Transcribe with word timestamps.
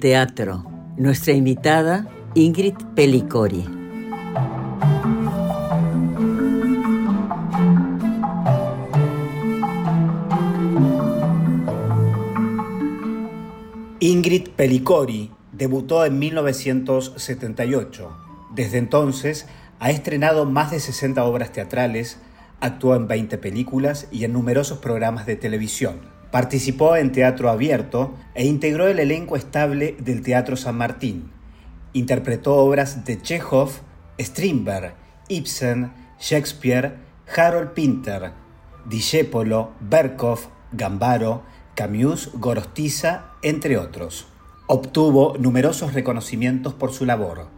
Teatro. 0.00 0.64
Nuestra 0.96 1.34
invitada 1.34 2.08
Ingrid 2.34 2.74
Pelicori. 2.94 3.66
Ingrid 14.00 14.48
Pelicori 14.56 15.30
debutó 15.52 16.06
en 16.06 16.18
1978. 16.18 18.10
Desde 18.54 18.78
entonces 18.78 19.46
ha 19.78 19.90
estrenado 19.90 20.46
más 20.46 20.70
de 20.70 20.80
60 20.80 21.22
obras 21.24 21.52
teatrales, 21.52 22.18
actuó 22.60 22.96
en 22.96 23.06
20 23.06 23.36
películas 23.36 24.08
y 24.10 24.24
en 24.24 24.32
numerosos 24.32 24.78
programas 24.78 25.26
de 25.26 25.36
televisión. 25.36 26.19
Participó 26.30 26.96
en 26.96 27.10
teatro 27.10 27.50
abierto 27.50 28.14
e 28.34 28.46
integró 28.46 28.86
el 28.86 29.00
elenco 29.00 29.36
estable 29.36 29.96
del 29.98 30.22
Teatro 30.22 30.56
San 30.56 30.76
Martín. 30.76 31.30
Interpretó 31.92 32.56
obras 32.56 33.04
de 33.04 33.20
Chekhov, 33.20 33.70
Strindberg, 34.18 34.94
Ibsen, 35.28 35.92
Shakespeare, 36.20 36.94
Harold 37.36 37.70
Pinter, 37.70 38.32
Discepolo, 38.86 39.72
Berkov, 39.80 40.48
Gambaro, 40.72 41.42
Camus, 41.74 42.30
Gorostiza, 42.34 43.32
entre 43.42 43.76
otros. 43.76 44.26
Obtuvo 44.66 45.36
numerosos 45.38 45.94
reconocimientos 45.94 46.74
por 46.74 46.92
su 46.92 47.06
labor. 47.06 47.48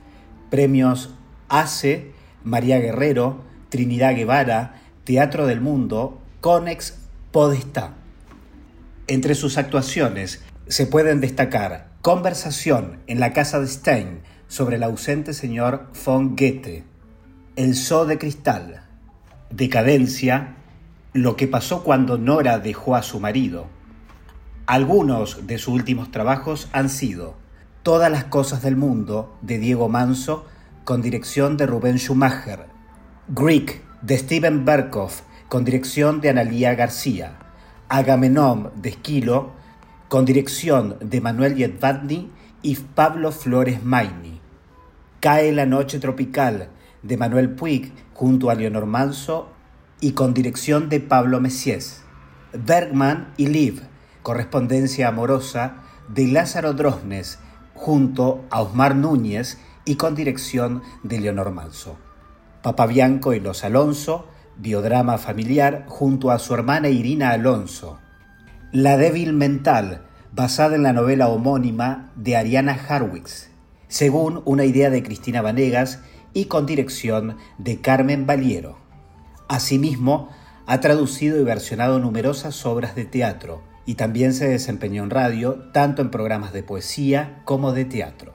Premios 0.50 1.10
ACE, 1.48 2.12
María 2.42 2.78
Guerrero, 2.78 3.42
Trinidad 3.68 4.14
Guevara, 4.14 4.80
Teatro 5.04 5.46
del 5.46 5.60
Mundo, 5.60 6.20
Conex, 6.40 6.98
Podestá. 7.32 7.94
Entre 9.12 9.34
sus 9.34 9.58
actuaciones 9.58 10.42
se 10.68 10.86
pueden 10.86 11.20
destacar 11.20 11.90
Conversación 12.00 13.00
en 13.06 13.20
la 13.20 13.34
casa 13.34 13.60
de 13.60 13.66
Stein 13.68 14.22
sobre 14.48 14.76
el 14.76 14.82
ausente 14.82 15.34
señor 15.34 15.88
von 16.06 16.34
Goethe, 16.34 16.84
El 17.54 17.76
Zoo 17.76 18.06
de 18.06 18.16
Cristal, 18.16 18.86
Decadencia, 19.50 20.54
Lo 21.12 21.36
que 21.36 21.46
pasó 21.46 21.84
cuando 21.84 22.16
Nora 22.16 22.58
dejó 22.58 22.96
a 22.96 23.02
su 23.02 23.20
marido. 23.20 23.66
Algunos 24.64 25.46
de 25.46 25.58
sus 25.58 25.74
últimos 25.74 26.10
trabajos 26.10 26.70
han 26.72 26.88
sido 26.88 27.34
Todas 27.82 28.10
las 28.10 28.24
cosas 28.24 28.62
del 28.62 28.76
mundo 28.76 29.36
de 29.42 29.58
Diego 29.58 29.90
Manso 29.90 30.46
con 30.84 31.02
dirección 31.02 31.58
de 31.58 31.66
Rubén 31.66 31.98
Schumacher, 31.98 32.64
Greek 33.28 33.82
de 34.00 34.16
Steven 34.16 34.64
Berkoff 34.64 35.20
con 35.50 35.66
dirección 35.66 36.22
de 36.22 36.30
Analía 36.30 36.74
García, 36.74 37.42
Agamenón 37.92 38.72
de 38.76 38.88
Esquilo, 38.88 39.50
con 40.08 40.24
dirección 40.24 40.96
de 41.00 41.20
Manuel 41.20 41.56
Yedvadny 41.56 42.32
y 42.62 42.76
Pablo 42.76 43.32
Flores 43.32 43.84
Maini. 43.84 44.40
Cae 45.20 45.52
la 45.52 45.66
noche 45.66 45.98
tropical 45.98 46.70
de 47.02 47.18
Manuel 47.18 47.50
Puig 47.50 47.92
junto 48.14 48.48
a 48.48 48.54
Leonor 48.54 48.86
Manso 48.86 49.50
y 50.00 50.12
con 50.12 50.32
dirección 50.32 50.88
de 50.88 51.00
Pablo 51.00 51.38
Messies. 51.38 52.02
Bergman 52.54 53.34
y 53.36 53.48
Liv, 53.48 53.82
correspondencia 54.22 55.08
amorosa 55.08 55.82
de 56.08 56.28
Lázaro 56.28 56.72
Drosnes 56.72 57.40
junto 57.74 58.42
a 58.48 58.62
Osmar 58.62 58.96
Núñez 58.96 59.58
y 59.84 59.96
con 59.96 60.14
dirección 60.14 60.82
de 61.02 61.20
Leonor 61.20 61.50
Manso. 61.50 61.98
Papabianco 62.62 63.34
y 63.34 63.40
los 63.40 63.64
Alonso, 63.64 64.31
biodrama 64.58 65.18
familiar 65.18 65.84
junto 65.88 66.30
a 66.30 66.38
su 66.38 66.54
hermana 66.54 66.88
Irina 66.88 67.30
Alonso. 67.30 67.98
La 68.72 68.96
débil 68.96 69.32
mental, 69.32 70.02
basada 70.32 70.76
en 70.76 70.82
la 70.82 70.92
novela 70.92 71.28
homónima 71.28 72.10
de 72.16 72.36
Ariana 72.36 72.72
Harwitz, 72.72 73.50
según 73.88 74.42
una 74.44 74.64
idea 74.64 74.90
de 74.90 75.02
Cristina 75.02 75.42
Vanegas 75.42 76.00
y 76.32 76.46
con 76.46 76.66
dirección 76.66 77.36
de 77.58 77.80
Carmen 77.80 78.26
Valiero. 78.26 78.78
Asimismo, 79.48 80.30
ha 80.66 80.80
traducido 80.80 81.40
y 81.40 81.44
versionado 81.44 81.98
numerosas 81.98 82.64
obras 82.64 82.94
de 82.94 83.04
teatro 83.04 83.62
y 83.84 83.96
también 83.96 84.32
se 84.32 84.48
desempeñó 84.48 85.02
en 85.02 85.10
radio, 85.10 85.54
tanto 85.72 86.02
en 86.02 86.10
programas 86.10 86.52
de 86.52 86.62
poesía 86.62 87.42
como 87.44 87.72
de 87.72 87.84
teatro. 87.84 88.34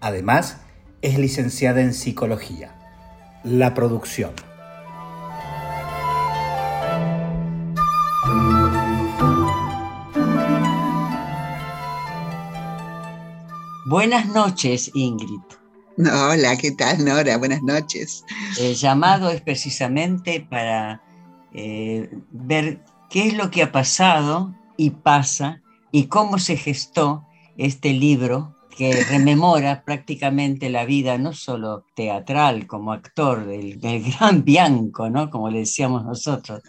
Además, 0.00 0.58
es 1.00 1.18
licenciada 1.18 1.80
en 1.80 1.94
psicología. 1.94 2.74
La 3.42 3.74
producción. 3.74 4.32
Buenas 13.92 14.26
noches, 14.26 14.90
Ingrid. 14.94 15.42
Hola, 15.98 16.56
¿qué 16.56 16.70
tal, 16.70 17.04
Nora? 17.04 17.36
Buenas 17.36 17.62
noches. 17.62 18.24
El 18.58 18.74
llamado 18.74 19.28
es 19.28 19.42
precisamente 19.42 20.40
para 20.40 21.02
eh, 21.52 22.08
ver 22.30 22.82
qué 23.10 23.26
es 23.26 23.34
lo 23.36 23.50
que 23.50 23.62
ha 23.62 23.70
pasado 23.70 24.54
y 24.78 24.92
pasa 24.92 25.60
y 25.90 26.06
cómo 26.06 26.38
se 26.38 26.56
gestó 26.56 27.26
este 27.58 27.92
libro 27.92 28.56
que 28.74 29.04
rememora 29.10 29.84
prácticamente 29.84 30.70
la 30.70 30.86
vida 30.86 31.18
no 31.18 31.34
solo 31.34 31.84
teatral 31.94 32.66
como 32.66 32.94
actor 32.94 33.44
del, 33.44 33.78
del 33.78 34.10
gran 34.18 34.42
Bianco, 34.42 35.10
¿no? 35.10 35.28
como 35.28 35.50
le 35.50 35.58
decíamos 35.58 36.02
nosotros, 36.02 36.62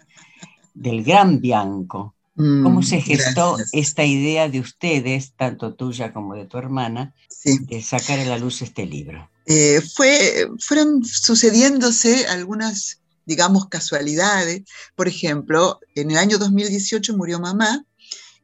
del 0.74 1.02
gran 1.02 1.40
Bianco, 1.40 2.13
¿Cómo 2.36 2.80
mm, 2.80 2.82
se 2.82 3.00
gestó 3.00 3.56
esta 3.72 4.04
idea 4.04 4.48
de 4.48 4.58
ustedes, 4.58 5.34
tanto 5.36 5.74
tuya 5.74 6.12
como 6.12 6.34
de 6.34 6.46
tu 6.46 6.58
hermana, 6.58 7.14
de 7.44 7.82
sacar 7.82 8.18
a 8.18 8.24
la 8.24 8.38
luz 8.38 8.60
este 8.62 8.86
libro? 8.86 9.30
Eh, 9.46 9.80
fue, 9.94 10.48
fueron 10.58 11.04
sucediéndose 11.04 12.26
algunas, 12.26 13.00
digamos, 13.24 13.68
casualidades. 13.68 14.62
Por 14.96 15.06
ejemplo, 15.06 15.78
en 15.94 16.10
el 16.10 16.16
año 16.16 16.38
2018 16.38 17.16
murió 17.16 17.38
mamá 17.38 17.84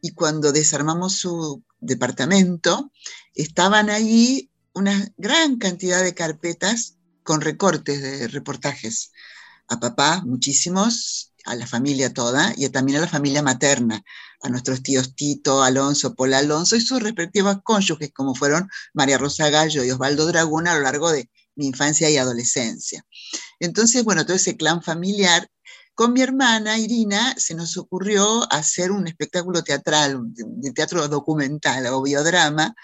y 0.00 0.12
cuando 0.12 0.52
desarmamos 0.52 1.16
su 1.16 1.62
departamento, 1.80 2.92
estaban 3.34 3.90
ahí 3.90 4.50
una 4.72 5.10
gran 5.16 5.56
cantidad 5.56 6.02
de 6.02 6.14
carpetas 6.14 6.96
con 7.24 7.40
recortes 7.40 8.00
de 8.02 8.28
reportajes. 8.28 9.10
A 9.66 9.78
papá, 9.78 10.22
muchísimos, 10.24 11.29
a 11.44 11.54
la 11.54 11.66
familia 11.66 12.12
toda 12.12 12.52
y 12.56 12.68
también 12.68 12.98
a 12.98 13.02
la 13.02 13.08
familia 13.08 13.42
materna, 13.42 14.02
a 14.42 14.48
nuestros 14.48 14.82
tíos 14.82 15.14
Tito, 15.14 15.62
Alonso, 15.62 16.14
Paul 16.14 16.34
Alonso 16.34 16.76
y 16.76 16.80
sus 16.80 17.02
respectivas 17.02 17.58
cónyuges, 17.62 18.12
como 18.12 18.34
fueron 18.34 18.68
María 18.94 19.18
Rosa 19.18 19.50
Gallo 19.50 19.84
y 19.84 19.90
Osvaldo 19.90 20.26
Dragón 20.26 20.68
a 20.68 20.74
lo 20.74 20.82
largo 20.82 21.10
de 21.10 21.28
mi 21.56 21.66
infancia 21.66 22.08
y 22.10 22.16
adolescencia. 22.16 23.04
Entonces, 23.58 24.04
bueno, 24.04 24.24
todo 24.24 24.36
ese 24.36 24.56
clan 24.56 24.82
familiar, 24.82 25.48
con 26.00 26.14
mi 26.14 26.22
hermana 26.22 26.78
Irina 26.78 27.34
se 27.36 27.54
nos 27.54 27.76
ocurrió 27.76 28.50
hacer 28.50 28.90
un 28.90 29.06
espectáculo 29.06 29.62
teatral, 29.62 30.18
de 30.32 30.72
teatro 30.72 31.06
documental 31.08 31.84
o 31.88 32.00
biodrama, 32.00 32.74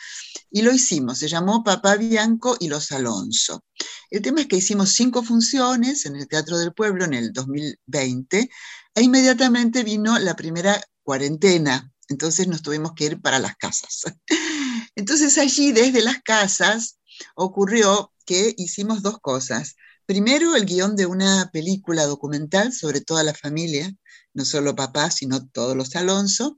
y 0.51 0.61
lo 0.61 0.71
hicimos, 0.71 1.17
se 1.17 1.27
llamó 1.27 1.65
Papá 1.65 1.97
Bianco 1.97 2.59
y 2.61 2.69
los 2.69 2.93
Alonso. 2.93 3.65
El 4.11 4.21
tema 4.21 4.43
es 4.43 4.49
que 4.49 4.59
hicimos 4.59 4.91
cinco 4.91 5.23
funciones 5.23 6.05
en 6.05 6.17
el 6.17 6.29
Teatro 6.29 6.59
del 6.59 6.75
Pueblo 6.75 7.07
en 7.07 7.15
el 7.15 7.33
2020 7.33 8.51
e 8.95 9.03
inmediatamente 9.03 9.83
vino 9.83 10.19
la 10.19 10.37
primera 10.37 10.79
cuarentena, 11.03 11.91
entonces 12.11 12.49
nos 12.49 12.61
tuvimos 12.61 12.93
que 12.93 13.07
ir 13.07 13.23
para 13.23 13.39
las 13.39 13.57
casas. 13.57 14.03
Entonces 14.95 15.39
allí 15.39 15.73
desde 15.73 16.03
las 16.03 16.21
casas 16.21 16.99
ocurrió 17.35 18.13
que 18.27 18.55
hicimos 18.59 19.01
dos 19.01 19.21
cosas. 19.21 19.75
Primero, 20.07 20.55
el 20.55 20.67
guion 20.67 20.95
de 20.95 21.07
una 21.07 21.51
película 21.53 22.07
documental 22.07 22.73
sobre 22.73 23.01
toda 23.01 23.25
la 23.25 23.35
familia, 23.35 23.93
no 24.35 24.45
solo 24.45 24.77
papá, 24.77 25.11
sino 25.11 25.49
todos 25.49 25.77
los 25.77 25.97
Alonso, 25.97 26.57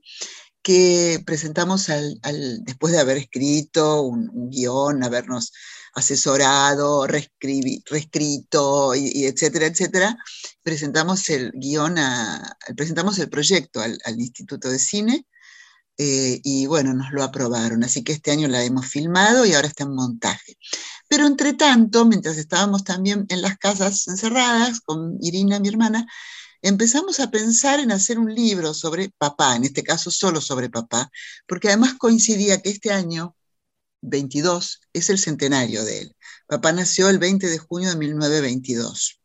que 0.61 1.23
presentamos 1.25 1.89
al, 1.89 2.19
después 2.63 2.93
de 2.93 2.99
haber 2.99 3.17
escrito 3.17 4.03
un, 4.03 4.51
guion, 4.51 5.03
habernos 5.03 5.51
asesorado, 5.95 7.07
reescrito, 7.07 8.93
y, 8.95 9.25
etcétera, 9.25 9.65
etcétera, 9.65 10.17
presentamos 10.61 11.27
el 11.31 11.51
guion, 11.53 11.95
presentamos 12.77 13.17
el 13.17 13.29
proyecto 13.29 13.81
al, 13.81 14.19
Instituto 14.19 14.69
de 14.69 14.77
Cine 14.77 15.25
eh, 15.97 16.39
y 16.43 16.67
bueno, 16.67 16.93
nos 16.93 17.11
lo 17.11 17.23
aprobaron. 17.23 17.83
Así 17.83 18.03
que 18.03 18.13
este 18.13 18.31
año 18.31 18.47
la 18.47 18.63
hemos 18.63 18.85
filmado 18.87 19.45
y 19.45 19.53
ahora 19.53 19.67
está 19.67 19.85
en 19.85 19.95
montaje. 19.95 20.57
Pero 21.09 21.25
entre 21.25 21.53
tanto, 21.53 22.05
mientras 22.05 22.37
estábamos 22.37 22.83
también 22.83 23.25
en 23.29 23.41
las 23.41 23.57
casas 23.57 24.07
encerradas 24.07 24.79
con 24.79 25.17
Irina, 25.21 25.59
mi 25.59 25.67
hermana, 25.67 26.07
empezamos 26.61 27.19
a 27.19 27.31
pensar 27.31 27.79
en 27.79 27.91
hacer 27.91 28.19
un 28.19 28.33
libro 28.33 28.73
sobre 28.73 29.09
papá, 29.17 29.55
en 29.55 29.65
este 29.65 29.83
caso 29.83 30.11
solo 30.11 30.39
sobre 30.39 30.69
papá, 30.69 31.11
porque 31.47 31.69
además 31.69 31.95
coincidía 31.97 32.61
que 32.61 32.69
este 32.69 32.91
año 32.91 33.35
22 34.01 34.81
es 34.93 35.09
el 35.09 35.17
centenario 35.17 35.83
de 35.83 36.01
él. 36.01 36.15
Papá 36.47 36.71
nació 36.73 37.09
el 37.09 37.17
20 37.17 37.47
de 37.47 37.57
junio 37.57 37.89
de 37.89 37.95
1922. 37.95 39.19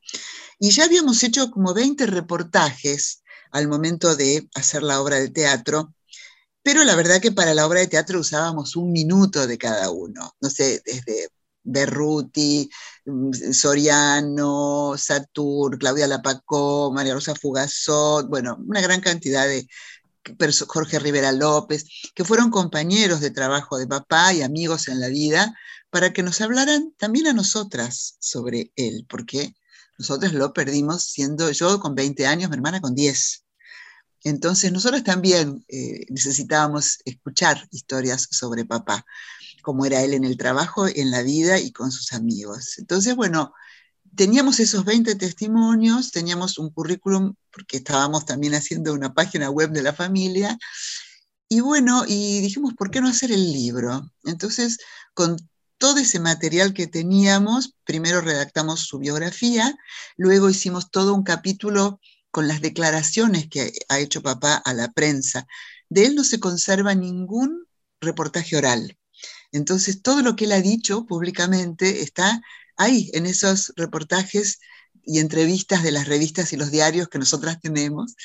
Y 0.59 0.71
ya 0.71 0.85
habíamos 0.85 1.23
hecho 1.23 1.51
como 1.51 1.75
20 1.75 2.07
reportajes 2.07 3.23
al 3.51 3.69
momento 3.69 4.17
de 4.17 4.49
hacer 4.55 4.83
la 4.83 5.03
obra 5.03 5.17
de 5.17 5.29
teatro, 5.29 5.95
pero 6.63 6.83
la 6.85 6.97
verdad 6.97 7.21
que 7.21 7.31
para 7.31 7.53
la 7.53 7.67
obra 7.67 7.81
de 7.81 7.89
teatro 7.89 8.19
usábamos 8.21 8.75
un 8.75 8.91
minuto 8.91 9.47
de 9.47 9.59
cada 9.59 9.91
uno, 9.91 10.35
no 10.41 10.51
sé, 10.51 10.83
desde 10.87 11.29
Berruti, 11.65 12.69
Soriano, 13.53 14.95
Satur, 14.97 15.79
Claudia 15.79 16.07
Lapacó, 16.07 16.93
María 16.93 17.15
Rosa 17.15 17.35
Fugazot, 17.35 18.29
bueno, 18.29 18.57
una 18.67 18.81
gran 18.81 19.01
cantidad 19.01 19.47
de 19.47 19.67
Jorge 20.69 20.99
Rivera 20.99 21.33
López, 21.33 21.87
que 22.15 22.25
fueron 22.25 22.51
compañeros 22.51 23.21
de 23.21 23.31
trabajo 23.31 23.79
de 23.79 23.87
papá 23.87 24.33
y 24.33 24.43
amigos 24.43 24.89
en 24.89 25.01
la 25.01 25.09
vida, 25.09 25.55
para 25.91 26.13
que 26.13 26.23
nos 26.23 26.41
hablaran 26.41 26.93
también 26.99 27.27
a 27.27 27.33
nosotras 27.33 28.17
sobre 28.21 28.73
él, 28.77 29.07
porque 29.09 29.55
nosotros 29.99 30.33
lo 30.33 30.53
perdimos 30.53 31.05
siendo 31.05 31.51
yo 31.51 31.79
con 31.81 31.95
20 31.95 32.27
años, 32.27 32.51
mi 32.51 32.57
hermana 32.57 32.81
con 32.81 32.95
10. 32.95 33.45
Entonces 34.25 34.73
nosotros 34.73 35.05
también 35.05 35.65
eh, 35.69 36.07
necesitábamos 36.09 36.99
escuchar 37.05 37.69
historias 37.71 38.27
sobre 38.31 38.65
papá 38.65 39.05
como 39.65 39.85
era 39.87 40.03
él 40.03 40.15
en 40.15 40.23
el 40.23 40.37
trabajo, 40.37 40.87
en 40.87 41.11
la 41.11 41.23
vida 41.23 41.59
y 41.59 41.73
con 41.73 41.91
sus 41.91 42.13
amigos. 42.13 42.79
Entonces, 42.79 43.17
bueno, 43.17 43.53
teníamos 44.15 44.61
esos 44.61 44.85
20 44.85 45.17
testimonios, 45.17 46.13
teníamos 46.13 46.59
un 46.59 46.71
currículum, 46.71 47.35
porque 47.51 47.79
estábamos 47.79 48.27
también 48.27 48.55
haciendo 48.55 48.93
una 48.93 49.15
página 49.15 49.51
web 49.51 49.71
de 49.71 49.83
la 49.83 49.93
familia, 49.93 50.57
y 51.49 51.61
bueno, 51.61 52.05
y 52.07 52.41
dijimos, 52.41 52.75
¿por 52.75 52.91
qué 52.91 53.01
no 53.01 53.09
hacer 53.09 53.31
el 53.33 53.53
libro? 53.53 54.11
Entonces, 54.25 54.79
con 55.13 55.37
todo 55.79 55.99
ese 55.99 56.19
material 56.21 56.73
que 56.73 56.87
teníamos, 56.87 57.75
primero 57.85 58.21
redactamos 58.21 58.81
su 58.81 58.99
biografía, 58.99 59.77
luego 60.17 60.51
hicimos 60.51 60.91
todo 60.91 61.15
un 61.15 61.23
capítulo 61.23 62.01
con 62.31 62.49
las 62.49 62.61
declaraciones 62.61 63.49
que 63.49 63.73
ha 63.89 63.99
hecho 63.99 64.23
papá 64.23 64.55
a 64.57 64.75
la 64.75 64.91
prensa. 64.93 65.47
De 65.89 66.07
él 66.07 66.15
no 66.17 66.25
se 66.25 66.41
conserva 66.41 66.95
ningún 66.95 67.67
reportaje 68.01 68.57
oral. 68.57 68.99
Entonces, 69.55 70.03
todo 70.03 70.21
lo 70.21 70.35
que 70.35 70.47
él 70.47 70.53
ha 70.53 70.61
dicho 70.61 71.07
públicamente 71.07 72.03
está 72.03 72.43
ahí, 72.77 73.09
en 73.15 73.25
esos 73.25 73.73
reportajes 73.77 74.59
y 75.05 75.21
entrevistas 75.21 75.85
de 75.85 75.93
las 75.93 76.09
revistas 76.09 76.53
y 76.53 76.57
los 76.57 76.73
diarios 76.73 77.07
que 77.07 77.21
nosotras 77.21 77.61
tenemos. 77.61 78.17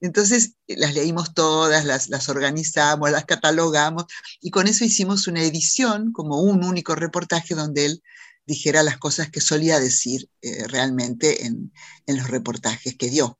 Entonces, 0.00 0.54
las 0.66 0.94
leímos 0.94 1.34
todas, 1.34 1.84
las, 1.84 2.28
organizamos, 2.30 3.10
las 3.10 3.26
catalogamos 3.26 4.06
y 4.40 4.50
con 4.50 4.66
eso 4.66 4.82
hicimos 4.82 5.26
una 5.26 5.42
edición, 5.42 6.10
como 6.12 6.40
un 6.40 6.64
único 6.64 6.94
reportaje 6.94 7.54
donde 7.54 7.84
él 7.84 8.02
dijera 8.46 8.82
las 8.82 8.96
cosas 8.96 9.28
que 9.28 9.42
solía 9.42 9.80
decir 9.80 10.30
eh, 10.40 10.66
realmente 10.68 11.44
en, 11.44 11.70
en 12.06 12.16
los 12.16 12.28
reportajes 12.28 12.96
que 12.96 13.10
dio. 13.10 13.38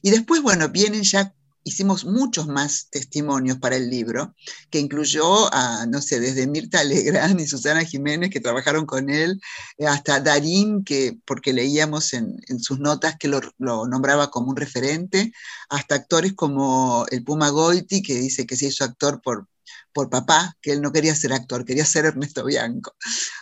Y 0.00 0.10
después, 0.10 0.42
bueno, 0.42 0.68
vienen 0.68 1.02
ya 1.02 1.34
hicimos 1.64 2.04
muchos 2.04 2.46
más 2.46 2.88
testimonios 2.90 3.58
para 3.58 3.76
el 3.76 3.90
libro, 3.90 4.34
que 4.70 4.78
incluyó 4.78 5.52
a, 5.52 5.86
no 5.86 6.00
sé, 6.00 6.20
desde 6.20 6.46
Mirta 6.46 6.84
Legrand 6.84 7.40
y 7.40 7.46
Susana 7.46 7.84
Jiménez, 7.84 8.30
que 8.30 8.40
trabajaron 8.40 8.86
con 8.86 9.10
él, 9.10 9.40
eh, 9.78 9.86
hasta 9.86 10.20
Darín, 10.20 10.84
que, 10.84 11.18
porque 11.24 11.52
leíamos 11.52 12.12
en, 12.12 12.38
sus 12.60 12.78
notas 12.78 13.16
que 13.18 13.28
lo, 13.28 13.40
nombraba 13.58 14.30
como 14.30 14.50
un 14.50 14.56
referente, 14.56 15.32
hasta 15.68 15.96
actores 15.96 16.34
como 16.34 17.06
el 17.10 17.24
Puma 17.24 17.48
Goiti, 17.48 18.02
que 18.02 18.14
dice 18.14 18.46
que 18.46 18.56
se 18.56 18.66
hizo 18.66 18.84
actor 18.84 19.20
por, 19.22 19.48
por 19.94 20.10
papá, 20.10 20.56
que 20.60 20.72
él 20.72 20.82
no 20.82 20.92
quería 20.92 21.14
ser 21.14 21.32
actor, 21.32 21.64
quería 21.64 21.86
ser 21.86 22.04
Ernesto 22.04 22.44
Bianco. 22.44 22.94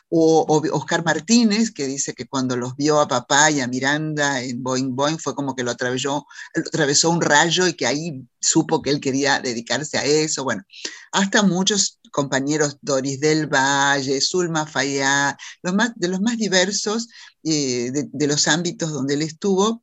O, 0.09 0.47
Oscar 0.73 1.05
Martínez, 1.05 1.73
que 1.73 1.87
dice 1.87 2.15
que 2.15 2.27
cuando 2.29 2.57
los 2.57 2.77
vio 2.77 3.01
a 3.01 3.09
papá 3.09 3.51
y 3.51 3.61
a 3.61 3.67
Miranda 3.67 4.43
en 4.43 4.63
Boing 4.63 4.95
Boing 4.95 5.19
fue 5.19 5.35
como 5.35 5.57
que 5.57 5.65
lo 5.65 5.71
atravesó, 5.73 6.27
atravesó 6.55 7.11
un 7.11 7.23
rayo 7.23 7.67
y 7.67 7.75
que 7.75 7.87
ahí 7.87 8.23
supo 8.39 8.83
que 8.83 8.91
él 8.91 9.01
quería 9.01 9.41
dedicarse 9.41 9.99
a 9.99 10.05
eso. 10.05 10.45
Bueno, 10.45 10.63
hasta 11.13 11.43
muchos 11.43 11.99
compañeros, 12.13 12.79
Doris 12.83 13.19
del 13.21 13.47
Valle, 13.47 14.21
Zulma 14.21 14.67
Fayá, 14.67 15.37
los 15.63 15.75
de 15.97 16.09
los 16.09 16.21
más 16.21 16.37
diversos 16.37 17.09
eh, 17.43 17.91
de, 17.91 18.09
de 18.13 18.27
los 18.27 18.47
ámbitos 18.47 18.93
donde 18.93 19.15
él 19.15 19.23
estuvo, 19.23 19.83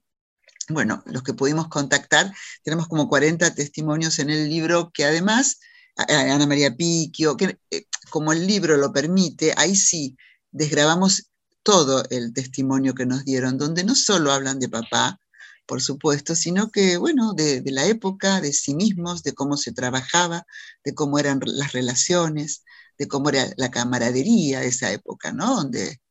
bueno, 0.70 1.02
los 1.08 1.24
que 1.24 1.34
pudimos 1.34 1.68
contactar, 1.68 2.32
tenemos 2.64 2.88
como 2.88 3.10
40 3.10 3.56
testimonios 3.56 4.20
en 4.20 4.30
el 4.30 4.48
libro 4.48 4.92
que 4.94 5.04
además 5.04 5.60
Ana 6.08 6.48
María 6.48 6.76
Piquio, 6.76 7.36
que 7.38 7.60
eh, 7.72 7.86
como 8.10 8.32
el 8.34 8.48
libro 8.48 8.78
lo 8.78 8.92
permite, 8.94 9.54
ahí 9.58 9.76
sí 9.76 10.18
desgrabamos 10.52 11.30
todo 11.64 12.04
el 12.10 12.34
testimonio 12.34 12.96
que 12.96 13.06
nos 13.06 13.26
dieron, 13.26 13.58
donde 13.58 13.84
no 13.84 13.96
solo 13.96 14.32
hablan 14.32 14.60
de 14.60 14.70
papá, 14.70 15.20
por 15.66 15.82
supuesto, 15.82 16.36
sino 16.36 16.72
que, 16.72 16.98
bueno, 16.98 17.34
de, 17.34 17.62
la 17.66 17.86
época, 17.86 18.42
de 18.42 18.54
sí 18.54 18.74
mismos, 18.76 19.24
de 19.24 19.34
cómo 19.34 19.58
se 19.58 19.72
trabajaba, 19.72 20.46
de 20.84 20.96
cómo 20.96 21.20
eran 21.20 21.40
las 21.46 21.74
relaciones, 21.74 22.64
de 22.98 23.08
cómo 23.08 23.30
era 23.30 23.46
la 23.58 23.70
camaradería 23.72 24.62
de 24.62 24.68
esa 24.68 24.92
época, 24.92 25.32
¿no? 25.32 25.56
Donde, 25.56 26.02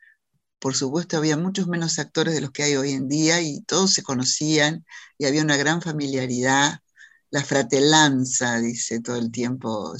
por 0.60 0.76
supuesto, 0.76 1.16
había 1.18 1.36
muchos 1.36 1.68
menos 1.68 1.98
actores 1.98 2.34
de 2.34 2.40
los 2.42 2.52
que 2.52 2.64
hay 2.64 2.76
hoy 2.76 2.92
en 2.92 3.08
día 3.08 3.40
y 3.42 3.62
todos 3.62 3.92
se 3.94 4.02
conocían 4.02 4.84
y 5.18 5.26
había 5.26 5.42
una 5.42 5.56
gran 5.56 5.82
familiaridad 5.82 6.80
la 7.30 7.44
fratelanza, 7.44 8.58
dice 8.58 9.00
todo 9.00 9.16
el 9.16 9.30
tiempo 9.30 9.94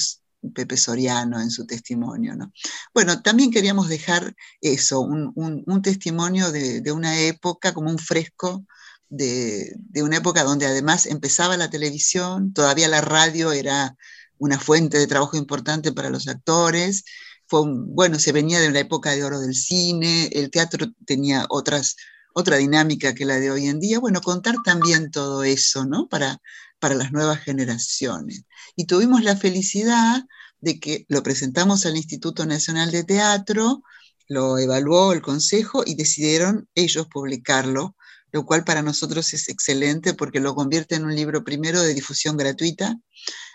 Pepe 0.55 0.77
Soriano 0.77 1.41
en 1.41 1.51
su 1.51 1.67
testimonio. 1.67 2.37
¿no? 2.37 2.53
Bueno, 2.95 3.23
también 3.23 3.51
queríamos 3.51 3.89
dejar 3.89 4.35
eso, 4.61 5.01
un, 5.01 5.83
testimonio 5.83 6.51
de, 6.53 6.93
una 6.93 7.21
época, 7.21 7.73
como 7.75 7.91
un 7.91 7.99
fresco 7.99 8.65
de, 9.09 9.77
una 9.97 10.19
época 10.19 10.45
donde 10.45 10.67
además 10.67 11.07
empezaba 11.07 11.57
la 11.57 11.71
televisión, 11.71 12.53
todavía 12.53 12.89
la 12.89 13.01
radio 13.01 13.53
era 13.53 13.97
una 14.39 14.59
fuente 14.59 14.99
de 14.99 15.07
trabajo 15.07 15.37
importante 15.37 15.93
para 15.93 16.11
los 16.11 16.29
actores. 16.29 17.05
Fue 17.47 17.63
bueno, 17.67 18.19
se 18.19 18.33
venía 18.33 18.61
de 18.61 18.69
una 18.69 18.81
época 18.81 19.13
de 19.13 19.25
oro 19.25 19.41
del 19.41 19.55
cine, 19.55 20.29
el 20.33 20.51
teatro 20.51 20.87
tenía 21.07 21.47
otras, 21.49 21.97
otra 22.35 22.57
dinámica 22.57 23.15
que 23.15 23.25
la 23.25 23.41
de 23.41 23.51
hoy 23.51 23.67
en 23.67 23.81
día. 23.81 23.99
Bueno, 23.99 24.21
contar 24.21 24.57
también 24.65 25.11
todo 25.11 25.43
eso, 25.43 25.87
¿no? 25.87 26.09
Para, 26.09 26.41
para 26.79 26.95
las 26.95 27.13
nuevas 27.13 27.41
generaciones. 27.41 28.45
Y 28.77 28.87
tuvimos 28.87 29.23
la 29.23 29.37
felicidad 29.37 30.25
de 30.61 30.81
que 30.81 31.07
lo 31.09 31.23
presentamos 31.23 31.87
al 31.87 31.97
Instituto 31.97 32.47
Nacional 32.47 32.91
de 32.91 33.05
Teatro, 33.05 33.83
lo 34.29 34.59
evaluó 34.59 35.13
el 35.13 35.23
Consejo 35.23 35.83
y 35.87 35.95
decidieron 35.95 36.69
ellos 36.75 37.07
publicarlo, 37.07 37.97
lo 38.33 38.45
cual 38.45 38.65
para 38.65 38.83
nosotros 38.83 39.33
es 39.33 39.49
excelente 39.49 40.15
porque 40.15 40.41
lo 40.41 40.55
convierte 40.55 40.97
en 40.97 41.05
un 41.05 41.15
libro 41.15 41.45
primero 41.45 41.81
de 41.81 41.95
difusión 41.95 42.37
gratuita, 42.37 42.99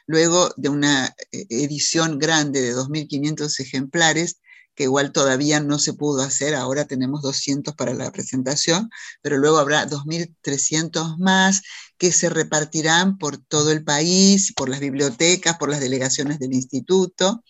luego 0.08 0.52
de 0.58 0.70
una 0.70 1.16
eh, 1.32 1.46
edición 1.50 2.18
grande 2.18 2.62
de 2.62 2.76
2.500 2.76 3.60
ejemplares 3.60 4.40
que 4.76 4.84
igual 4.84 5.12
todavía 5.12 5.60
no 5.60 5.80
se 5.80 5.94
pudo 5.94 6.22
hacer, 6.24 6.56
ahora 6.56 6.86
tenemos 6.86 7.22
200 7.22 7.76
para 7.76 7.94
la 7.94 8.12
presentación, 8.12 8.90
pero 9.22 9.38
luego 9.38 9.58
habrá 9.58 9.88
2.300 9.88 11.18
más 11.18 11.62
que 11.98 12.12
se 12.12 12.30
repartirán 12.30 13.18
por 13.18 13.38
todo 13.38 13.72
el 13.72 13.84
país, 13.84 14.54
por 14.54 14.70
las 14.70 14.80
bibliotecas, 14.80 15.58
por 15.58 15.70
las 15.70 15.80
delegaciones 15.80 16.40
del 16.40 16.54
instituto. 16.54 17.44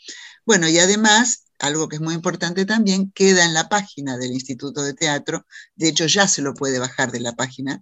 Bueno, 0.46 0.68
y 0.68 0.80
además 0.80 1.44
algo 1.64 1.88
que 1.88 1.96
es 1.96 2.02
muy 2.02 2.14
importante 2.14 2.66
también, 2.66 3.12
queda 3.12 3.46
en 3.46 3.54
la 3.54 3.70
página 3.70 4.18
del 4.18 4.34
Instituto 4.34 4.84
de 4.84 4.94
Teatro. 4.94 5.46
De 5.76 5.88
hecho, 5.88 6.06
ya 6.08 6.28
se 6.28 6.42
lo 6.42 6.54
puede 6.54 6.78
bajar 6.78 7.12
de 7.12 7.22
la 7.22 7.34
página 7.34 7.82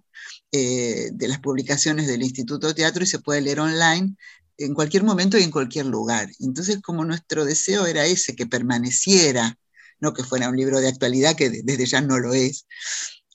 eh, 0.52 1.10
de 1.12 1.28
las 1.28 1.40
publicaciones 1.40 2.06
del 2.06 2.22
Instituto 2.22 2.68
de 2.68 2.74
Teatro 2.74 3.02
y 3.02 3.08
se 3.08 3.18
puede 3.18 3.40
leer 3.40 3.58
online 3.58 4.14
en 4.58 4.74
cualquier 4.74 5.04
momento 5.04 5.38
y 5.38 5.42
en 5.42 5.50
cualquier 5.50 5.86
lugar. 5.86 6.28
Entonces, 6.40 6.80
como 6.82 7.04
nuestro 7.04 7.44
deseo 7.44 7.86
era 7.86 8.06
ese, 8.06 8.36
que 8.36 8.46
permaneciera, 8.46 9.58
no 10.00 10.12
que 10.12 10.24
fuera 10.24 10.48
un 10.48 10.56
libro 10.56 10.80
de 10.80 10.88
actualidad, 10.88 11.36
que 11.36 11.50
desde 11.50 11.86
ya 11.86 12.00
no 12.00 12.18
lo 12.18 12.34
es. 12.34 12.66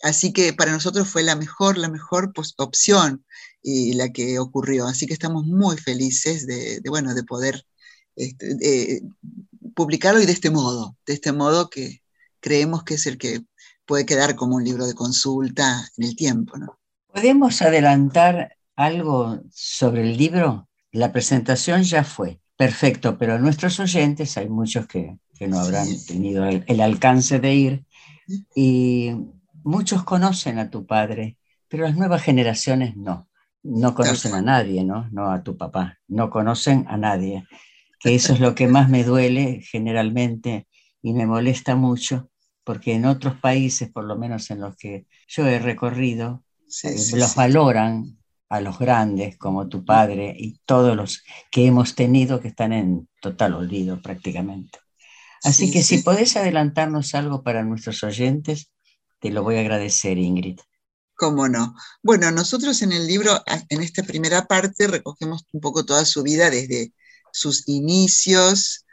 Así 0.03 0.31
que 0.31 0.53
para 0.53 0.71
nosotros 0.71 1.07
fue 1.09 1.23
la 1.23 1.35
mejor, 1.35 1.77
la 1.77 1.89
mejor 1.89 2.33
pues, 2.33 2.53
opción 2.57 3.25
y 3.63 3.93
la 3.93 4.11
que 4.11 4.39
ocurrió. 4.39 4.85
Así 4.85 5.07
que 5.07 5.13
estamos 5.13 5.45
muy 5.45 5.77
felices 5.77 6.45
de, 6.45 6.81
bueno, 6.87 7.13
de 7.13 7.23
poder 7.23 7.65
este, 8.15 9.01
publicarlo 9.75 10.21
y 10.21 10.25
de 10.25 10.31
este 10.31 10.49
modo, 10.49 10.97
de 11.05 11.13
este 11.13 11.31
modo 11.31 11.69
que 11.69 12.01
creemos 12.39 12.83
que 12.83 12.95
es 12.95 13.05
el 13.07 13.17
que 13.17 13.43
puede 13.85 14.05
quedar 14.05 14.35
como 14.35 14.55
un 14.55 14.63
libro 14.63 14.85
de 14.85 14.93
consulta 14.93 15.89
en 15.97 16.03
el 16.03 16.15
tiempo. 16.15 16.53
¿Podemos 17.07 17.61
adelantar 17.61 18.57
algo 18.75 19.39
sobre 19.51 20.01
el 20.01 20.17
libro? 20.17 20.66
La 20.97 21.11
presentación 21.11 21.83
ya 21.83 22.03
fue. 22.03 22.39
Perfecto, 22.55 23.19
pero 23.19 23.37
nuestros 23.37 23.79
oyentes, 23.79 24.35
hay 24.35 24.49
muchos 24.49 24.87
que, 24.87 25.19
que 25.37 25.47
no 25.47 25.59
habrán 25.59 25.87
tenido 26.07 26.43
el, 26.45 26.63
el, 26.65 26.81
alcance 26.81 27.39
de 27.39 27.53
ir, 27.53 27.85
y 28.55 29.11
muchos 29.63 30.03
conocen 30.03 30.57
a 30.57 30.71
tu 30.71 30.87
padre, 30.87 31.37
pero 31.67 31.83
las 31.83 31.95
nuevas 31.95 32.23
generaciones 32.23 32.97
no. 32.97 33.29
No 33.61 33.93
conocen 33.93 34.33
a 34.33 34.41
nadie, 34.41 34.83
¿no? 34.83 35.07
No 35.11 35.29
a 35.29 35.43
tu 35.43 35.55
papá, 35.55 35.99
no 36.07 36.31
conocen 36.31 36.85
a 36.87 36.97
nadie. 36.97 37.45
Que 37.99 38.15
eso 38.15 38.33
es 38.33 38.39
lo 38.39 38.55
que 38.55 38.67
más 38.67 38.89
me 38.89 39.03
duele 39.03 39.61
generalmente 39.61 40.67
y 41.03 41.13
me 41.13 41.27
molesta 41.27 41.75
mucho, 41.75 42.31
porque 42.63 42.93
en 42.93 43.05
otros 43.05 43.35
países, 43.39 43.91
por 43.91 44.05
lo 44.05 44.17
menos 44.17 44.49
en 44.49 44.61
los 44.61 44.75
que 44.77 45.05
yo 45.27 45.45
he 45.45 45.59
recorrido, 45.59 46.43
eh, 46.83 46.95
los 47.13 47.35
valoran 47.35 48.17
a 48.49 48.61
los 48.61 48.79
grandes 48.79 49.37
como 49.37 49.67
tu 49.67 49.83
padre 49.83 50.33
y 50.37 50.59
todos 50.65 50.95
los 50.95 51.23
que 51.51 51.65
hemos 51.65 51.95
tenido 51.95 52.39
que 52.39 52.47
están 52.47 52.73
en 52.73 53.09
total 53.21 53.53
olvido 53.53 54.01
prácticamente. 54.01 54.79
Así 55.43 55.71
que 55.71 55.83
si 55.83 55.99
podés 55.99 56.35
adelantarnos 56.35 57.13
algo 57.13 57.43
para 57.43 57.63
nuestros 57.63 58.03
oyentes, 58.03 58.71
te 59.19 59.29
lo 59.31 59.43
voy 59.43 59.57
a 59.57 59.61
agradecer, 59.61 60.17
Ingrid. 60.17 60.59
¿Cómo 61.15 61.47
no? 61.47 61.75
Bueno, 62.03 62.31
nosotros 62.31 62.81
en 62.81 62.91
el 62.91 63.07
libro, 63.07 63.41
en 63.69 63.81
esta 63.81 64.03
primera 64.03 64.45
parte, 64.45 64.87
recogemos 64.87 65.45
un 65.51 65.61
poco 65.61 65.85
toda 65.85 66.05
su 66.05 66.23
vida 66.23 66.49
desde 66.49 66.93
sus 67.31 67.67
inicios, 67.67 68.85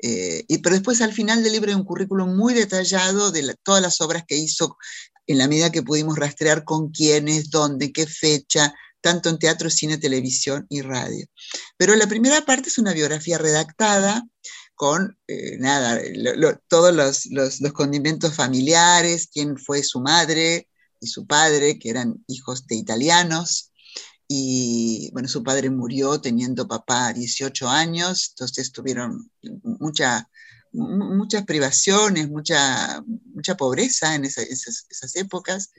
eh, 0.00 0.44
y, 0.48 0.58
pero 0.58 0.74
después 0.74 1.00
al 1.00 1.12
final 1.12 1.42
del 1.42 1.52
libro 1.52 1.70
hay 1.70 1.76
un 1.76 1.84
currículum 1.84 2.36
muy 2.36 2.54
detallado 2.54 3.30
de 3.30 3.54
todas 3.62 3.82
las 3.82 4.00
obras 4.00 4.24
que 4.26 4.36
hizo 4.36 4.76
en 5.26 5.38
la 5.38 5.48
medida 5.48 5.70
que 5.70 5.82
pudimos 5.82 6.18
rastrear 6.18 6.64
con 6.64 6.90
quiénes, 6.90 7.50
dónde, 7.50 7.92
qué 7.92 8.06
fecha, 8.06 8.74
tanto 9.02 9.28
en 9.28 9.38
teatro, 9.38 9.68
cine, 9.68 9.98
televisión 9.98 10.66
y 10.70 10.80
radio. 10.80 11.26
Pero 11.76 11.94
la 11.96 12.06
primera 12.06 12.40
parte 12.46 12.68
es 12.70 12.78
una 12.78 12.94
biografía 12.94 13.36
redactada 13.36 14.24
con 14.74 15.18
eh, 15.28 15.58
nada, 15.58 16.00
todos 16.68 16.94
los, 16.94 17.26
los, 17.26 17.72
condimentos 17.72 18.34
familiares, 18.34 19.28
quién 19.32 19.58
fue 19.58 19.82
su 19.82 20.00
madre 20.00 20.68
y 21.00 21.06
su 21.08 21.26
padre, 21.26 21.78
que 21.78 21.90
eran 21.90 22.24
hijos 22.26 22.66
de 22.66 22.76
italianos. 22.76 23.70
Y 24.26 25.10
bueno, 25.12 25.28
su 25.28 25.42
padre 25.42 25.68
murió 25.68 26.20
teniendo 26.20 26.66
papá 26.66 27.12
18 27.12 27.68
años, 27.68 28.30
entonces 28.30 28.72
tuvieron 28.72 29.30
mucha, 29.62 30.28
muchas 30.72 31.44
privaciones, 31.44 32.30
mucha, 32.30 33.04
mucha 33.34 33.56
pobreza 33.56 34.14
en 34.14 34.24
esas, 34.24 34.46
esas 34.48 35.16
épocas. 35.16 35.70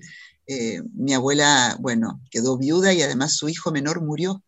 Eh, 0.47 0.81
mi 0.93 1.13
abuela, 1.13 1.77
bueno, 1.79 2.21
quedó 2.29 2.57
viuda 2.57 2.93
y 2.93 3.01
además 3.01 3.37
su 3.37 3.49
hijo 3.49 3.71
menor 3.71 4.01
murió 4.01 4.43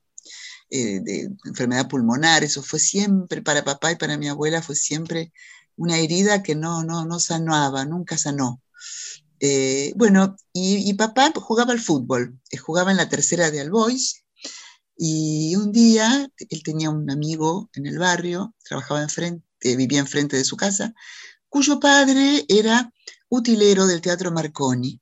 eh, 0.70 1.00
de 1.02 1.30
enfermedad 1.46 1.88
pulmonar. 1.88 2.44
Eso 2.44 2.64
fue 2.64 2.80
siempre, 2.80 3.42
para 3.42 3.64
papá 3.64 3.92
y 3.92 3.96
para 3.96 4.18
mi 4.18 4.28
abuela, 4.28 4.62
fue 4.62 4.76
siempre 4.76 5.32
una 5.78 5.98
herida 5.98 6.44
que 6.44 6.56
no, 6.56 6.84
no, 6.84 7.06
no 7.06 7.20
sanaba, 7.20 7.86
nunca 7.86 8.18
sanó. 8.18 8.62
Eh, 9.40 9.94
bueno, 9.96 10.38
y, 10.54 10.94
papá 10.94 11.32
jugaba 11.36 11.74
al 11.74 11.80
fútbol, 11.80 12.40
jugaba 12.62 12.92
en 12.92 12.98
la 12.98 13.10
tercera 13.10 13.52
de 13.52 13.62
Albois, 13.62 14.24
y 14.98 15.56
un 15.58 15.72
día 15.72 16.30
él 16.50 16.64
tenía 16.64 16.90
un 16.90 17.10
amigo 17.12 17.70
en 17.74 17.86
el 17.86 18.00
barrio, 18.00 18.56
trabajaba 18.64 19.02
enfrente, 19.04 19.76
vivía 19.76 20.00
enfrente 20.00 20.38
de 20.38 20.46
su 20.46 20.56
casa, 20.56 20.94
cuyo 21.50 21.80
padre 21.80 22.46
era 22.48 22.94
utilero 23.30 23.88
del 23.88 24.02
Teatro 24.02 24.32
Marconi. 24.32 25.02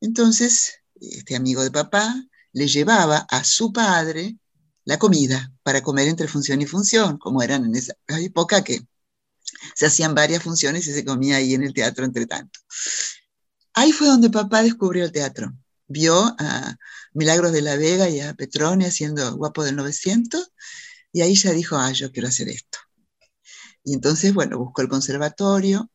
Entonces, 0.00 0.74
este 1.00 1.36
amigo 1.36 1.62
de 1.62 1.70
papá 1.70 2.14
le 2.52 2.68
llevaba 2.68 3.18
a 3.28 3.44
su 3.44 3.72
padre 3.72 4.36
la 4.84 4.98
comida 4.98 5.52
para 5.62 5.82
comer 5.82 6.08
entre 6.08 6.28
función 6.28 6.60
y 6.62 6.66
función, 6.66 7.18
como 7.18 7.42
eran 7.42 7.64
en 7.64 7.76
esa 7.76 7.94
época 8.08 8.64
que 8.64 8.86
se 9.74 9.86
hacían 9.86 10.14
varias 10.14 10.42
funciones 10.42 10.86
y 10.86 10.92
se 10.92 11.04
comía 11.04 11.36
ahí 11.36 11.54
en 11.54 11.62
el 11.62 11.74
teatro 11.74 12.04
entre 12.04 12.26
tanto. 12.26 12.60
Ahí 13.74 13.92
fue 13.92 14.08
donde 14.08 14.30
papá 14.30 14.62
descubrió 14.62 15.04
el 15.04 15.12
teatro. 15.12 15.52
Vio 15.86 16.34
a 16.38 16.76
Milagros 17.12 17.52
de 17.52 17.62
la 17.62 17.76
Vega 17.76 18.08
y 18.08 18.20
a 18.20 18.34
Petrone 18.34 18.86
haciendo 18.86 19.36
Guapo 19.36 19.64
del 19.64 19.76
900 19.76 20.52
y 21.12 21.22
ahí 21.22 21.34
ya 21.34 21.52
dijo, 21.52 21.76
ah, 21.76 21.92
yo 21.92 22.12
quiero 22.12 22.28
hacer 22.28 22.48
esto. 22.48 22.78
Y 23.84 23.94
entonces, 23.94 24.34
bueno, 24.34 24.58
buscó 24.58 24.82
el 24.82 24.88
conservatorio, 24.88 25.90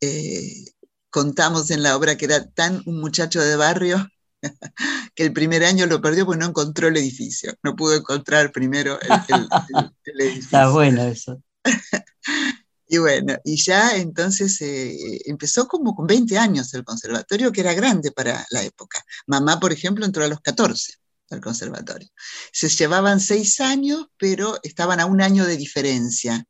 eh, 0.00 0.64
contamos 1.10 1.70
en 1.70 1.82
la 1.82 1.96
obra 1.96 2.16
que 2.16 2.26
era 2.26 2.44
tan 2.50 2.82
un 2.86 3.00
muchacho 3.00 3.40
de 3.40 3.56
barrio 3.56 4.08
que 5.14 5.24
el 5.24 5.32
primer 5.32 5.64
año 5.64 5.86
lo 5.86 6.00
perdió 6.00 6.26
porque 6.26 6.40
no 6.40 6.46
encontró 6.46 6.88
el 6.88 6.96
edificio, 6.96 7.54
no 7.62 7.74
pudo 7.76 7.96
encontrar 7.96 8.52
primero 8.52 8.98
el, 9.00 9.10
edificio. 10.20 10.40
Está 10.40 10.68
bueno 10.70 11.02
eso. 11.02 11.42
y 12.88 12.98
bueno, 12.98 13.36
y 13.44 13.56
ya 13.56 13.96
entonces 13.96 14.60
eh, 14.60 14.96
empezó 15.26 15.66
como 15.66 15.94
con 15.94 16.06
20 16.06 16.38
años 16.38 16.72
el 16.74 16.84
conservatorio, 16.84 17.52
que 17.52 17.60
era 17.60 17.74
grande 17.74 18.12
para 18.12 18.46
la 18.50 18.62
época. 18.62 19.02
Mamá, 19.26 19.58
por 19.60 19.72
ejemplo, 19.72 20.04
entró 20.04 20.24
a 20.24 20.28
los 20.28 20.40
14 20.40 20.94
al 21.30 21.40
conservatorio. 21.42 22.08
Se 22.52 22.70
llevaban 22.70 23.20
seis 23.20 23.60
años, 23.60 24.06
pero 24.16 24.58
estaban 24.62 24.98
a 24.98 25.06
un 25.06 25.20
año 25.20 25.44
de 25.44 25.58
diferencia 25.58 26.46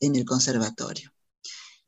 en 0.00 0.16
el 0.16 0.24
conservatorio 0.24 1.12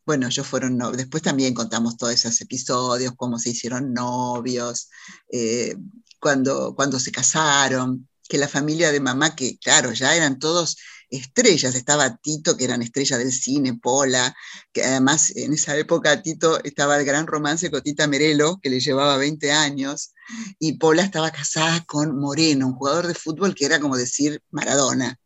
bueno, 0.08 0.26
ellos 0.26 0.46
fueron 0.46 0.78
novios. 0.78 0.96
Después 0.96 1.22
también 1.22 1.52
contamos 1.52 1.98
todos 1.98 2.14
esos 2.14 2.40
episodios, 2.40 3.12
cómo 3.14 3.38
se 3.38 3.50
hicieron 3.50 3.92
novios, 3.92 4.88
eh, 5.30 5.76
cuando, 6.18 6.74
cuando 6.74 6.98
se 6.98 7.12
casaron, 7.12 8.08
que 8.26 8.38
la 8.38 8.48
familia 8.48 8.90
de 8.90 9.00
mamá, 9.00 9.36
que 9.36 9.58
claro, 9.58 9.92
ya 9.92 10.16
eran 10.16 10.38
todos 10.38 10.78
estrellas, 11.10 11.74
estaba 11.74 12.16
Tito, 12.16 12.56
que 12.56 12.64
eran 12.64 12.80
estrellas 12.80 13.18
del 13.18 13.32
cine, 13.32 13.74
Pola, 13.74 14.34
que 14.72 14.82
además 14.82 15.30
en 15.36 15.52
esa 15.52 15.76
época 15.76 16.22
Tito 16.22 16.58
estaba 16.64 16.98
el 16.98 17.04
gran 17.04 17.26
romance 17.26 17.70
con 17.70 17.82
Tita 17.82 18.06
Merelo, 18.06 18.60
que 18.62 18.70
le 18.70 18.80
llevaba 18.80 19.18
20 19.18 19.52
años, 19.52 20.14
y 20.58 20.78
Pola 20.78 21.02
estaba 21.02 21.30
casada 21.30 21.84
con 21.84 22.18
Moreno, 22.18 22.66
un 22.68 22.74
jugador 22.76 23.08
de 23.08 23.14
fútbol 23.14 23.54
que 23.54 23.66
era 23.66 23.78
como 23.78 23.98
decir 23.98 24.42
Maradona. 24.50 25.18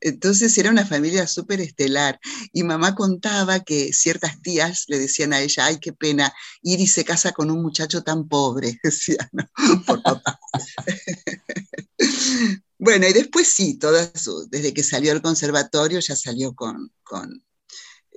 Entonces 0.00 0.56
era 0.56 0.70
una 0.70 0.86
familia 0.86 1.26
súper 1.26 1.60
estelar. 1.60 2.18
Y 2.52 2.62
mamá 2.62 2.94
contaba 2.94 3.60
que 3.60 3.92
ciertas 3.92 4.40
tías 4.40 4.84
le 4.88 4.98
decían 4.98 5.32
a 5.32 5.40
ella, 5.40 5.66
ay, 5.66 5.78
qué 5.78 5.92
pena, 5.92 6.32
ir 6.62 6.80
y 6.80 6.86
se 6.86 7.04
casa 7.04 7.32
con 7.32 7.50
un 7.50 7.62
muchacho 7.62 8.02
tan 8.02 8.28
pobre, 8.28 8.78
decía, 8.82 9.28
¿no? 9.32 9.44
Por 9.86 10.02
papá. 10.02 10.38
bueno, 12.78 13.06
y 13.06 13.12
después 13.12 13.48
sí, 13.48 13.78
todas 13.78 14.12
desde 14.50 14.72
que 14.72 14.82
salió 14.82 15.12
al 15.12 15.22
conservatorio 15.22 16.00
ya 16.00 16.16
salió 16.16 16.54
con, 16.54 16.92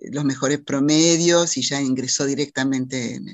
los 0.01 0.25
mejores 0.25 0.59
promedios 0.59 1.57
y 1.57 1.61
ya 1.61 1.81
ingresó 1.81 2.25
directamente 2.25 3.15
en, 3.15 3.25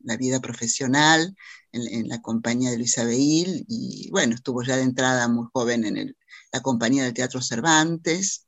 la 0.00 0.18
vida 0.18 0.38
profesional, 0.38 1.34
en, 1.72 1.88
en, 1.88 2.08
la 2.08 2.20
compañía 2.20 2.70
de 2.70 2.76
Luisa 2.76 3.04
Beil, 3.04 3.64
y 3.68 4.10
bueno, 4.10 4.34
estuvo 4.34 4.62
ya 4.62 4.76
de 4.76 4.82
entrada 4.82 5.28
muy 5.28 5.46
joven 5.50 5.86
en 5.86 5.96
el 5.96 6.16
la 6.54 6.62
compañía 6.62 7.02
del 7.02 7.14
Teatro 7.14 7.42
Cervantes. 7.42 8.46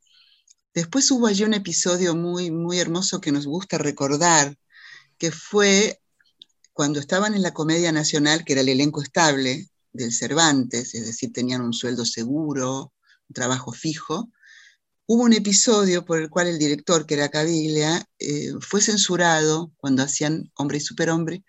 Después 0.73 1.11
hubo 1.11 1.27
allí 1.27 1.43
un 1.43 1.55
episodio 1.55 2.15
muy, 2.15 2.53
muy 2.53 2.79
hermoso 2.79 3.21
que 3.21 3.33
nos 3.33 3.47
gusta 3.47 3.79
recordar, 3.79 4.57
que 5.19 5.33
fue 5.33 6.01
cuando 6.73 7.01
estaban 7.01 7.35
en 7.35 7.43
la 7.43 7.53
Comedia 7.53 7.91
Nacional, 7.91 8.45
que 8.45 8.53
era 8.53 8.63
el 8.63 8.69
elenco 8.69 9.03
estable 9.03 9.69
del 9.93 10.13
Cervantes, 10.13 10.95
es 10.95 11.07
decir, 11.07 11.33
tenían 11.33 11.63
un 11.63 11.73
sueldo 11.73 12.05
seguro, 12.05 12.93
un 13.29 13.35
trabajo 13.35 13.73
fijo, 13.73 14.31
hubo 15.07 15.25
un 15.25 15.33
episodio 15.33 16.05
por 16.05 16.21
el 16.21 16.31
cual 16.31 16.47
el 16.47 16.61
director, 16.61 17.07
que 17.07 17.15
era 17.15 17.29
Caviglia, 17.29 18.05
eh, 18.21 18.53
fue 18.61 18.81
censurado 18.81 19.73
cuando 19.79 20.05
hacían 20.05 20.53
Hombre 20.55 20.79
y 20.79 20.81
Superhombre 20.81 21.45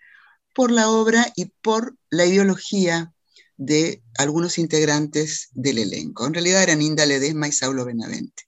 por 0.55 0.71
la 0.71 0.89
obra 0.89 1.31
y 1.35 1.45
por 1.61 1.95
la 2.09 2.25
ideología 2.25 3.13
de 3.57 4.03
algunos 4.17 4.57
integrantes 4.57 5.49
del 5.51 5.79
elenco. 5.79 6.25
En 6.25 6.33
realidad 6.33 6.63
eran 6.63 6.81
Inda 6.81 7.05
Ledesma 7.05 7.47
y 7.47 7.51
Saulo 7.51 7.85
Benavente. 7.85 8.43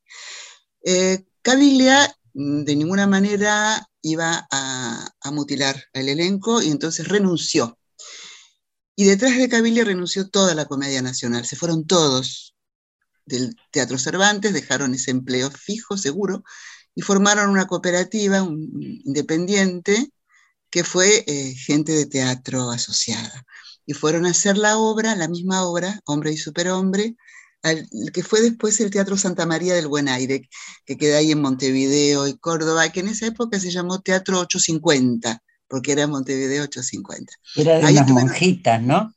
Eh, 0.83 1.25
Caviglia 1.41 2.15
mm, 2.33 2.63
de 2.63 2.75
ninguna 2.75 3.07
manera 3.07 3.89
iba 4.01 4.47
a, 4.51 5.11
mutilar 5.31 5.83
el 5.93 6.09
elenco 6.09 6.61
y 6.61 6.69
entonces 6.69 7.07
renunció. 7.07 7.77
Y 8.95 9.05
detrás 9.05 9.37
de 9.37 9.49
Caviglia 9.49 9.83
renunció 9.83 10.29
toda 10.29 10.55
la 10.55 10.65
Comedia 10.65 11.01
Nacional, 11.01 11.45
se 11.45 11.55
fueron 11.55 11.85
todos 11.85 12.55
del 13.25 13.55
Teatro 13.71 13.97
Cervantes, 13.97 14.53
dejaron 14.53 14.93
ese 14.93 15.11
empleo 15.11 15.51
fijo, 15.51 15.97
seguro, 15.97 16.43
y 16.95 17.01
formaron 17.01 17.49
una 17.49 17.67
cooperativa 17.67 18.39
independiente 18.39 20.11
que 20.69 20.83
fue 20.83 21.23
eh, 21.27 21.55
gente 21.55 21.93
de 21.93 22.07
teatro 22.07 22.71
asociada. 22.71 23.45
Y 23.89 23.93
fueron 23.93 24.27
a 24.27 24.29
hacer 24.29 24.55
la 24.55 24.77
obra, 24.77 25.15
la 25.15 25.27
misma 25.27 25.63
obra, 25.63 25.99
Hombre 26.05 26.31
y 26.31 26.37
Superhombre, 26.37 27.15
que 28.13 28.21
fue 28.21 28.39
después 28.39 28.79
el 28.81 28.91
Teatro 28.91 29.17
Santa 29.17 29.47
María 29.47 29.73
del 29.73 29.87
Buen 29.87 30.07
Aire, 30.07 30.47
que 30.85 30.95
queda 30.95 31.17
ahí 31.17 31.31
en 31.31 31.41
Montevideo 31.41 32.27
y 32.27 32.37
Córdoba, 32.37 32.87
que 32.89 32.99
en 32.99 33.07
esa 33.07 33.25
época 33.25 33.59
se 33.59 33.71
llamó 33.71 33.99
Teatro 33.99 34.41
850, 34.41 35.41
porque 35.67 35.93
era 35.93 36.05
Montevideo 36.05 36.65
850. 36.65 37.33
Era 37.55 37.79
de 37.79 37.93
unas 37.93 38.09
monjitas, 38.09 38.79
¿no? 38.79 39.11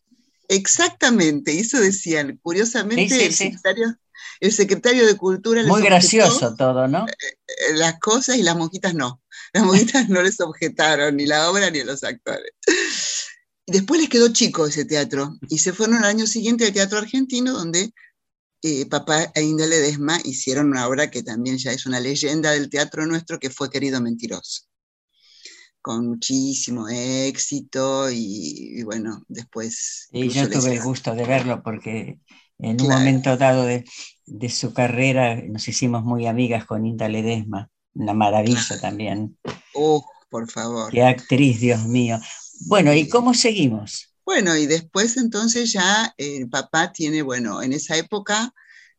Exactamente, 0.48 1.60
eso 1.60 1.78
decían. 1.78 2.40
Curiosamente, 2.42 3.26
el, 3.26 3.34
Secretario, 3.34 3.94
el, 4.40 4.52
secretario, 4.52 5.06
de 5.06 5.18
Cultura... 5.18 5.64
Muy 5.64 5.82
gracioso 5.82 6.56
todo, 6.56 6.88
¿no? 6.88 7.06
Eh, 7.06 7.12
eh, 7.20 7.74
las 7.74 7.98
cosas 8.00 8.38
y 8.38 8.42
las 8.42 8.56
monjitas 8.56 8.94
no. 8.94 9.20
Las 9.52 9.64
monjitas 9.64 10.08
no 10.08 10.22
les 10.22 10.40
objetaron 10.40 11.16
ni 11.16 11.26
la 11.26 11.50
obra 11.50 11.70
ni 11.70 11.80
a 11.80 11.84
los 11.84 12.02
actores. 12.04 12.52
Y 13.66 13.72
después 13.72 14.00
les 14.00 14.10
quedó 14.10 14.32
chico 14.32 14.66
ese 14.66 14.84
teatro 14.84 15.36
y 15.48 15.58
se 15.58 15.72
fueron 15.72 15.96
al 15.96 16.04
año 16.04 16.26
siguiente 16.26 16.66
al 16.66 16.72
Teatro 16.72 16.98
Argentino, 16.98 17.52
donde 17.52 17.92
eh, 18.62 18.86
papá 18.86 19.24
e 19.34 19.42
Inda 19.42 19.66
Ledesma 19.66 20.18
hicieron 20.24 20.70
una 20.70 20.86
obra 20.86 21.10
que 21.10 21.22
también 21.22 21.58
ya 21.58 21.72
es 21.72 21.86
una 21.86 22.00
leyenda 22.00 22.52
del 22.52 22.70
teatro 22.70 23.06
nuestro, 23.06 23.38
que 23.38 23.50
fue 23.50 23.70
Querido 23.70 24.00
Mentiroso, 24.00 24.62
con 25.80 26.08
muchísimo 26.08 26.88
éxito 26.88 28.08
y, 28.10 28.82
bueno, 28.84 29.24
después... 29.28 30.08
Y 30.12 30.28
yo 30.28 30.48
tuve 30.48 30.74
el 30.74 30.82
gusto 30.82 31.14
de 31.14 31.24
verlo 31.24 31.62
porque 31.62 32.20
en 32.58 32.80
un 32.80 32.88
momento 32.88 33.36
dado 33.36 33.64
de, 33.64 33.84
su 34.48 34.72
carrera 34.72 35.42
nos 35.48 35.66
hicimos 35.66 36.04
muy 36.04 36.26
amigas 36.26 36.64
con 36.64 36.86
Inda 36.86 37.08
Ledesma, 37.08 37.68
una 37.94 38.14
maravilla 38.14 38.80
también. 38.80 39.36
Oh, 39.74 40.04
por 40.30 40.48
favor. 40.48 40.92
Qué 40.92 41.02
actriz, 41.02 41.58
Dios 41.60 41.84
mío. 41.84 42.20
Bueno, 42.66 42.94
¿y 42.94 43.08
cómo 43.08 43.34
seguimos? 43.34 44.12
Bueno, 44.24 44.56
y 44.56 44.66
después 44.66 45.16
entonces 45.16 45.72
ya 45.72 46.14
el 46.16 46.48
papá 46.48 46.92
tiene, 46.92 47.22
bueno, 47.22 47.62
en 47.62 47.72
esa 47.72 47.96
época 47.96 48.52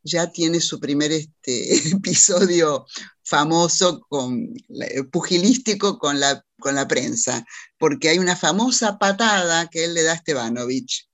ya 0.03 0.31
tiene 0.31 0.59
su 0.59 0.79
primer 0.79 1.11
este, 1.11 1.73
episodio 1.95 2.85
famoso 3.23 4.01
con, 4.09 4.53
eh, 4.81 5.03
pugilístico 5.03 5.97
con 5.97 6.19
la, 6.19 6.43
con 6.59 6.75
la 6.75 6.87
prensa, 6.87 7.45
porque 7.77 8.09
hay 8.09 8.19
una 8.19 8.35
famosa 8.35 8.97
patada 8.97 9.67
que 9.69 9.85
él 9.85 9.93
le 9.93 10.03
da 10.03 10.11
a 10.11 10.15
Estebanovich, 10.15 11.07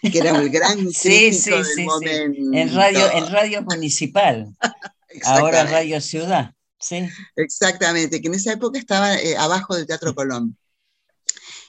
que 0.00 0.18
era 0.18 0.30
el 0.38 0.48
gran 0.48 0.78
sí, 0.92 1.32
sí, 1.32 1.50
del 1.50 1.64
sí, 1.64 1.84
momento. 1.84 2.56
En 2.56 2.72
radio, 2.72 3.12
en 3.12 3.32
radio 3.32 3.62
municipal, 3.62 4.46
ahora 5.24 5.64
Radio 5.64 6.00
Ciudad. 6.00 6.52
Sí. 6.78 7.08
Exactamente, 7.34 8.20
que 8.20 8.28
en 8.28 8.34
esa 8.34 8.52
época 8.52 8.78
estaba 8.78 9.16
eh, 9.16 9.36
abajo 9.36 9.74
del 9.74 9.86
Teatro 9.86 10.14
Colón 10.14 10.56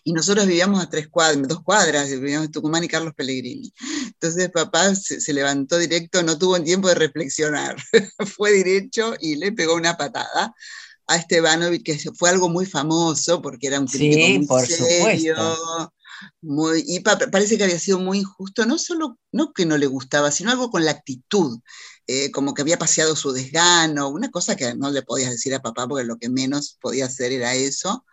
y 0.07 0.13
nosotros 0.13 0.47
vivíamos 0.47 0.81
a 0.81 0.89
tres 0.89 1.09
cuadras, 1.09 1.45
dos 1.49 1.61
cuadras, 1.63 2.09
vivíamos 2.09 2.45
en 2.45 2.51
Tucumán 2.53 2.81
y 2.81 2.87
Carlos 2.87 3.13
Pellegrini. 3.13 3.73
Entonces 4.05 4.49
papá 4.51 4.95
se, 4.95 5.33
levantó 5.33 5.77
directo, 5.77 6.23
no 6.23 6.37
tuvo 6.37 6.57
tiempo 6.63 6.87
de 6.87 6.95
reflexionar, 6.95 7.75
fue 8.37 8.53
derecho 8.53 9.15
y 9.19 9.35
le 9.35 9.51
pegó 9.51 9.75
una 9.75 9.97
patada 9.97 10.55
a 11.07 11.15
Estebanovich, 11.17 11.83
que 11.83 11.99
fue 12.15 12.29
algo 12.29 12.47
muy 12.47 12.65
famoso 12.65 13.41
porque 13.41 13.67
era 13.67 13.81
un 13.81 13.87
crítico 13.87 14.25
sí, 14.25 14.37
muy 14.37 14.47
por 14.47 14.65
serio, 14.65 15.35
Muy, 16.39 16.85
y 16.87 17.01
parece 17.01 17.57
que 17.57 17.65
había 17.65 17.77
sido 17.77 17.99
muy 17.99 18.19
injusto, 18.19 18.65
no 18.65 18.77
solo 18.77 19.19
no 19.33 19.51
que 19.51 19.65
no 19.65 19.77
le 19.77 19.87
gustaba, 19.87 20.31
sino 20.31 20.51
algo 20.51 20.71
con 20.71 20.85
la 20.85 20.91
actitud, 20.91 21.59
eh, 22.07 22.31
como 22.31 22.53
que 22.53 22.61
había 22.61 22.79
paseado 22.79 23.17
su 23.17 23.33
desgano, 23.33 24.07
una 24.07 24.31
cosa 24.31 24.55
que 24.55 24.73
no 24.73 24.89
le 24.89 25.01
podías 25.01 25.31
decir 25.31 25.53
a 25.53 25.61
papá 25.61 25.85
porque 25.85 26.05
lo 26.05 26.17
que 26.17 26.29
menos 26.29 26.77
podía 26.79 27.07
hacer 27.07 27.33
era 27.33 27.55
eso. 27.55 28.05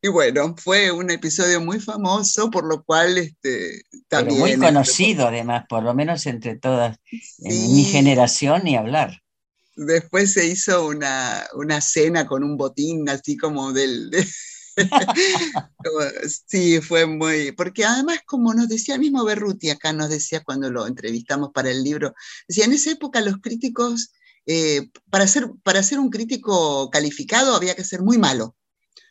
Y 0.00 0.08
bueno, 0.08 0.54
fue 0.56 0.92
un 0.92 1.10
episodio 1.10 1.60
muy 1.60 1.80
famoso, 1.80 2.50
por 2.50 2.64
lo 2.64 2.84
cual 2.84 3.18
este, 3.18 3.82
también... 4.06 4.38
muy 4.38 4.56
conocido 4.56 5.26
además, 5.26 5.64
por 5.68 5.82
lo 5.82 5.92
menos 5.92 6.24
entre 6.26 6.56
todas, 6.56 6.98
en 7.38 7.74
mi 7.74 7.84
generación 7.84 8.62
ni 8.62 8.76
hablar. 8.76 9.20
Después 9.74 10.32
se 10.32 10.46
hizo 10.46 10.86
una, 10.86 11.44
una 11.54 11.80
cena 11.80 12.26
con 12.26 12.44
un 12.44 12.56
botín 12.56 13.08
así 13.08 13.36
como 13.36 13.72
del... 13.72 14.10
sí, 16.46 16.80
fue 16.80 17.06
muy... 17.06 17.50
Porque 17.50 17.84
además, 17.84 18.20
como 18.24 18.54
nos 18.54 18.68
decía 18.68 18.94
el 18.94 19.00
mismo 19.00 19.24
Berruti 19.24 19.70
acá, 19.70 19.92
nos 19.92 20.10
decía 20.10 20.44
cuando 20.44 20.70
lo 20.70 20.86
entrevistamos 20.86 21.50
para 21.52 21.70
el 21.70 21.82
libro, 21.82 22.14
decía, 22.46 22.66
en 22.66 22.72
esa 22.72 22.92
época 22.92 23.20
los 23.20 23.38
críticos, 23.38 24.12
eh, 24.46 24.90
para, 25.10 25.26
ser, 25.26 25.50
para 25.64 25.82
ser 25.82 25.98
un 25.98 26.10
crítico 26.10 26.88
calificado 26.90 27.56
había 27.56 27.74
que 27.74 27.82
ser 27.82 28.02
muy 28.02 28.16
malo 28.16 28.54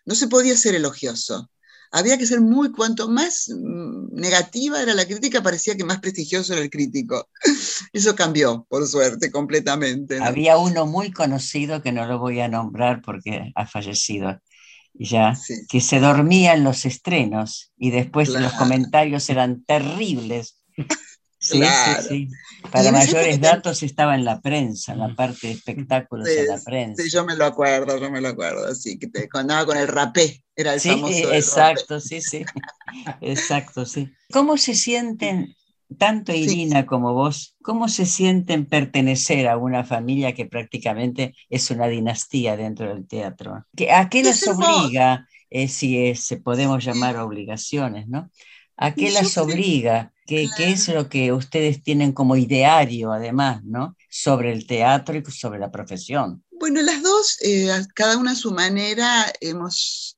no 0.07 0.15
se 0.15 0.27
podía 0.27 0.55
ser 0.57 0.73
elogioso. 0.73 1.51
Había 1.91 2.17
que 2.17 2.25
ser 2.25 2.41
muy, 2.41 2.71
cuanto 2.71 3.09
más 3.09 3.49
mm, 3.49 4.15
negativa 4.15 4.81
era 4.81 4.93
la 4.93 5.05
crítica, 5.05 5.43
parecía 5.43 5.75
que 5.75 5.83
más 5.83 5.99
prestigioso 5.99 6.53
era 6.53 6.61
el 6.61 6.69
crítico. 6.69 7.29
Eso 7.93 8.15
cambió, 8.15 8.65
por 8.69 8.87
suerte, 8.87 9.31
completamente. 9.31 10.19
Había 10.21 10.57
uno 10.57 10.85
muy 10.85 11.11
conocido 11.11 11.81
que 11.81 11.91
no 11.91 12.05
lo 12.07 12.19
voy 12.19 12.39
a 12.39 12.47
nombrar 12.47 13.01
porque 13.01 13.51
ha 13.53 13.67
fallecido 13.67 14.41
ya, 14.93 15.37
que 15.69 15.81
se 15.81 15.99
dormía 15.99 16.53
en 16.53 16.63
los 16.63 16.85
estrenos 16.85 17.71
y 17.77 17.91
después 17.91 18.29
los 18.29 18.53
comentarios 18.53 19.29
eran 19.29 19.63
terribles 19.63 20.57
Sí, 21.47 21.61
sí, 21.61 22.07
sí. 22.07 22.27
Para 22.71 22.91
mayores 22.91 23.39
datos 23.39 23.81
estaba 23.83 24.15
en 24.15 24.25
la 24.25 24.41
prensa, 24.41 24.93
en 24.93 24.99
la 24.99 25.15
parte 25.15 25.47
de 25.47 25.53
espectáculos 25.53 26.27
en 26.27 26.47
la 26.47 26.59
prensa. 26.61 27.01
Sí, 27.01 27.09
yo 27.09 27.23
me 27.23 27.35
lo 27.35 27.45
acuerdo, 27.45 27.97
yo 27.97 28.11
me 28.11 28.19
lo 28.19 28.29
acuerdo, 28.29 28.67
así 28.67 28.99
que 28.99 29.07
te 29.07 29.29
contaba 29.29 29.65
con 29.65 29.77
el 29.77 29.87
rapé, 29.87 30.43
era 30.55 30.73
el 30.73 30.81
sí, 30.81 30.89
famoso 30.89 31.33
exacto, 31.33 31.99
sí, 32.01 32.21
sí, 32.21 32.43
exacto, 33.21 33.85
sí. 33.85 34.11
¿Cómo 34.31 34.57
se 34.57 34.75
sienten, 34.75 35.55
tanto 35.97 36.33
Irina 36.33 36.85
como 36.85 37.13
vos, 37.13 37.55
cómo 37.61 37.87
se 37.87 38.05
sienten 38.05 38.65
pertenecer 38.65 39.47
a 39.47 39.57
una 39.57 39.85
familia 39.85 40.33
que 40.33 40.45
prácticamente 40.45 41.33
es 41.49 41.71
una 41.71 41.87
dinastía 41.87 42.57
dentro 42.57 42.93
del 42.93 43.07
teatro? 43.07 43.65
¿A 43.93 44.09
qué 44.09 44.23
las 44.23 44.45
obliga, 44.47 45.27
eh, 45.49 45.69
si 45.69 46.13
se 46.15 46.37
podemos 46.37 46.83
llamar 46.83 47.15
obligaciones, 47.17 48.09
¿no? 48.09 48.29
¿A 48.77 48.93
qué 48.93 49.11
las 49.11 49.37
obliga? 49.37 50.13
¿Qué, 50.27 50.49
es 50.57 50.87
lo 50.89 51.09
que 51.09 51.31
ustedes 51.31 51.81
tienen 51.81 52.11
como 52.11 52.35
ideario, 52.35 53.11
además, 53.11 53.63
¿no? 53.63 53.95
sobre 54.09 54.51
el 54.51 54.67
teatro 54.67 55.15
y 55.15 55.23
sobre 55.31 55.59
la 55.59 55.71
profesión? 55.71 56.43
Bueno, 56.51 56.81
las 56.81 57.01
dos, 57.01 57.37
eh, 57.41 57.69
cada 57.95 58.17
una 58.17 58.31
a 58.31 58.35
su 58.35 58.51
manera, 58.51 59.31
hemos, 59.41 60.17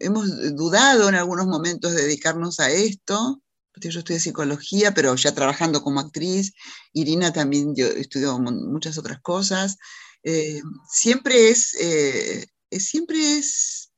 hemos 0.00 0.54
dudado 0.56 1.08
en 1.08 1.14
algunos 1.14 1.46
momentos 1.46 1.92
de 1.92 2.02
dedicarnos 2.02 2.58
a 2.58 2.70
esto. 2.70 3.42
Yo 3.76 3.98
estudié 3.98 4.20
psicología, 4.20 4.92
pero 4.92 5.14
ya 5.14 5.34
trabajando 5.34 5.82
como 5.82 6.00
actriz. 6.00 6.52
Irina 6.92 7.32
también 7.32 7.74
yo 7.74 7.86
estudió 7.86 8.38
muchas 8.38 8.98
otras 8.98 9.20
cosas. 9.20 9.78
Eh, 10.24 10.60
siempre 10.90 11.50
es, 11.50 11.74
eh, 11.80 12.46
siempre 12.78 13.38
es, 13.38 13.92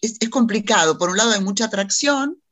es, 0.00 0.18
complicado. 0.30 0.98
Por 0.98 1.10
un 1.10 1.16
lado 1.16 1.32
hay 1.32 1.40
mucha 1.40 1.66
atracción, 1.66 2.42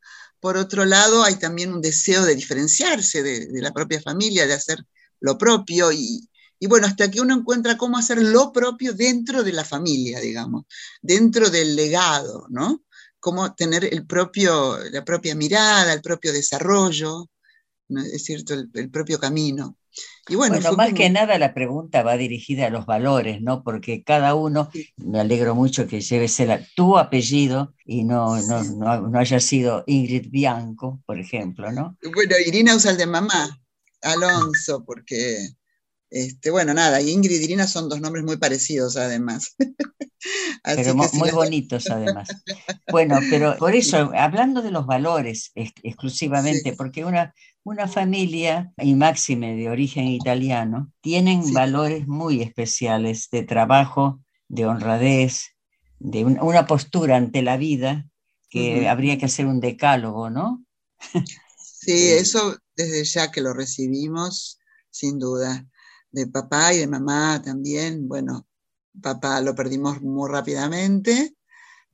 por 0.40 0.56
otro 0.56 0.84
lado, 0.84 1.24
hay 1.24 1.36
también 1.36 1.72
un 1.72 1.80
deseo 1.80 2.24
de 2.24 2.34
diferenciarse 2.34 3.22
de, 3.22 3.48
la 3.60 3.72
propia 3.72 4.00
familia, 4.00 4.46
de 4.46 4.54
hacer 4.54 4.84
lo 5.20 5.38
propio 5.38 5.92
y, 5.92 6.28
bueno, 6.68 6.86
hasta 6.86 7.10
que 7.10 7.20
uno 7.20 7.34
encuentra 7.34 7.76
cómo 7.76 7.98
hacer 7.98 8.22
lo 8.22 8.52
propio 8.52 8.92
dentro 8.92 9.42
de 9.42 9.52
la 9.52 9.64
familia, 9.64 10.20
digamos, 10.20 10.64
dentro 11.00 11.50
del 11.50 11.76
legado, 11.76 12.46
¿no? 12.50 12.82
Cómo 13.20 13.54
tener 13.54 13.84
el 13.84 14.06
propio, 14.06 14.78
la 14.90 15.04
propia 15.04 15.34
mirada, 15.34 15.92
el 15.92 16.02
propio 16.02 16.32
desarrollo, 16.32 17.30
es 17.88 18.24
cierto, 18.24 18.54
el 18.54 18.90
propio 18.90 19.18
camino. 19.20 19.76
Y 20.28 20.36
bueno, 20.36 20.58
más 20.76 20.94
que 20.94 21.10
nada 21.10 21.38
la 21.38 21.52
pregunta 21.52 22.02
va 22.02 22.16
dirigida 22.16 22.66
a 22.66 22.70
los 22.70 22.86
valores, 22.86 23.42
¿no? 23.42 23.62
Porque 23.62 24.04
cada 24.04 24.34
uno, 24.34 24.70
me 24.96 25.20
alegro 25.20 25.54
mucho 25.54 25.86
que 25.86 26.00
lleves 26.00 26.40
tu 26.74 26.96
apellido 26.96 27.74
y 27.84 28.04
no, 28.04 28.40
no, 28.42 28.62
no, 28.62 29.18
haya 29.18 29.40
sido 29.40 29.84
Ingrid 29.86 30.30
Bianco, 30.30 31.02
por 31.06 31.18
ejemplo, 31.18 31.72
¿no? 31.72 31.96
Bueno, 32.14 32.36
Irina 32.46 32.76
usa 32.76 32.92
el 32.92 32.96
de 32.96 33.06
mamá, 33.06 33.60
Alonso, 34.02 34.84
porque, 34.84 35.48
este, 36.08 36.50
bueno, 36.50 36.72
nada, 36.72 37.00
Ingrid 37.00 37.40
y 37.40 37.44
Irina 37.44 37.66
son 37.66 37.88
dos 37.88 38.00
nombres 38.00 38.24
muy 38.24 38.36
parecidos 38.36 38.96
además. 38.96 39.56
pero 40.62 40.94
muy 40.94 41.30
bonitos 41.30 41.90
además. 41.90 42.28
Bueno, 42.90 43.18
pero 43.30 43.56
por 43.58 43.74
eso, 43.74 44.10
hablando 44.14 44.62
de 44.62 44.70
los 44.70 44.86
valores 44.86 45.50
exclusivamente, 45.54 46.72
porque 46.74 47.04
una, 47.04 47.34
una 47.64 47.88
familia, 47.88 48.72
y 48.78 48.94
máxime 48.94 49.56
de 49.56 49.68
origen 49.68 50.06
italiano, 50.06 50.92
tienen 51.00 51.52
valores 51.52 52.06
muy 52.06 52.42
especiales 52.42 53.28
de 53.30 53.42
trabajo, 53.42 54.20
de 54.48 54.66
honradez, 54.66 55.56
de 55.98 56.24
una 56.24 56.66
postura 56.66 57.16
ante 57.16 57.42
la 57.42 57.56
vida 57.56 58.06
que 58.50 58.88
habría 58.88 59.16
que 59.18 59.26
hacer 59.26 59.46
un 59.46 59.60
decálogo, 59.60 60.28
¿no? 60.28 60.64
Sí, 61.56 62.10
eso 62.10 62.56
desde 62.76 63.04
ya 63.04 63.30
que 63.30 63.40
lo 63.40 63.54
recibimos, 63.54 64.58
sin 64.90 65.18
duda. 65.18 65.66
De 66.10 66.26
papá 66.26 66.74
y 66.74 66.78
de 66.78 66.86
mamá 66.86 67.40
también, 67.42 68.06
bueno, 68.06 68.46
papá 69.00 69.40
lo 69.40 69.54
perdimos 69.54 70.00
muy 70.02 70.30
rápidamente, 70.30 71.36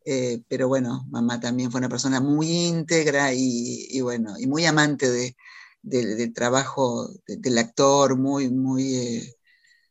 eh, 0.05 0.43
pero 0.49 0.69
bueno, 0.69 1.07
mamá 1.11 1.41
también 1.41 1.71
fue 1.71 1.81
una 1.81 1.89
persona 1.89 2.21
muy 2.21 2.51
íntegra 2.51 3.33
y, 3.35 4.01
bueno, 4.01 4.35
y 4.39 4.47
muy 4.47 4.65
amante 4.67 5.11
de, 5.11 5.37
del 5.83 6.33
trabajo 6.33 7.09
del 7.27 7.59
actor, 7.59 8.17
muy, 8.17 8.51
muy 8.51 8.97
eh, 8.97 9.39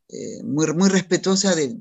eh, 0.10 0.42
muy, 0.44 0.68
muy 0.74 0.88
respetuosa 0.88 1.54
de, 1.54 1.76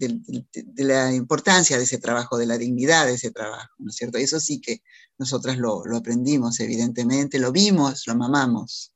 la 0.79 1.15
importancia 1.15 1.79
de 1.79 1.85
ese 1.85 1.99
trabajo, 1.99 2.37
de 2.37 2.47
la 2.47 2.59
dignidad 2.59 3.07
de 3.07 3.15
ese 3.15 3.31
trabajo, 3.31 3.73
¿no 3.79 3.91
es 3.91 3.97
cierto? 3.97 4.19
Eso 4.19 4.41
sí 4.41 4.61
que 4.61 4.83
nosotras 5.17 5.59
lo, 5.59 5.85
aprendimos, 5.95 6.59
evidentemente, 6.59 7.39
lo 7.39 7.53
vimos, 7.53 8.05
lo 8.09 8.17
mamamos, 8.17 8.93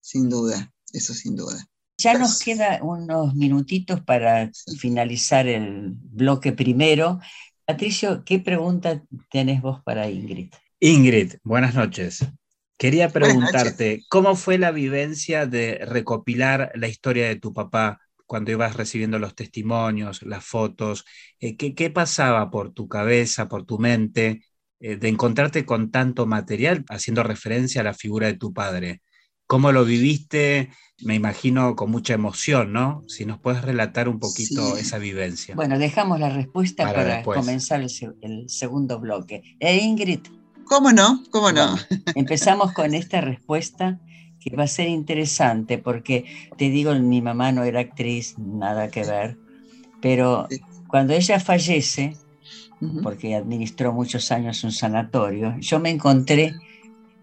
sin 0.00 0.30
duda, 0.30 0.72
eso 0.94 1.12
sin 1.12 1.36
duda. 1.36 1.68
Ya 2.00 2.14
nos 2.14 2.38
queda 2.38 2.78
unos 2.80 3.34
minutitos 3.34 4.00
para 4.00 4.50
finalizar 4.78 5.46
el 5.46 5.92
bloque 5.94 6.52
primero. 6.52 7.20
Patricio, 7.66 8.24
¿qué 8.24 8.38
pregunta 8.38 9.02
tenés 9.30 9.60
vos 9.60 9.82
para 9.84 10.08
Ingrid? 10.08 10.50
Ingrid, 10.78 11.34
buenas 11.44 11.74
noches. 11.74 12.26
Quería 12.78 13.10
preguntarte, 13.10 14.02
¿cómo 14.08 14.34
fue 14.34 14.56
la 14.56 14.70
vivencia 14.70 15.44
de 15.44 15.84
recopilar 15.84 16.72
la 16.74 16.88
historia 16.88 17.28
de 17.28 17.36
tu 17.36 17.52
papá 17.52 18.00
cuando 18.24 18.50
ibas 18.50 18.76
recibiendo 18.76 19.18
los 19.18 19.34
testimonios, 19.34 20.22
las 20.22 20.42
fotos, 20.42 21.04
eh, 21.38 21.58
¿qué, 21.58 21.90
pasaba 21.90 22.50
por 22.50 22.72
tu 22.72 22.88
cabeza, 22.88 23.46
por 23.46 23.66
tu 23.66 23.78
mente, 23.78 24.42
eh, 24.78 24.96
de 24.96 25.08
encontrarte 25.08 25.66
con 25.66 25.90
tanto 25.90 26.24
material 26.24 26.82
haciendo 26.88 27.24
referencia 27.24 27.82
a 27.82 27.84
la 27.84 27.92
figura 27.92 28.28
de 28.28 28.38
tu 28.38 28.54
padre? 28.54 29.02
¿Cómo 29.50 29.72
lo 29.72 29.84
viviste? 29.84 30.70
Me 31.00 31.16
imagino 31.16 31.74
con 31.74 31.90
mucha 31.90 32.14
emoción, 32.14 32.72
¿no? 32.72 33.02
Si 33.08 33.26
nos 33.26 33.40
puedes 33.40 33.62
relatar 33.62 34.08
un 34.08 34.20
poquito 34.20 34.76
esa 34.76 34.98
vivencia. 34.98 35.56
Bueno, 35.56 35.76
dejamos 35.76 36.20
la 36.20 36.30
respuesta 36.30 36.84
para, 36.84 37.24
comenzar 37.24 37.80
el, 37.80 38.48
segundo 38.48 39.00
bloque. 39.00 39.42
¿Eh, 39.58 39.78
Ingrid? 39.78 40.20
¿Cómo 40.66 40.92
no? 40.92 41.24
¿Cómo 41.32 41.50
no? 41.50 41.76
empezamos 42.14 42.72
con 42.72 42.94
esta 42.94 43.20
respuesta 43.22 43.98
que 44.38 44.54
va 44.54 44.62
a 44.62 44.68
ser 44.68 44.86
interesante 44.86 45.78
porque, 45.78 46.26
te 46.56 46.70
digo, 46.70 46.94
mi 46.94 47.20
mamá 47.20 47.50
no 47.50 47.64
era 47.64 47.80
actriz, 47.80 48.38
nada 48.38 48.88
que 48.88 49.02
ver, 49.02 49.36
pero 50.00 50.46
cuando 50.86 51.12
ella 51.12 51.40
fallece, 51.40 52.16
porque 53.02 53.34
administró 53.34 53.92
muchos 53.92 54.30
años 54.30 54.62
un 54.62 54.70
sanatorio, 54.70 55.56
yo 55.58 55.80
me 55.80 55.90
encontré 55.90 56.54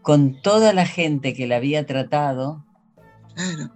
con 0.07 0.41
toda 0.41 0.71
la 0.71 0.85
gente 0.85 1.33
que 1.33 1.47
la 1.47 1.57
había 1.57 1.85
tratado 1.85 2.63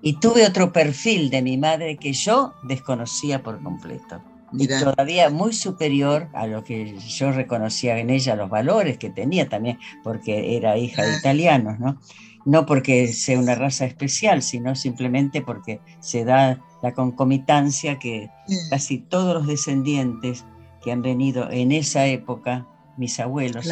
y 0.01 0.17
tuve 0.21 0.47
otro 0.47 0.71
perfil 0.71 1.29
de 1.29 1.41
mi 1.41 1.57
madre 1.57 1.97
que 1.97 2.13
yo 2.13 2.53
desconocía 2.63 3.43
por 3.43 3.61
completo. 3.61 4.21
Y 4.53 4.65
todavía 4.69 5.29
muy 5.29 5.51
superior 5.51 6.29
a 6.31 6.47
lo 6.47 6.63
que 6.63 6.97
yo 6.99 7.33
reconocía 7.33 7.97
en 7.97 8.09
ella, 8.09 8.37
los 8.37 8.49
valores 8.49 8.97
que 8.97 9.09
tenía 9.09 9.49
también, 9.49 9.77
porque 10.05 10.55
era 10.55 10.77
hija 10.77 11.03
de 11.03 11.17
italianos, 11.17 11.81
¿no? 11.81 11.99
no 12.45 12.65
porque 12.65 13.09
sea 13.11 13.37
una 13.37 13.55
raza 13.55 13.83
especial, 13.83 14.41
sino 14.41 14.73
simplemente 14.73 15.41
porque 15.41 15.81
se 15.99 16.23
da 16.23 16.61
la 16.81 16.93
concomitancia 16.93 17.99
que 17.99 18.29
casi 18.69 18.99
todos 18.99 19.33
los 19.33 19.47
descendientes 19.47 20.45
que 20.81 20.93
han 20.93 21.01
venido 21.01 21.51
en 21.51 21.73
esa 21.73 22.05
época, 22.05 22.65
mis 22.95 23.19
abuelos, 23.19 23.67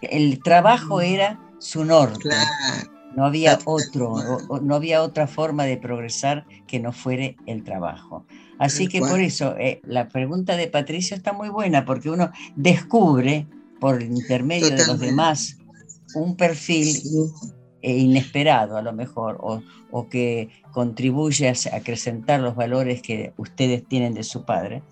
el 0.00 0.42
trabajo 0.42 0.96
mm. 0.96 1.02
era 1.02 1.51
su 1.62 1.84
norte. 1.84 2.30
No 3.14 3.26
había 3.26 3.58
otro, 3.64 4.16
no 4.62 4.74
había 4.74 5.02
otra 5.02 5.26
forma 5.26 5.64
de 5.64 5.76
progresar 5.76 6.46
que 6.66 6.80
no 6.80 6.92
fuere 6.92 7.36
el 7.46 7.62
trabajo. 7.62 8.24
Así 8.58 8.88
que 8.88 9.00
por 9.00 9.20
eso 9.20 9.56
eh, 9.58 9.80
la 9.84 10.08
pregunta 10.08 10.56
de 10.56 10.68
Patricia 10.68 11.16
está 11.16 11.32
muy 11.32 11.48
buena, 11.48 11.84
porque 11.84 12.10
uno 12.10 12.30
descubre 12.56 13.46
por 13.80 14.02
intermedio 14.02 14.70
de 14.70 14.86
los 14.86 14.98
demás 14.98 15.56
un 16.14 16.36
perfil 16.36 16.96
e 17.82 17.98
inesperado 17.98 18.76
a 18.76 18.82
lo 18.82 18.92
mejor, 18.92 19.38
o, 19.40 20.08
que 20.08 20.48
contribuye 20.72 21.48
a 21.48 21.76
acrecentar 21.76 22.40
los 22.40 22.54
valores 22.54 23.02
que 23.02 23.34
ustedes 23.36 23.86
tienen 23.86 24.14
de 24.14 24.22
su 24.22 24.44
padre. 24.44 24.82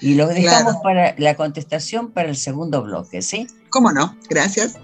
Y 0.00 0.14
los 0.14 0.28
dejamos 0.28 0.76
para 0.82 1.14
la 1.18 1.34
contestación 1.34 2.12
para 2.12 2.28
el 2.28 2.36
segundo 2.36 2.82
bloque, 2.82 3.22
¿sí? 3.22 3.46
¿Cómo 3.70 3.92
no? 3.92 4.14
Gracias. 4.28 4.78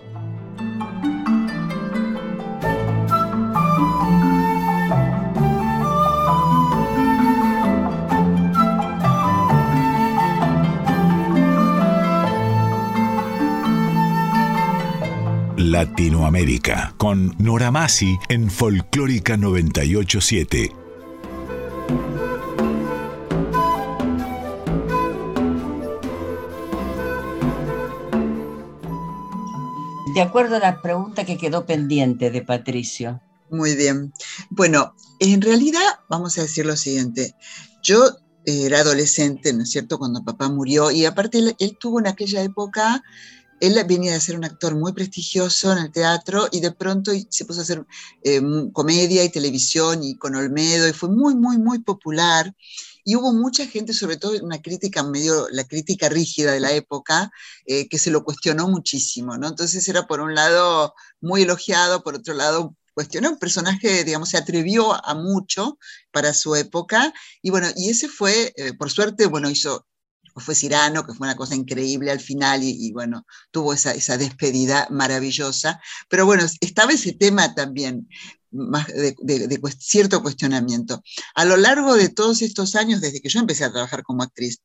Latinoamérica 15.72 16.94
con 16.98 17.34
Nora 17.38 17.70
Masi 17.70 18.18
en 18.28 18.50
Folclórica 18.50 19.38
987. 19.38 20.70
De 30.14 30.20
acuerdo 30.20 30.56
a 30.56 30.58
la 30.58 30.82
pregunta 30.82 31.24
que 31.24 31.38
quedó 31.38 31.64
pendiente 31.64 32.30
de 32.30 32.42
Patricio. 32.42 33.22
Muy 33.48 33.74
bien. 33.74 34.12
Bueno, 34.50 34.94
en 35.20 35.40
realidad 35.40 35.80
vamos 36.10 36.36
a 36.36 36.42
decir 36.42 36.66
lo 36.66 36.76
siguiente. 36.76 37.34
Yo 37.82 38.10
era 38.44 38.80
adolescente, 38.80 39.54
¿no 39.54 39.62
es 39.62 39.70
cierto?, 39.70 39.98
cuando 39.98 40.22
papá 40.22 40.50
murió 40.50 40.90
y 40.90 41.06
aparte 41.06 41.38
él 41.58 41.78
tuvo 41.80 41.98
en 41.98 42.08
aquella 42.08 42.42
época 42.42 43.02
él 43.62 43.80
venía 43.86 44.12
de 44.12 44.20
ser 44.20 44.36
un 44.36 44.44
actor 44.44 44.74
muy 44.74 44.92
prestigioso 44.92 45.70
en 45.70 45.78
el 45.78 45.92
teatro 45.92 46.48
y 46.50 46.58
de 46.58 46.72
pronto 46.72 47.12
se 47.28 47.44
puso 47.44 47.60
a 47.60 47.62
hacer 47.62 47.86
eh, 48.24 48.42
comedia 48.72 49.22
y 49.22 49.28
televisión 49.30 50.02
y 50.02 50.16
con 50.16 50.34
Olmedo 50.34 50.88
y 50.88 50.92
fue 50.92 51.08
muy, 51.10 51.36
muy, 51.36 51.58
muy 51.58 51.78
popular. 51.78 52.52
Y 53.04 53.14
hubo 53.14 53.32
mucha 53.32 53.64
gente, 53.68 53.94
sobre 53.94 54.16
todo 54.16 54.32
una 54.42 54.60
crítica 54.60 55.04
medio, 55.04 55.46
la 55.52 55.62
crítica 55.62 56.08
rígida 56.08 56.50
de 56.50 56.58
la 56.58 56.72
época, 56.72 57.30
eh, 57.64 57.88
que 57.88 57.98
se 57.98 58.10
lo 58.10 58.24
cuestionó 58.24 58.66
muchísimo, 58.66 59.38
¿no? 59.38 59.46
Entonces 59.46 59.86
era 59.88 60.08
por 60.08 60.20
un 60.20 60.34
lado 60.34 60.94
muy 61.20 61.42
elogiado, 61.42 62.02
por 62.02 62.16
otro 62.16 62.34
lado 62.34 62.76
cuestionó, 62.94 63.30
un 63.30 63.38
personaje, 63.38 64.02
digamos, 64.02 64.30
se 64.30 64.38
atrevió 64.38 64.92
a 65.06 65.14
mucho 65.14 65.78
para 66.10 66.34
su 66.34 66.56
época, 66.56 67.14
y 67.40 67.50
bueno, 67.50 67.68
y 67.76 67.90
ese 67.90 68.08
fue, 68.08 68.52
eh, 68.56 68.74
por 68.74 68.90
suerte, 68.90 69.26
bueno, 69.26 69.48
hizo 69.48 69.86
fue 70.40 70.54
Cirano, 70.54 71.04
que 71.04 71.14
fue 71.14 71.26
una 71.26 71.36
cosa 71.36 71.54
increíble 71.54 72.10
al 72.10 72.20
final 72.20 72.62
y, 72.62 72.92
bueno, 72.92 73.26
tuvo 73.50 73.72
esa, 73.72 73.92
esa, 73.92 74.16
despedida 74.16 74.86
maravillosa. 74.90 75.80
Pero 76.08 76.26
bueno, 76.26 76.44
estaba 76.60 76.92
ese 76.92 77.12
tema 77.12 77.54
también 77.54 78.08
más 78.50 78.86
de, 78.88 79.16
cierto 79.78 80.22
cuestionamiento. 80.22 81.02
A 81.34 81.44
lo 81.44 81.56
largo 81.56 81.94
de 81.94 82.08
todos 82.08 82.42
estos 82.42 82.74
años, 82.74 83.00
desde 83.00 83.20
que 83.20 83.28
yo 83.28 83.40
empecé 83.40 83.64
a 83.64 83.72
trabajar 83.72 84.02
como 84.02 84.22
actriz, 84.22 84.60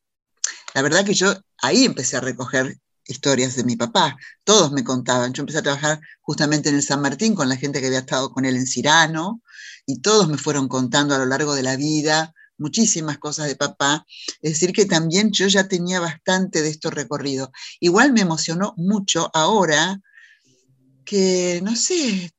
la 0.73 0.81
verdad 0.81 1.05
que 1.05 1.13
yo 1.13 1.33
ahí 1.61 1.85
empecé 1.85 2.17
a 2.17 2.21
recoger 2.21 2.77
historias 3.05 3.55
de 3.55 3.63
mi 3.63 3.75
papá. 3.75 4.17
Todos 4.43 4.71
me 4.71 4.83
contaban. 4.83 5.33
Yo 5.33 5.41
empecé 5.41 5.59
a 5.59 5.63
trabajar 5.63 5.99
justamente 6.21 6.69
en 6.69 6.75
el 6.75 6.83
San 6.83 7.01
Martín 7.01 7.35
con 7.35 7.49
la 7.49 7.55
gente 7.55 7.79
que 7.79 7.87
había 7.87 7.99
estado 7.99 8.31
con 8.31 8.45
él 8.45 8.57
en 8.57 8.67
Cirano 8.67 9.41
y 9.85 10.01
todos 10.01 10.27
me 10.27 10.37
fueron 10.37 10.67
contando 10.67 11.15
a 11.15 11.17
lo 11.17 11.25
largo 11.25 11.55
de 11.55 11.63
la 11.63 11.77
vida 11.77 12.33
muchísimas 12.57 13.17
cosas 13.17 13.47
de 13.47 13.55
papá, 13.55 14.05
es 14.41 14.53
decir, 14.53 14.73
que 14.73 14.85
también 14.85 15.31
yo 15.31 15.47
ya 15.47 15.67
tenía 15.67 15.99
bastante 15.99 16.61
de 16.61 16.69
esto 16.69 16.89
recorrido. 16.89 17.51
Igual 17.79 18.13
me 18.13 18.21
emocionó 18.21 18.73
mucho 18.77 19.29
ahora 19.33 19.99
que, 21.05 21.61
no 21.63 21.75
sé, 21.75 22.31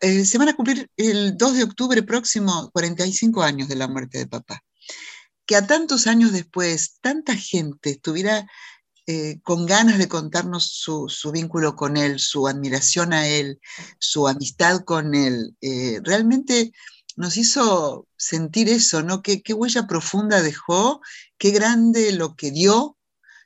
eh, 0.00 0.24
se 0.24 0.38
van 0.38 0.48
a 0.48 0.54
cumplir 0.54 0.90
el 0.96 1.36
2 1.36 1.56
de 1.56 1.64
octubre 1.64 2.02
próximo 2.02 2.70
45 2.72 3.42
años 3.42 3.68
de 3.68 3.76
la 3.76 3.88
muerte 3.88 4.18
de 4.18 4.26
papá. 4.26 4.62
Que 5.46 5.56
a 5.56 5.66
tantos 5.66 6.06
años 6.06 6.32
después 6.32 6.98
tanta 7.00 7.34
gente 7.34 7.90
estuviera 7.90 8.46
eh, 9.06 9.40
con 9.42 9.66
ganas 9.66 9.98
de 9.98 10.06
contarnos 10.06 10.64
su, 10.64 11.32
vínculo 11.32 11.74
con 11.74 11.96
él, 11.96 12.20
su 12.20 12.46
admiración 12.46 13.12
a 13.12 13.26
él, 13.26 13.60
su 13.98 14.28
amistad 14.28 14.84
con 14.84 15.16
él, 15.16 15.56
eh, 15.60 15.98
realmente 16.04 16.72
nos 17.16 17.36
hizo 17.36 18.06
sentir 18.16 18.68
eso, 18.68 19.02
¿no? 19.02 19.22
Qué, 19.22 19.42
qué, 19.42 19.54
huella 19.54 19.86
profunda 19.86 20.42
dejó, 20.42 21.00
qué 21.38 21.50
grande 21.50 22.12
lo 22.12 22.36
que 22.36 22.50
dio, 22.50 22.96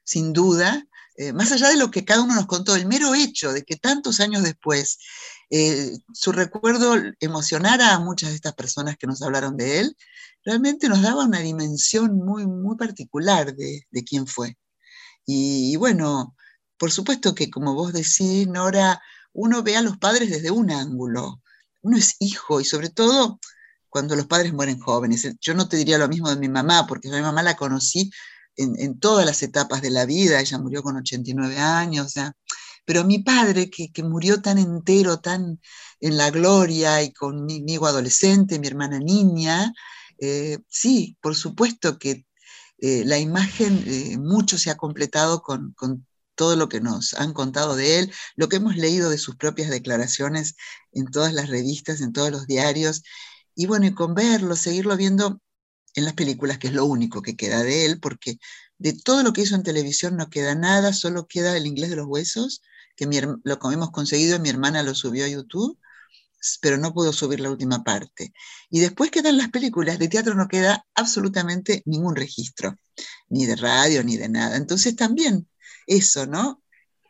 sin 0.05 0.33
duda, 0.33 0.87
eh, 1.18 1.33
más 1.33 1.50
allá 1.50 1.68
de 1.68 1.76
lo 1.76 1.90
que 1.90 2.05
cada 2.05 2.22
uno 2.22 2.35
nos 2.35 2.46
contó, 2.46 2.76
el 2.76 2.87
mero 2.87 3.14
hecho 3.14 3.52
de 3.52 3.62
que 3.64 3.76
tantos 3.76 4.20
años 4.20 4.42
después 4.42 4.98
eh, 5.50 5.96
su 6.12 6.33
recuerdo 6.33 6.94
emocionara 7.20 7.94
a 7.94 8.00
muchas 8.00 8.31
de 8.31 8.37
estas 8.37 8.55
personas 8.55 8.96
que 8.98 9.07
nos 9.07 9.22
hablaron 9.22 9.57
de 9.57 9.81
él, 9.81 9.96
realmente 10.44 10.88
nos 10.88 11.02
daba 11.02 11.24
una 11.24 11.40
dimensión 11.40 12.16
muy, 12.18 12.46
muy 12.46 12.76
particular 12.76 13.55
de, 13.55 13.87
quién 14.07 14.26
fue. 14.26 14.59
Y, 15.26 15.76
bueno, 15.76 16.37
por 16.79 16.92
supuesto 16.92 17.35
que 17.35 17.50
como 17.50 17.74
vos 17.74 17.92
decís, 17.92 18.46
Nora, 18.46 19.00
uno 19.33 19.62
ve 19.62 19.76
a 19.76 19.83
los 19.83 19.98
padres 19.98 20.31
desde 20.31 20.50
un 20.50 20.70
ángulo. 20.70 21.42
Uno 21.83 21.96
es 21.96 22.16
hijo 22.20 22.61
y 22.61 22.64
sobre 22.64 22.90
todo 22.90 23.40
cuando 23.96 24.14
los 24.14 24.26
padres 24.26 24.52
mueren 24.52 24.78
jóvenes. 24.78 25.26
Yo 25.40 25.54
no 25.54 25.70
te 25.70 25.78
diría 25.78 25.96
lo 25.96 26.06
mismo 26.06 26.28
de 26.28 26.37
mi 26.37 26.50
mamá, 26.50 26.87
porque 26.87 27.09
mi 27.09 27.22
mamá 27.22 27.42
la 27.42 27.56
conocí 27.56 28.11
en, 28.54 28.98
todas 28.98 29.24
las 29.24 29.42
etapas 29.42 29.80
de 29.80 29.88
la 29.88 30.04
vida, 30.04 30.38
ella 30.38 30.59
murió 30.59 30.82
con 30.82 30.96
89 30.96 31.56
años, 31.56 32.12
pero 32.85 33.04
mi 33.04 33.20
padre, 33.20 33.70
que, 33.70 34.02
murió 34.02 34.42
tan 34.42 34.59
entero, 34.59 35.20
tan 35.20 35.62
en 36.00 36.18
la 36.18 36.30
gloria 36.30 37.02
y 37.02 37.11
conmigo 37.14 37.87
adolescente, 37.87 38.59
mi 38.59 38.66
hermana 38.66 38.98
niña, 38.98 39.72
eh, 40.18 40.59
sí, 40.68 41.16
por 41.22 41.35
supuesto 41.35 41.98
que 41.98 42.26
eh, 42.76 43.02
la 43.06 43.18
imagen 43.18 43.82
eh, 43.87 44.18
mucho 44.18 44.59
se 44.59 44.68
ha 44.68 44.76
completado 44.76 45.40
con, 45.40 45.74
todo 46.35 46.54
lo 46.54 46.68
que 46.68 46.82
nos 46.82 47.14
han 47.14 47.32
contado 47.32 47.76
de 47.76 47.98
él, 47.98 48.12
lo 48.35 48.50
que 48.50 48.56
hemos 48.56 48.76
leído 48.76 49.09
de 49.09 49.16
sus 49.16 49.37
propias 49.37 49.70
declaraciones 49.70 50.54
en 50.92 51.06
todas 51.11 51.32
las 51.32 51.48
revistas, 51.48 52.02
en 52.02 52.12
todos 52.12 52.30
los 52.30 52.46
diarios, 52.46 53.02
y 53.57 53.66
bueno, 53.66 53.87
y 53.87 53.95
con 53.95 54.14
verlo, 54.14 54.55
seguirlo 54.55 54.97
viendo 54.97 55.40
en 55.95 56.05
las 56.05 56.14
películas, 56.14 56.59
que 56.59 56.69
es 56.69 56.75
lo 56.75 56.85
único 56.85 57.23
que 57.23 57.37
queda 57.37 57.62
de 57.62 57.87
él, 57.87 57.99
porque 58.01 58.38
de 58.79 58.92
todo 58.92 59.23
lo 59.23 59.33
que 59.33 59.40
hizo 59.40 59.55
en 59.55 59.62
televisión 59.62 60.16
no 60.16 60.29
queda 60.29 60.55
nada, 60.55 60.92
solo 60.92 61.27
queda 61.27 61.57
el 61.57 61.66
inglés 61.66 61.90
de 61.90 61.97
los 61.97 62.07
huesos, 62.07 62.62
que 62.97 63.07
lo 63.07 63.73
hemos 63.73 63.90
conseguido, 63.90 64.38
mi 64.38 64.51
hermana 64.51 64.83
lo 64.83 64.95
subió 64.95 65.25
a 65.25 65.29
YouTube, 65.29 65.79
pero 66.61 66.77
no 66.77 66.92
pudo 66.92 67.12
subir 67.12 67.40
la 67.40 67.51
última 67.51 67.83
parte. 67.83 68.33
Y 68.71 68.81
después 68.81 69.11
quedan 69.11 69.38
las 69.38 69.49
películas, 69.49 69.99
de 69.99 70.09
teatro 70.09 70.35
no 70.35 70.49
queda 70.49 70.87
absolutamente 70.95 71.83
ningún 71.87 72.14
registro, 72.14 72.79
ni 73.29 73.47
de 73.47 73.57
radio, 73.57 74.05
ni 74.05 74.16
de 74.16 74.29
nada. 74.29 74.57
Entonces 74.57 74.95
también 74.97 75.49
eso, 75.87 76.27
¿no? 76.27 76.62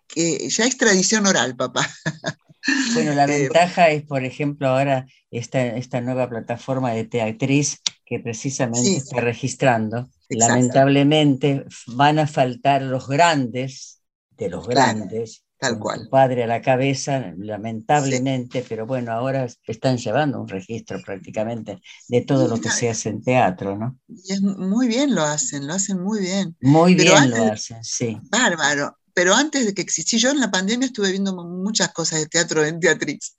Que 0.06 0.48
ya 0.48 0.64
es 0.64 0.76
tradición 0.76 1.26
oral, 1.26 1.56
papá. 1.56 1.88
Bueno, 2.94 3.14
la 3.14 3.24
eh, 3.28 3.42
ventaja 3.42 3.90
es, 3.90 4.04
por 4.04 4.24
ejemplo, 4.24 4.68
ahora 4.68 5.06
esta, 5.30 5.64
esta 5.66 6.00
nueva 6.00 6.28
plataforma 6.28 6.92
de 6.92 7.04
Teatriz 7.04 7.80
que 8.04 8.20
precisamente 8.20 8.96
está 8.96 9.20
registrando. 9.20 10.08
Lamentablemente 10.28 11.64
van 11.88 12.18
a 12.18 12.26
faltar 12.26 12.82
los 12.82 13.08
grandes 13.08 14.00
de 14.30 14.50
los 14.50 14.66
grandes. 14.66 15.42
Tal 15.58 15.78
cual. 15.78 16.06
padre 16.10 16.44
a 16.44 16.46
la 16.46 16.60
cabeza, 16.60 17.32
lamentablemente, 17.38 18.62
pero 18.68 18.84
bueno, 18.84 19.12
ahora 19.12 19.46
están 19.66 19.96
llevando 19.96 20.38
un 20.38 20.48
registro 20.48 21.00
prácticamente 21.02 21.80
de 22.08 22.20
todo 22.20 22.46
lo 22.46 22.60
que 22.60 22.68
se 22.68 22.90
hace 22.90 23.08
en 23.08 23.22
teatro, 23.22 23.74
¿no? 23.74 23.98
Y 24.06 24.34
es, 24.34 24.42
muy 24.42 24.86
bien 24.86 25.14
lo 25.14 25.22
hacen, 25.22 25.66
lo 25.66 25.72
hacen 25.72 26.02
muy 26.02 26.20
bien. 26.20 26.54
Muy 26.60 26.94
bien 26.94 27.30
lo 27.30 27.52
hacen, 27.52 27.82
sí. 27.82 28.18
Bárbaro 28.30 28.98
pero 29.16 29.34
antes 29.34 29.64
de 29.64 29.72
que 29.72 29.80
existiera, 29.80 30.24
yo 30.24 30.30
en 30.30 30.40
la 30.40 30.50
pandemia 30.50 30.84
estuve 30.84 31.10
viendo 31.10 31.34
muchas 31.34 31.90
cosas 31.94 32.18
de 32.18 32.26
teatro 32.26 32.62
en 32.66 32.80
Teatrix, 32.80 33.34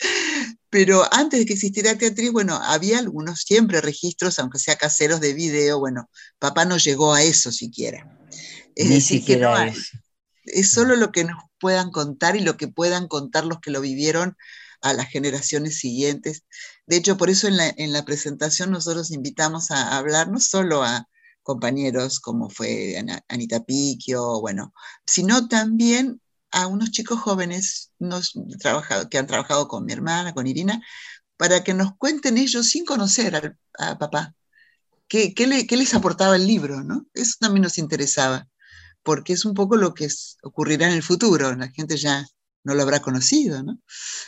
pero 0.72 1.04
antes 1.14 1.40
de 1.40 1.46
que 1.46 1.54
existiera 1.54 1.96
Teatrix, 1.96 2.32
bueno, 2.32 2.56
había 2.56 2.98
algunos 2.98 3.42
siempre 3.42 3.80
registros, 3.80 4.40
aunque 4.40 4.58
sea 4.58 4.76
caseros 4.76 5.22
de 5.22 5.36
video, 5.36 5.78
bueno, 5.78 6.10
papá 6.40 6.66
no 6.66 6.78
llegó 6.78 7.14
a 7.14 7.22
eso 7.22 7.52
siquiera. 7.52 8.12
Es 8.76 8.90
decir, 8.90 9.24
que 9.24 9.38
no 9.38 9.54
hay, 9.54 9.72
es 10.46 10.72
solo 10.72 10.96
lo 10.96 11.12
que 11.12 11.26
nos 11.26 11.44
puedan 11.60 11.92
contar 11.92 12.36
y 12.36 12.40
lo 12.40 12.58
que 12.58 12.68
puedan 12.68 13.08
contar 13.08 13.46
los 13.46 13.60
que 13.60 13.70
lo 13.70 13.80
vivieron 13.80 14.36
a 14.82 14.94
las 14.94 15.08
generaciones 15.10 15.78
siguientes. 15.78 16.42
De 16.88 16.96
hecho, 16.96 17.18
por 17.18 17.30
eso 17.30 17.48
en 17.48 17.56
la, 17.56 17.72
en 17.78 17.94
la 17.94 18.04
presentación 18.04 18.72
nosotros 18.72 19.12
invitamos 19.12 19.70
a 19.70 19.96
hablar 19.96 20.32
no 20.32 20.40
solo 20.40 20.84
a, 20.84 21.08
compañeros 21.48 22.20
como 22.20 22.50
fue 22.50 23.02
Anita 23.30 23.64
Piquio, 23.64 24.42
bueno, 24.42 24.74
sino 25.06 25.48
también 25.48 26.20
a 26.52 26.68
unos 26.68 26.92
chicos 26.92 27.22
jóvenes 27.22 27.92
nos, 28.00 28.34
trabajado, 28.60 29.10
que 29.10 29.18
han 29.18 29.28
trabajado 29.28 29.70
con 29.70 29.86
mi 29.86 29.94
hermana, 29.94 30.34
con 30.34 30.46
Irina, 30.46 30.82
para 31.38 31.64
que 31.64 31.74
nos 31.74 31.96
cuenten 31.96 32.38
ellos 32.38 32.68
sin 32.68 32.84
conocer 32.84 33.58
a 33.80 33.98
papá. 33.98 34.36
¿Qué, 35.08 35.34
les 35.70 35.94
aportaba 35.94 36.36
el 36.36 36.46
libro? 36.46 36.84
¿no? 36.84 37.06
Eso 37.14 37.36
también 37.40 37.64
nos 37.64 37.78
interesaba, 37.78 38.50
porque 39.02 39.32
es 39.32 39.46
un 39.46 39.54
poco 39.54 39.78
lo 39.78 39.94
que 39.94 40.10
ocurrirá 40.44 40.88
en 40.88 40.96
el 40.96 41.04
futuro. 41.04 41.56
La 41.56 41.70
gente 41.70 41.96
ya 41.96 42.26
no 42.66 42.74
lo 42.74 42.84
habrá 42.84 43.00
conocido. 43.00 43.64
¿no? 43.64 43.80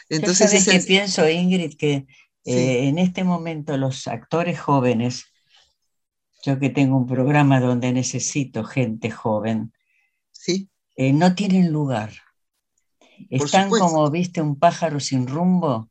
Entonces, 0.07 0.53
es 0.53 0.65
que 0.65 0.79
pienso, 0.79 1.27
Ingrid, 1.27 1.75
que 1.75 2.07
eh, 2.45 2.87
en 2.87 2.97
este 2.97 3.25
momento 3.25 3.75
los 3.75 4.07
actores 4.07 4.57
jóvenes 4.57 5.25
yo 6.43 6.59
que 6.59 6.69
tengo 6.69 6.97
un 6.97 7.07
programa 7.07 7.59
donde 7.59 7.91
necesito 7.91 8.63
gente 8.63 9.11
joven, 9.11 9.73
¿Sí? 10.31 10.69
Eh, 10.95 11.11
no 11.11 11.35
tienen 11.35 11.71
lugar. 11.71 12.11
Están 13.29 13.69
como, 13.69 14.09
viste, 14.09 14.41
un 14.41 14.57
pájaro 14.57 14.99
sin 14.99 15.27
rumbo, 15.27 15.89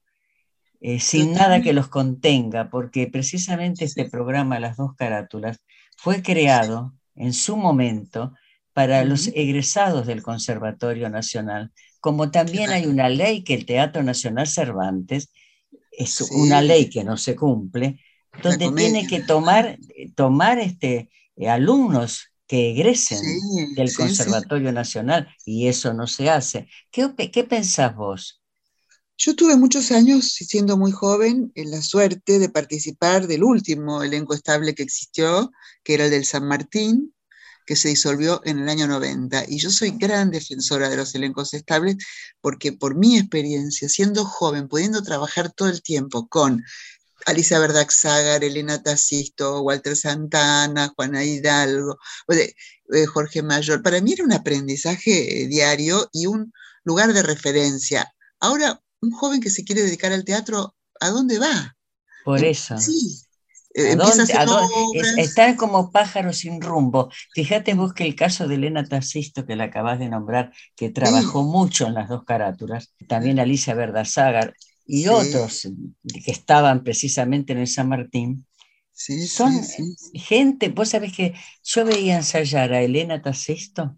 eh, 0.80 1.00
sin 1.00 1.34
nada 1.34 1.60
que 1.60 1.74
los 1.74 1.88
contenga, 1.88 2.70
porque 2.70 3.06
precisamente 3.06 3.84
este 3.84 4.08
programa, 4.08 4.58
Las 4.58 4.76
dos 4.76 4.94
carátulas, 4.94 5.60
fue 5.96 6.22
creado 6.22 6.94
en 7.14 7.32
su 7.34 7.56
momento 7.56 8.32
para 8.72 9.04
los 9.04 9.28
egresados 9.34 10.06
del 10.06 10.22
Conservatorio 10.22 11.10
Nacional, 11.10 11.72
como 12.00 12.30
también 12.30 12.70
hay 12.70 12.86
una 12.86 13.08
ley 13.08 13.42
que 13.42 13.54
el 13.54 13.66
Teatro 13.66 14.02
Nacional 14.02 14.46
Cervantes, 14.46 15.30
es 15.90 16.20
una 16.30 16.62
ley 16.62 16.88
que 16.88 17.02
no 17.02 17.16
se 17.16 17.34
cumple, 17.34 17.98
donde 18.42 18.70
tiene 18.72 19.06
que 19.06 19.20
tomar, 19.20 19.78
tomar 20.14 20.58
este, 20.58 21.10
alumnos 21.48 22.28
que 22.46 22.70
egresen 22.70 23.20
del 23.74 23.94
Conservatorio 23.94 24.72
Nacional 24.72 25.28
y 25.44 25.68
eso 25.68 25.92
no 25.92 26.06
se 26.06 26.30
hace. 26.30 26.68
¿Qué, 26.90 27.12
¿Qué 27.30 27.44
pensás 27.44 27.94
vos? 27.94 28.40
Yo 29.20 29.34
tuve 29.34 29.56
muchos 29.56 29.90
años, 29.90 30.32
siendo 30.32 30.76
muy 30.76 30.92
joven, 30.92 31.50
en 31.56 31.72
la 31.72 31.82
suerte 31.82 32.38
de 32.38 32.48
participar 32.48 33.26
del 33.26 33.42
último 33.42 34.02
elenco 34.02 34.32
estable 34.32 34.74
que 34.74 34.84
existió, 34.84 35.50
que 35.82 35.94
era 35.94 36.04
el 36.04 36.10
del 36.12 36.24
San 36.24 36.46
Martín, 36.46 37.12
que 37.66 37.76
se 37.76 37.88
disolvió 37.88 38.40
en 38.44 38.60
el 38.60 38.68
año 38.68 38.86
90. 38.86 39.44
Y 39.48 39.58
yo 39.58 39.70
soy 39.70 39.90
gran 39.90 40.30
defensora 40.30 40.88
de 40.88 40.96
los 40.96 41.14
elencos 41.14 41.52
estables 41.52 41.96
porque 42.40 42.72
por 42.72 42.94
mi 42.96 43.18
experiencia, 43.18 43.90
siendo 43.90 44.24
joven, 44.24 44.68
pudiendo 44.68 45.02
trabajar 45.02 45.52
todo 45.52 45.68
el 45.68 45.82
tiempo 45.82 46.28
con 46.28 46.64
Alicia 47.28 47.58
Verdaxagar, 47.58 48.42
Elena 48.42 48.82
Tacisto, 48.82 49.60
Walter 49.60 49.94
Santana, 49.94 50.92
Juana 50.96 51.22
Hidalgo, 51.24 51.98
eh, 52.28 53.06
Jorge 53.06 53.42
Mayor. 53.42 53.82
Para 53.82 54.00
mí 54.00 54.14
era 54.14 54.24
un 54.24 54.32
aprendizaje 54.32 55.42
eh, 55.42 55.46
diario 55.46 56.08
y 56.12 56.26
un 56.26 56.52
lugar 56.84 57.12
de 57.12 57.22
referencia. 57.22 58.10
Ahora, 58.40 58.80
un 59.02 59.10
joven 59.10 59.42
que 59.42 59.50
se 59.50 59.64
quiere 59.64 59.82
dedicar 59.82 60.10
al 60.12 60.24
teatro, 60.24 60.74
¿a 61.00 61.10
dónde 61.10 61.38
va? 61.38 61.76
Por 62.24 62.42
eso. 62.42 62.78
Sí. 62.78 63.20
Eh, 63.74 63.94
Están 65.18 65.54
como 65.56 65.92
pájaros 65.92 66.38
sin 66.38 66.62
rumbo. 66.62 67.10
Fíjate 67.34 67.74
vos 67.74 67.92
que 67.92 68.04
el 68.04 68.16
caso 68.16 68.48
de 68.48 68.54
Elena 68.54 68.84
Tacisto, 68.84 69.44
que 69.44 69.54
la 69.54 69.64
acabas 69.64 69.98
de 69.98 70.08
nombrar, 70.08 70.50
que 70.74 70.88
trabajó 70.88 71.42
mucho 71.42 71.86
en 71.86 71.94
las 71.94 72.08
dos 72.08 72.24
carátulas, 72.24 72.94
también 73.06 73.38
Alicia 73.38 73.74
Verdazágar, 73.74 74.54
y 74.88 75.06
otros 75.06 75.68
que 76.24 76.32
estaban 76.32 76.82
precisamente 76.82 77.52
en 77.52 77.58
el 77.58 77.68
San 77.68 77.90
Martín, 77.90 78.46
son 78.94 79.52
gente, 80.14 80.70
vos 80.70 80.88
sabés 80.88 81.12
que 81.12 81.34
yo 81.62 81.84
veía 81.84 82.16
ensayar 82.16 82.72
a 82.72 82.82
Elena 82.82 83.22
Tacesto 83.22 83.96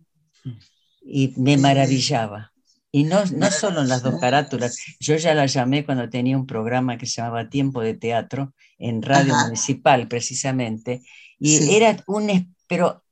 y 1.01 1.33
me 1.37 1.57
maravillaba. 1.57 2.53
Y 2.93 3.05
no, 3.05 3.25
no 3.25 3.51
solo 3.53 3.83
en 3.83 3.89
las 3.89 4.03
dos 4.03 4.21
carátulas, 4.21 4.77
yo 4.99 5.17
ya 5.17 5.33
la 5.33 5.47
llamé 5.47 5.87
cuando 5.87 6.11
tenía 6.11 6.37
un 6.37 6.47
programa 6.47 6.99
que 6.99 7.07
se 7.07 7.23
llamaba 7.23 7.49
Tiempo 7.49 7.81
de 7.81 7.95
Teatro 7.95 8.53
en 8.79 9.01
Radio 9.01 9.35
Municipal 9.37 10.09
precisamente, 10.09 11.03
y 11.39 11.73
era 11.73 12.03
un, 12.09 12.55
pero, 12.67 13.05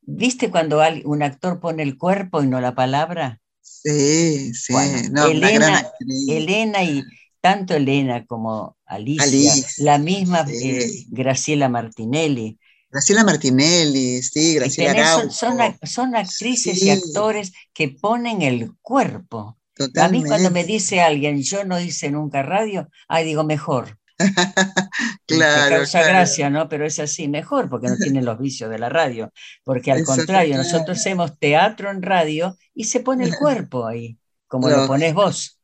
¿viste 0.00 0.50
cuando 0.50 0.80
un 1.04 1.22
actor 1.22 1.60
pone 1.60 1.82
el 1.82 1.98
cuerpo 1.98 2.42
y 2.42 2.46
no 2.46 2.62
la 2.62 2.74
palabra? 2.74 3.40
Sí, 3.60 4.54
sí, 4.54 4.74
Elena, 4.74 5.86
Elena 6.28 6.82
y, 6.82 7.04
tanto 7.46 7.74
Elena 7.74 8.26
como 8.26 8.76
Alicia, 8.86 9.52
la 9.78 9.98
misma 9.98 10.44
eh, 10.50 11.04
Graciela 11.10 11.68
Martinelli. 11.68 12.58
Graciela 12.90 13.22
Martinelli, 13.22 14.20
sí, 14.20 14.56
Graciela 14.56 15.30
son, 15.30 15.60
son, 15.84 16.16
actrices 16.16 16.82
y 16.82 16.90
actores 16.90 17.52
que 17.72 17.90
ponen 17.90 18.42
el 18.42 18.72
cuerpo. 18.82 19.56
A 19.94 20.08
mí 20.08 20.24
cuando 20.24 20.50
me 20.50 20.64
dice 20.64 21.00
alguien, 21.00 21.40
yo 21.40 21.64
no 21.64 21.78
hice 21.78 22.10
nunca 22.10 22.42
radio, 22.42 22.88
ay, 23.06 23.24
digo, 23.24 23.44
mejor, 23.44 23.96
claro. 25.26 25.76
causa 25.76 26.02
gracia, 26.02 26.50
¿no? 26.50 26.68
Pero 26.68 26.84
es 26.84 26.98
así, 26.98 27.28
mejor, 27.28 27.68
porque 27.70 27.86
no 27.86 27.96
tiene 27.96 28.22
los 28.22 28.40
vicios 28.40 28.70
de 28.70 28.80
la 28.80 28.88
radio. 28.88 29.32
Porque 29.62 29.92
al 29.92 30.02
contrario, 30.02 30.56
nosotros 30.56 30.98
hacemos 30.98 31.38
teatro 31.38 31.92
en 31.92 32.02
radio 32.02 32.56
y 32.74 32.84
se 32.84 32.98
pone 32.98 33.22
el 33.22 33.36
cuerpo 33.38 33.86
ahí, 33.86 34.18
como 34.48 34.68
lo 34.68 34.88
pones 34.88 35.14
vos. 35.14 35.55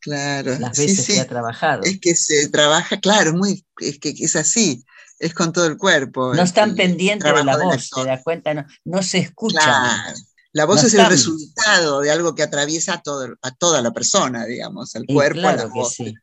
Claro. 0.00 0.58
Las 0.58 0.78
veces 0.78 1.06
que 1.06 1.20
ha 1.20 1.26
trabajado. 1.26 1.82
Es 1.84 1.98
que 2.00 2.14
se 2.14 2.48
trabaja, 2.48 3.00
claro, 3.00 3.32
muy, 3.34 3.64
es 3.80 3.98
que 3.98 4.14
es 4.16 4.36
así, 4.36 4.84
es 5.18 5.34
con 5.34 5.52
todo 5.52 5.66
el 5.66 5.76
cuerpo. 5.76 6.34
No 6.34 6.42
están 6.42 6.74
pendientes 6.74 7.32
de 7.32 7.44
la 7.44 7.56
voz, 7.56 7.90
te 7.90 8.04
das 8.04 8.22
cuenta, 8.22 8.54
no, 8.54 8.64
no 8.84 9.02
se 9.02 9.18
escucha. 9.18 9.60
Claro. 9.60 10.18
La 10.52 10.64
voz 10.64 10.82
es 10.82 10.94
el 10.94 11.06
resultado 11.06 12.00
de 12.00 12.10
algo 12.10 12.34
que 12.34 12.42
atraviesa 12.42 12.94
a, 12.94 13.02
todo, 13.02 13.36
a 13.42 13.50
toda 13.52 13.82
la 13.82 13.92
persona, 13.92 14.44
digamos, 14.46 14.96
al 14.96 15.04
cuerpo, 15.06 15.46
a 15.46 15.54
la 15.54 15.66
voz. 15.66 15.94
Sí. 15.94 16.14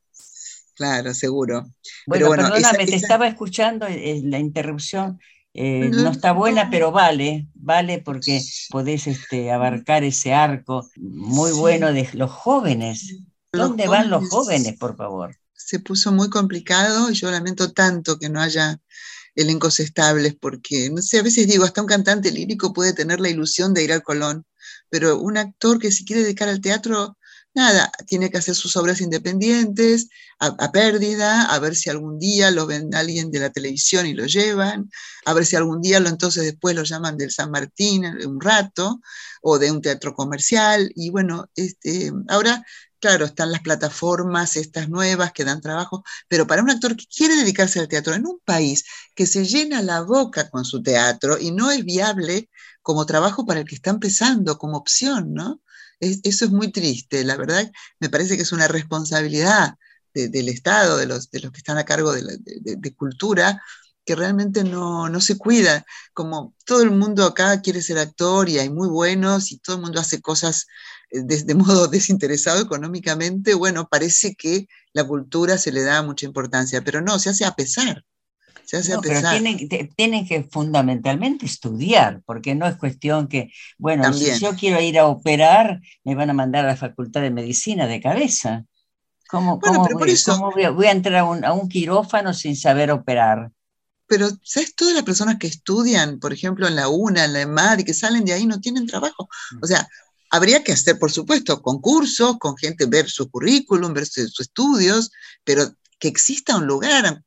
Claro, 0.74 1.14
seguro. 1.14 1.68
Bueno, 2.06 2.28
bueno 2.28 2.44
perdóname, 2.44 2.86
te 2.86 2.96
estaba 2.96 3.28
escuchando, 3.28 3.86
eh, 3.88 4.22
la 4.26 4.40
interrupción 4.40 5.20
eh, 5.58 5.90
no 5.90 6.10
está 6.10 6.34
buena, 6.34 6.70
pero 6.70 6.92
vale, 6.92 7.48
vale 7.54 8.00
porque 8.00 8.42
podés 8.72 9.08
este, 9.08 9.54
abarcar 9.54 10.04
ese 10.04 10.34
arco 10.34 10.90
muy 10.98 11.54
bueno 11.54 11.94
de 11.94 12.10
los 12.12 12.30
jóvenes. 12.30 13.22
¿Dónde 13.58 13.88
van 13.88 14.10
los 14.10 14.30
jóvenes, 14.30 14.78
por 14.78 14.96
favor? 14.96 15.36
Se 15.54 15.80
puso 15.80 16.12
muy 16.12 16.30
complicado 16.30 17.10
y 17.10 17.13
yo 17.13 17.32
lamento 17.32 17.72
tanto 17.72 18.20
que 18.20 18.30
no 18.30 18.41
haya 18.41 18.80
elencos 19.36 19.80
estables, 19.80 20.36
porque, 20.39 20.89
no 20.89 21.02
sé, 21.02 21.20
a 21.20 21.24
veces 21.24 21.48
digo, 21.48 21.65
hasta 21.65 21.82
un 21.82 21.88
cantante 21.88 22.32
lírico 22.32 22.74
puede 22.74 22.94
tener 22.94 23.20
la 23.20 23.30
ilusión 23.30 23.74
de 23.74 23.84
ir 23.84 23.91
al 23.91 24.04
Colón, 24.04 24.46
pero 24.89 25.20
un 25.20 25.38
actor 25.38 25.80
que 25.80 25.91
si 25.91 26.06
quiere 26.06 26.24
dedicar 26.24 26.48
al 26.48 26.62
teatro, 26.62 27.18
nada, 27.54 27.91
tiene 28.06 28.30
que 28.30 28.38
hacer 28.38 28.56
sus 28.56 28.76
obras 28.78 29.02
independientes, 29.02 30.10
a, 30.39 30.72
pérdida, 30.72 31.44
a 31.44 31.60
ver 31.60 31.76
si 31.76 31.89
algún 31.89 32.20
día 32.20 32.52
lo 32.52 32.65
ven 32.68 32.94
alguien 32.94 33.32
de 33.32 33.39
la 33.39 33.50
televisión 33.50 34.06
y 34.06 34.13
lo 34.13 34.26
llevan, 34.26 34.89
a 35.26 35.34
ver 35.34 35.46
si 35.46 35.56
algún 35.56 35.82
día 35.82 36.02
lo 36.02 36.10
entonces 36.10 36.44
después 36.44 36.76
lo 36.76 36.84
llaman 36.84 37.18
del 37.18 37.32
San 37.32 37.52
Martín 37.52 38.06
un 38.06 38.41
rato, 38.41 39.00
o 39.41 39.60
de 39.60 39.72
un 39.72 39.82
teatro 39.82 40.13
comercial, 40.13 40.91
y 40.96 41.10
bueno, 41.12 41.50
este, 41.56 42.12
ahora 42.28 42.65
claro, 43.06 43.26
están 43.26 43.52
las 43.52 43.62
plataformas, 43.62 44.56
estas 44.56 44.89
nuevas 44.89 45.32
que 45.32 45.44
dan 45.44 45.62
trabajo, 45.62 46.04
pero 46.28 46.48
para 46.48 46.63
un 46.63 46.72
actor 46.72 46.96
que 46.96 47.06
quiere 47.06 47.36
dedicarse 47.36 47.80
al 47.80 47.88
teatro 47.88 48.15
en 48.15 48.26
un 48.26 48.39
país 48.44 48.84
que 49.13 49.28
se 49.28 49.46
llena 49.46 49.84
la 49.84 50.02
boca 50.02 50.50
con 50.50 50.65
su 50.65 50.82
teatro 50.82 51.38
y 51.39 51.52
no 51.52 51.70
es 51.70 51.86
viable 51.86 52.50
como 52.82 53.06
trabajo 53.06 53.46
para 53.46 53.60
el 53.60 53.68
que 53.68 53.76
está 53.76 53.91
empezando, 53.91 54.58
como 54.58 54.78
opción, 54.78 55.36
¿no? 55.36 55.62
eso 56.00 56.46
es 56.46 56.52
muy 56.52 56.72
triste, 56.72 57.24
la 57.24 57.38
verdad, 57.38 57.72
me 58.00 58.10
parece 58.10 58.38
que 58.38 58.41
es 58.41 58.52
una 58.52 58.68
responsabilidad 58.68 59.76
del 60.15 60.50
Estado, 60.50 60.98
de 60.98 61.06
los, 61.06 61.30
de 61.30 61.41
los 61.41 61.52
que 61.52 61.60
están 61.60 61.78
a 61.78 61.86
cargo 61.86 62.12
de, 62.12 62.96
cultura, 62.96 63.62
que 64.06 64.15
realmente 64.15 64.63
no, 64.63 65.10
no, 65.10 65.20
se 65.20 65.38
cuida. 65.38 65.86
Como 66.13 66.54
todo 66.65 66.84
el 66.84 66.91
mundo 66.91 67.26
acá 67.26 67.62
quiere 67.62 67.82
ser 67.82 67.98
actor 67.98 68.48
y 68.50 68.60
hay 68.60 68.70
muy 68.70 68.88
buenos 68.88 69.52
y 69.52 69.58
todo 69.58 69.78
el 69.78 69.82
mundo 69.82 70.00
hace 70.00 70.22
cosas 70.22 70.68
de, 71.12 71.56
modo 71.56 71.88
desinteresado 71.88 72.62
económicamente, 72.62 73.54
bueno, 73.54 73.88
parece 73.89 74.36
que 74.36 74.68
la 74.94 75.04
cultura 75.04 75.58
se 75.58 75.72
le 75.72 75.84
da 75.84 76.02
mucha 76.04 76.26
importancia, 76.26 76.82
pero 76.82 77.02
no, 77.02 77.20
se 77.20 77.30
hace 77.30 77.46
a 77.46 77.52
pesar. 77.52 78.04
Se 78.63 78.78
hace 78.78 78.94
a 78.94 79.00
pesar. 79.00 79.39
Pero 79.39 79.89
tienen, 79.96 80.26
que 80.26 80.48
fundamentalmente 80.50 81.46
estudiar, 81.46 82.22
porque 82.26 82.56
no 82.56 82.65
es 82.65 82.78
cuestión 82.78 83.28
que, 83.28 83.52
bueno, 83.78 84.12
si 84.12 84.39
yo 84.39 84.56
quiero 84.56 84.82
ir 84.82 84.98
a 84.98 85.06
operar, 85.06 85.82
me 86.04 86.15
van 86.15 86.32
a 86.32 86.34
mandar 86.34 86.65
a 86.65 86.70
la 86.70 86.76
Facultad 86.76 87.22
de 87.22 87.30
Medicina 87.30 87.86
de 87.86 88.02
cabeza. 88.02 88.65
¿Cómo, 89.30 89.60
voy, 89.60 90.86
a 90.86 90.91
entrar 90.91 91.15
a 91.15 91.24
un, 91.26 91.46
a 91.46 91.54
un 91.54 91.68
quirófano 91.68 92.34
sin 92.34 92.56
saber 92.56 92.91
operar? 92.91 93.52
Pero 94.08 94.30
¿sabes? 94.44 94.76
Todas 94.76 94.94
las 94.94 95.04
personas 95.04 95.38
que 95.39 95.48
estudian, 95.48 96.20
por 96.20 96.34
ejemplo, 96.34 96.68
en 96.68 96.76
la 96.76 96.89
UNA, 96.89 97.26
en 97.26 97.34
la 97.34 97.41
EMAD, 97.41 97.80
y 97.80 97.84
que 97.86 97.94
salen 97.94 98.26
de 98.26 98.34
ahí 98.34 98.46
no 98.46 98.60
tienen 98.60 98.88
trabajo. 98.88 99.28
Mm. 99.52 99.63
O 99.63 99.68
sea, 99.68 99.88
Habría 100.36 100.63
que 100.63 100.74
hacer, 100.74 101.00
por 101.00 101.12
supuesto, 101.12 101.62
concursos 101.62 102.38
con 102.39 102.58
gente, 102.58 102.86
ver 102.88 103.10
su 103.10 103.30
currículum, 103.30 103.94
ver 103.94 104.06
sus, 104.06 104.39
estudios, 104.39 105.12
pero 105.46 105.74
que 106.00 106.10
exista 106.10 106.58
un 106.58 106.68
lugar. 106.68 107.24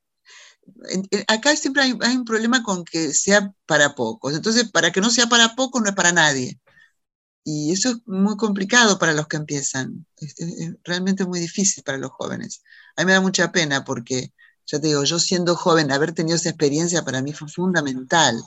Acá 1.27 1.57
siempre 1.57 1.83
hay, 1.85 2.17
un 2.17 2.25
problema 2.27 2.63
con 2.63 2.85
que 2.85 3.15
sea 3.15 3.53
para 3.67 3.95
pocos. 3.95 4.35
Entonces, 4.35 4.71
para 4.71 4.93
que 4.93 5.01
no 5.01 5.11
sea 5.11 5.27
para 5.27 5.55
pocos, 5.55 5.81
no 5.81 5.89
es 5.89 5.95
para 5.95 6.13
nadie. 6.13 6.61
Y 7.45 7.73
eso 7.73 7.91
es 7.91 7.97
muy 8.07 8.37
complicado 8.37 8.99
para 8.99 9.15
los 9.15 9.27
que 9.27 9.39
empiezan. 9.39 10.07
Es, 10.19 10.39
es 10.39 10.75
realmente 10.85 11.25
muy 11.25 11.41
difícil 11.41 11.83
para 11.85 11.99
los 11.99 12.11
jóvenes. 12.11 12.63
A 12.97 13.03
mí 13.03 13.07
me 13.07 13.13
da 13.13 13.21
mucha 13.23 13.51
pena 13.53 13.85
porque, 13.85 14.35
ya 14.71 14.79
te 14.81 14.87
digo, 14.87 15.03
yo 15.03 15.19
siendo 15.19 15.57
joven, 15.57 15.91
haber 15.91 16.13
tenido 16.13 16.37
esa 16.37 16.51
experiencia 16.51 17.05
para 17.05 17.23
mí 17.23 17.33
fue 17.33 17.49
fundamental 17.49 18.41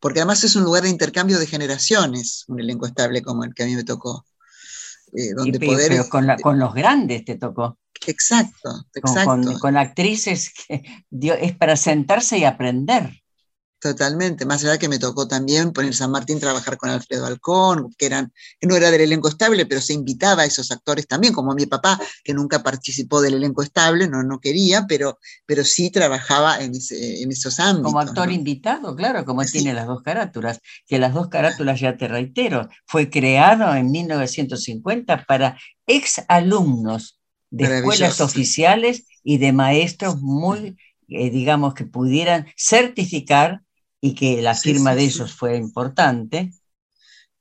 porque 0.00 0.20
además 0.20 0.42
es 0.44 0.56
un 0.56 0.64
lugar 0.64 0.82
de 0.82 0.88
intercambio 0.88 1.38
de 1.38 1.46
generaciones, 1.46 2.44
un 2.48 2.58
elenco 2.58 2.86
estable 2.86 3.22
como 3.22 3.44
el 3.44 3.54
que 3.54 3.62
a 3.62 3.66
mí 3.66 3.76
me 3.76 3.84
tocó. 3.84 4.24
Eh, 5.12 5.34
donde 5.34 5.58
pero, 5.58 6.08
con, 6.08 6.58
los 6.58 6.74
grandes 6.74 7.24
te 7.24 7.36
tocó. 7.36 7.78
Exacto, 8.06 8.86
exacto. 8.94 9.58
Con, 9.60 9.76
actrices 9.76 10.52
que 10.54 10.82
es 11.10 11.56
para 11.56 11.76
sentarse 11.76 12.38
y 12.38 12.44
aprender. 12.44 13.19
Totalmente, 13.80 14.44
más 14.44 14.62
allá 14.62 14.76
que 14.76 14.90
me 14.90 14.98
tocó 14.98 15.26
también 15.26 15.72
poner 15.72 15.94
San 15.94 16.10
Martín 16.10 16.38
trabajar 16.38 16.76
con 16.76 16.90
Alfredo 16.90 17.24
Alcón, 17.24 17.94
que 17.96 18.04
eran, 18.04 18.30
no 18.60 18.76
era 18.76 18.90
del 18.90 19.00
elenco 19.00 19.28
estable, 19.28 19.64
pero 19.64 19.80
se 19.80 19.94
invitaba 19.94 20.42
a 20.42 20.44
esos 20.44 20.70
actores 20.70 21.06
también, 21.06 21.32
como 21.32 21.54
mi 21.54 21.64
papá, 21.64 21.98
que 22.22 22.34
nunca 22.34 22.62
participó 22.62 23.22
del 23.22 23.34
elenco 23.34 23.62
estable, 23.62 24.06
no, 24.06 24.22
no 24.22 24.38
quería, 24.38 24.84
pero, 24.86 25.18
pero 25.46 25.64
sí 25.64 25.90
trabajaba 25.90 26.60
en, 26.60 26.72
en 26.74 27.32
esos 27.32 27.58
ámbitos. 27.58 27.84
Como 27.84 28.00
actor 28.00 28.30
invitado, 28.30 28.94
claro, 28.94 29.24
como 29.24 29.42
tiene 29.46 29.72
las 29.72 29.86
dos 29.86 30.02
carátulas, 30.02 30.60
que 30.86 30.98
las 30.98 31.14
dos 31.14 31.28
carátulas, 31.28 31.80
ya 31.80 31.96
te 31.96 32.06
reitero, 32.06 32.68
fue 32.84 33.08
creado 33.08 33.74
en 33.74 33.90
1950 33.90 35.24
para 35.24 35.58
ex 35.86 36.22
alumnos 36.28 37.18
de 37.48 37.78
escuelas 37.78 38.20
oficiales 38.20 39.06
y 39.24 39.38
de 39.38 39.54
maestros 39.54 40.20
muy, 40.20 40.76
eh, 41.08 41.30
digamos, 41.30 41.72
que 41.72 41.86
pudieran 41.86 42.46
certificar 42.58 43.62
y 44.00 44.14
que 44.14 44.40
la 44.40 44.54
firma 44.54 44.94
de 44.94 45.04
ellos 45.04 45.34
fue 45.34 45.56
importante. 45.56 46.52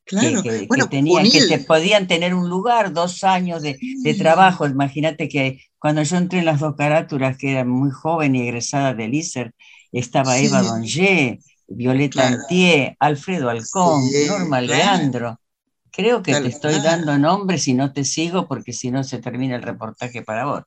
Claro, 0.03 0.41
que, 0.41 0.67
tenían, 0.89 1.29
que 1.29 1.45
te, 1.45 1.59
podían 1.59 2.07
tener 2.07 2.33
un 2.33 2.49
lugar, 2.49 2.93
dos 2.93 3.23
años 3.23 3.61
de, 3.61 3.77
trabajo. 4.17 4.65
Imagínate 4.65 5.29
que 5.29 5.61
cuando 5.77 6.01
yo 6.01 6.17
entré 6.17 6.39
en 6.39 6.45
las 6.45 6.59
dos 6.59 6.75
carátulas, 6.75 7.37
que 7.37 7.51
era 7.51 7.63
muy 7.63 7.91
joven 7.91 8.35
y 8.35 8.41
egresada 8.41 8.95
del 8.95 9.13
ISER, 9.13 9.53
estaba 9.91 10.39
Eva 10.39 10.63
Donge, 10.63 11.39
Violeta 11.67 12.27
Antier, 12.27 12.97
Alfredo 12.99 13.49
Alcón, 13.49 14.01
Norma 14.27 14.61
Leandro. 14.61 15.39
Creo 15.91 16.23
que 16.23 16.33
te 16.33 16.47
estoy 16.47 16.79
dando 16.81 17.17
nombres 17.19 17.67
y 17.67 17.75
no 17.75 17.93
te 17.93 18.03
sigo 18.03 18.47
porque 18.47 18.73
si 18.73 18.89
no 18.89 19.03
se 19.03 19.19
termina 19.19 19.55
el 19.55 19.61
reportaje 19.61 20.23
para 20.23 20.45
vos. 20.45 20.63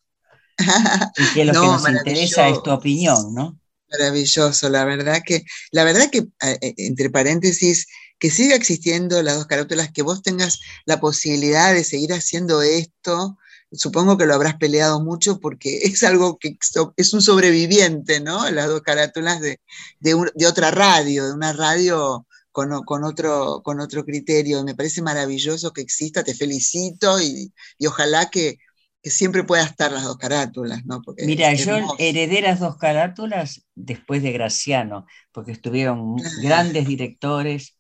y 1.16 1.34
que 1.34 1.44
lo 1.44 1.52
que 1.52 1.66
nos 1.66 1.88
interesa 1.88 2.48
es 2.48 2.62
tu 2.62 2.70
opinión, 2.70 3.34
¿no? 3.34 3.58
Maravilloso, 3.92 4.68
la 4.70 4.84
verdad 4.84 5.22
que, 5.24 5.44
la 5.70 5.84
verdad 5.84 6.10
que, 6.10 6.26
eh, 6.42 6.74
entre 6.78 7.10
paréntesis, 7.10 7.86
que 8.18 8.30
siga 8.30 8.54
existiendo 8.54 9.22
las 9.22 9.36
dos 9.36 9.46
carátulas, 9.46 9.90
que 9.92 10.02
vos 10.02 10.22
tengas 10.22 10.60
la 10.86 11.00
posibilidad 11.00 11.74
de 11.74 11.84
seguir 11.84 12.12
haciendo 12.12 12.62
esto, 12.62 13.36
supongo 13.72 14.16
que 14.16 14.26
lo 14.26 14.34
habrás 14.34 14.56
peleado 14.56 15.02
mucho 15.02 15.40
porque 15.40 15.80
es 15.84 16.02
algo 16.02 16.38
que 16.38 16.56
es 16.96 17.12
un 17.12 17.22
sobreviviente, 17.22 18.20
¿no? 18.20 18.48
Las 18.50 18.68
dos 18.68 18.82
carátulas 18.82 19.40
de, 19.40 19.60
de, 20.00 20.46
otra 20.46 20.70
radio, 20.70 21.26
de 21.26 21.32
una 21.32 21.52
radio 21.52 22.26
con, 22.52 22.72
otro, 22.72 23.62
con 23.64 23.80
otro 23.80 24.04
criterio. 24.04 24.62
Me 24.64 24.74
parece 24.74 25.02
maravilloso 25.02 25.72
que 25.72 25.80
exista, 25.80 26.22
te 26.22 26.34
felicito 26.34 27.20
y, 27.20 27.52
y 27.78 27.86
ojalá 27.86 28.30
que 28.30 28.58
que 29.02 29.10
siempre 29.10 29.42
pueda 29.42 29.64
estar 29.64 29.90
las 29.90 30.04
dos 30.04 30.16
carátulas, 30.16 30.84
¿no? 30.86 31.02
Mira, 31.26 31.52
yo 31.54 31.76
heredé 31.98 32.40
las 32.40 32.60
dos 32.60 32.76
carátulas 32.76 33.66
después 33.74 34.22
de 34.22 34.30
Graciano, 34.30 35.06
porque 35.32 35.50
estuvieron 35.50 36.16
grandes 36.40 36.86
directores 36.86 37.76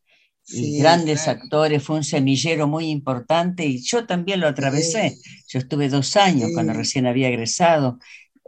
y 0.48 0.78
grandes 0.80 1.28
actores, 1.28 1.84
fue 1.84 1.96
un 1.96 2.04
semillero 2.04 2.66
muy 2.66 2.90
importante 2.90 3.64
y 3.64 3.80
yo 3.80 4.04
también 4.04 4.40
lo 4.40 4.48
atravesé. 4.48 5.16
Yo 5.46 5.60
estuve 5.60 5.88
dos 5.88 6.16
años 6.16 6.50
cuando 6.54 6.72
recién 6.72 7.06
había 7.06 7.28
egresado, 7.28 8.00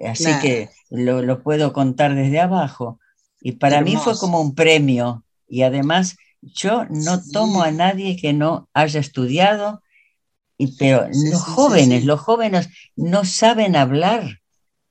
así 0.05 0.31
que 0.43 0.69
lo, 0.91 1.43
puedo 1.45 1.73
contar 1.73 2.17
desde 2.17 2.41
abajo. 2.41 2.99
Y 3.41 3.53
para 3.53 3.83
mí 3.83 3.97
fue 3.97 4.19
como 4.19 4.41
un 4.41 4.57
premio 4.57 5.25
y 5.47 5.63
además 5.63 6.17
yo 6.43 6.87
no 6.91 7.23
tomo 7.33 7.63
a 7.63 7.71
nadie 7.71 8.17
que 8.17 8.33
no 8.33 8.69
haya 8.75 8.99
estudiado 8.99 9.84
pero 10.79 11.09
los 11.13 11.43
jóvenes, 11.43 12.05
los 12.05 12.21
jóvenes 12.21 12.69
no 12.97 13.25
saben 13.25 13.77
hablar. 13.77 14.41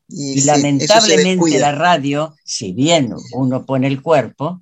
Y, 0.08 0.42
lamentablemente 0.42 1.60
la 1.60 1.72
radio, 1.72 2.36
si 2.44 2.74
bien 2.74 3.14
uno 3.34 3.66
pone 3.66 3.88
el 3.88 4.02
cuerpo, 4.02 4.62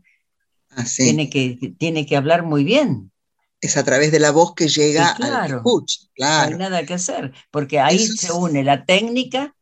ah, 0.70 0.86
tiene, 0.96 1.30
que, 1.30 1.74
tiene 1.78 2.06
que 2.06 2.16
hablar 2.16 2.44
muy 2.44 2.64
bien. 2.64 3.12
Es 3.60 3.76
a 3.76 3.84
través 3.84 4.12
de 4.12 4.20
la 4.20 4.32
voz 4.32 4.54
que 4.56 4.68
llega 4.68 5.10
al 5.12 5.52
escucha, 5.52 6.00
claro. 6.14 6.52
No 6.52 6.64
hay 6.64 6.70
nada 6.70 6.86
que 6.86 6.94
hacer, 6.94 7.34
porque 7.52 7.80
ahí 7.80 8.00
se 8.00 8.32
une 8.32 8.64
la 8.64 8.86
técnica 8.86 9.56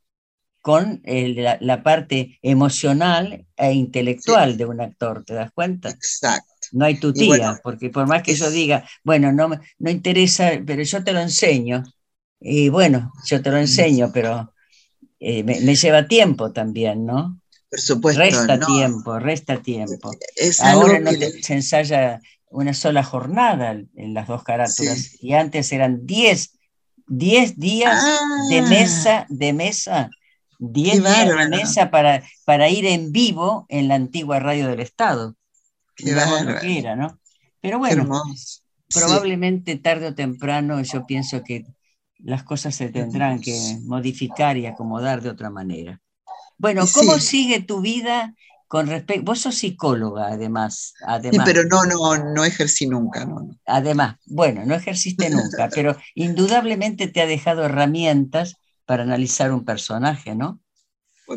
con 0.62 1.02
la, 1.04 1.84
parte 1.84 2.38
emocional 2.42 3.46
e 3.56 3.74
intelectual 3.74 4.58
de 4.58 4.66
un 4.66 4.82
actor, 4.82 5.24
¿te 5.26 5.34
das 5.34 5.52
cuenta? 5.52 5.90
Exacto. 5.90 6.49
No 6.72 6.86
hay 6.86 7.00
tu 7.00 7.14
tía, 7.14 7.60
porque 7.64 7.90
por 7.90 8.08
más 8.08 8.24
que 8.24 8.36
yo 8.36 8.50
diga, 8.50 8.86
bueno, 9.04 9.32
no, 9.32 9.50
no 9.80 9.90
interesa, 9.90 10.52
pero 10.66 10.84
yo 10.84 11.04
te 11.04 11.14
lo 11.14 11.20
enseño. 11.20 11.84
Y 12.40 12.70
bueno, 12.70 13.12
yo 13.26 13.42
te 13.42 13.52
lo 13.52 13.58
enseño, 13.58 14.12
pero 14.14 14.54
eh, 15.20 15.44
me, 15.44 15.76
lleva 15.76 16.08
tiempo 16.08 16.52
también, 16.52 17.06
¿no? 17.06 17.40
Por 17.70 17.80
supuesto. 17.80 18.22
Resta 18.22 18.60
tiempo, 18.60 19.20
resta 19.20 19.62
tiempo. 19.62 20.12
Ahora 20.64 21.00
no 21.00 21.12
se 21.12 21.54
ensaya 21.54 22.22
una 22.50 22.74
sola 22.74 23.04
jornada 23.04 23.72
en 23.72 24.14
las 24.14 24.28
dos 24.28 24.44
carátulas 24.44 25.22
y 25.22 25.34
antes 25.34 25.72
eran 25.72 26.06
10 26.06 26.54
10 27.10 27.58
días 27.58 28.04
de 28.50 28.60
ah. 28.60 28.68
mesa 28.68 29.26
de 29.30 29.54
mesa 29.54 30.10
10 30.60 31.04
días 31.04 31.28
de 31.28 31.50
mesa 31.50 31.90
para, 31.90 32.24
para 32.46 32.70
ir 32.70 32.86
en 32.86 33.12
vivo 33.12 33.66
en 33.70 33.88
la 33.88 33.96
antigua 33.96 34.40
radio 34.40 34.68
del 34.68 34.82
Estado. 34.82 35.36
Era, 36.62 36.96
¿no? 36.96 37.20
Pero 37.62 37.80
bueno, 37.80 38.08
probablemente 38.94 39.76
tarde 39.78 40.08
o 40.08 40.16
temprano 40.16 40.82
yo 40.82 41.06
pienso 41.06 41.44
que 41.44 41.66
las 42.18 42.44
cosas 42.44 42.76
se 42.76 42.90
tendrán 42.90 43.40
que 43.40 43.78
modificar 43.84 44.58
y 44.58 44.66
acomodar 44.66 45.22
de 45.22 45.30
otra 45.30 45.50
manera. 45.50 46.02
Bueno, 46.58 46.86
¿cómo 46.94 47.20
sigue 47.20 47.62
tu 47.62 47.82
vida 47.82 48.36
con 48.68 48.88
respecto? 48.88 49.24
Vos 49.24 49.40
sos 49.40 49.56
psicóloga, 49.56 50.28
además. 50.28 50.94
además. 51.06 51.48
Sí, 51.48 51.54
pero 51.54 51.68
no, 51.68 51.86
no, 51.86 52.34
no 52.34 52.44
ejercí 52.44 52.88
nunca. 52.88 53.26
No, 53.26 53.50
Además, 53.66 54.18
bueno, 54.26 54.66
no 54.66 54.76
ejerciste 54.76 55.30
nunca, 55.30 55.70
pero 55.74 55.96
indudablemente 56.16 57.08
te 57.08 57.22
ha 57.22 57.26
dejado 57.26 57.64
herramientas 57.64 58.56
para 58.86 59.04
analizar 59.04 59.54
un 59.54 59.64
personaje, 59.64 60.36
¿no? 60.36 60.60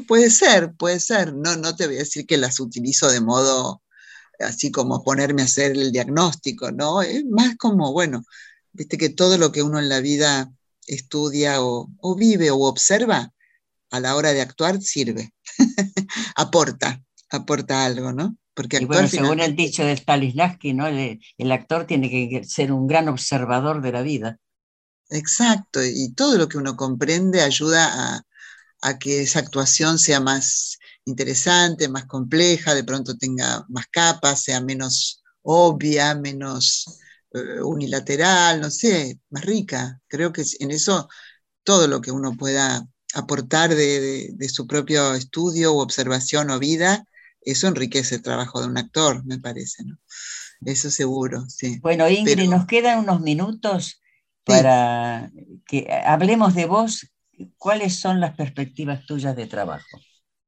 puede 0.08 0.30
ser, 0.30 0.74
puede 0.74 1.00
ser. 1.00 1.34
No, 1.34 1.56
no 1.56 1.76
te 1.76 1.86
voy 1.86 1.96
a 1.96 2.00
decir 2.00 2.26
que 2.26 2.38
las 2.38 2.60
utilizo 2.60 3.10
de 3.10 3.20
modo 3.20 3.82
así 4.38 4.70
como 4.70 5.02
ponerme 5.02 5.42
a 5.42 5.46
hacer 5.46 5.72
el 5.72 5.92
diagnóstico, 5.92 6.70
¿no? 6.70 7.02
Es 7.02 7.24
más 7.24 7.56
como, 7.56 7.92
bueno, 7.92 8.24
viste 8.72 8.98
que 8.98 9.10
todo 9.10 9.38
lo 9.38 9.52
que 9.52 9.62
uno 9.62 9.78
en 9.78 9.88
la 9.88 10.00
vida 10.00 10.52
estudia 10.86 11.62
o, 11.62 11.88
vive 12.16 12.50
o 12.50 12.58
observa, 12.60 13.32
a 13.90 14.00
la 14.00 14.16
hora 14.16 14.32
de 14.32 14.40
actuar 14.40 14.80
sirve, 14.80 15.34
aporta, 16.36 17.02
aporta 17.30 17.84
algo, 17.84 18.12
¿no? 18.12 18.36
Porque 18.54 18.78
y 18.80 18.84
bueno, 18.84 19.08
según 19.08 19.40
el 19.40 19.54
dicho 19.54 19.84
de 19.84 19.96
Stanislavski, 19.96 20.74
¿no? 20.74 20.86
el 20.86 21.52
actor 21.52 21.86
tiene 21.86 22.10
que 22.10 22.44
ser 22.44 22.72
un 22.72 22.86
gran 22.86 23.08
observador 23.08 23.80
de 23.82 23.92
la 23.92 24.02
vida. 24.02 24.38
Exacto, 25.12 25.84
y 25.84 26.12
todo 26.14 26.38
lo 26.38 26.48
que 26.48 26.56
uno 26.56 26.76
comprende 26.76 27.42
ayuda 27.42 28.24
a, 28.80 28.98
que 28.98 29.22
esa 29.22 29.38
actuación 29.38 29.98
sea 29.98 30.20
más 30.20 30.78
interesante, 31.05 31.88
más 31.88 32.07
compleja, 32.07 32.74
de 32.74 32.84
pronto 32.84 33.16
tenga 33.16 33.64
más 33.68 33.86
capas, 33.90 34.42
sea 34.42 34.61
menos 34.61 35.22
obvia, 35.42 36.14
menos 36.14 37.00
eh, 37.32 37.61
unilateral, 37.62 38.61
no 38.61 38.70
sé, 38.70 39.20
más 39.30 39.44
rica. 39.44 40.00
Creo 40.07 40.32
que 40.32 40.42
en 40.61 40.70
eso 40.70 41.09
todo 41.64 41.88
lo 41.88 42.00
que 42.00 42.11
uno 42.11 42.36
pueda 42.36 42.86
aportar 43.14 43.74
de, 43.74 44.34
su 44.48 44.66
propio 44.66 45.14
estudio 45.14 45.72
u 45.72 45.78
observación 45.78 46.50
o 46.50 46.59
vida, 46.59 47.05
eso 47.40 47.66
enriquece 47.66 48.16
el 48.16 48.22
trabajo 48.22 48.61
de 48.61 48.68
un 48.68 48.78
actor, 48.78 49.24
me 49.24 49.38
parece, 49.38 49.84
¿no? 49.84 49.98
Eso 50.64 50.90
seguro, 50.90 51.44
sí. 51.48 51.80
Bueno, 51.80 52.09
Ingrid, 52.09 52.48
nos 52.48 52.66
quedan 52.66 53.00
unos 53.00 53.20
minutos 53.20 54.00
para 54.44 55.30
que 55.66 55.88
hablemos 56.07 56.55
de 56.55 56.66
vos. 56.66 57.09
¿Cuáles 57.59 57.96
son 57.96 58.20
las 58.20 58.36
perspectivas 58.36 59.05
tuyas 59.05 59.34
de 59.34 59.46
trabajo? 59.46 59.98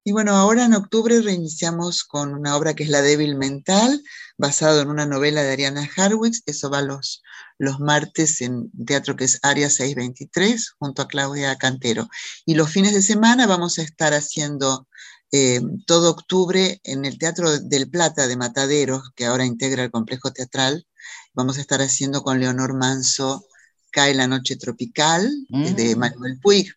Y 0.06 0.12
bueno, 0.12 0.36
ahora 0.36 0.66
en 0.66 0.74
octubre 0.74 1.18
reiniciamos 1.22 2.04
con 2.04 2.34
una 2.34 2.56
obra 2.56 2.74
que 2.74 2.82
es 2.84 2.90
La 2.90 3.00
débil 3.00 3.36
mental, 3.36 4.02
basado 4.36 4.82
en 4.82 4.88
una 4.90 5.06
novela 5.06 5.42
de 5.42 5.52
Ariana 5.52 5.88
Harwitz. 5.96 6.42
Eso 6.44 6.68
va 6.68 6.82
los, 6.82 7.22
los 7.56 7.80
martes 7.80 8.42
en 8.42 8.70
teatro 8.84 9.16
que 9.16 9.24
es 9.24 9.40
Área 9.42 9.70
623, 9.70 10.74
junto 10.78 11.00
a 11.00 11.08
Claudia 11.08 11.56
Cantero. 11.56 12.08
Y 12.44 12.54
los 12.54 12.70
fines 12.70 12.92
de 12.92 13.00
semana 13.00 13.46
vamos 13.46 13.78
a 13.78 13.82
estar 13.82 14.12
haciendo 14.12 14.86
eh, 15.32 15.62
todo 15.86 16.10
octubre 16.10 16.80
en 16.84 17.06
el 17.06 17.18
Teatro 17.18 17.58
del 17.58 17.88
Plata 17.88 18.26
de 18.26 18.36
Mataderos, 18.36 19.10
que 19.16 19.24
ahora 19.24 19.46
integra 19.46 19.84
el 19.84 19.90
complejo 19.90 20.32
teatral. 20.32 20.86
Vamos 21.32 21.56
a 21.56 21.62
estar 21.62 21.80
haciendo 21.80 22.22
con 22.22 22.40
Leonor 22.40 22.74
Manso 22.74 23.46
Cae 23.90 24.14
la 24.14 24.26
Noche 24.26 24.56
Tropical, 24.56 25.30
de 25.48 25.96
mm. 25.96 25.98
Manuel 25.98 26.38
Puig. 26.40 26.74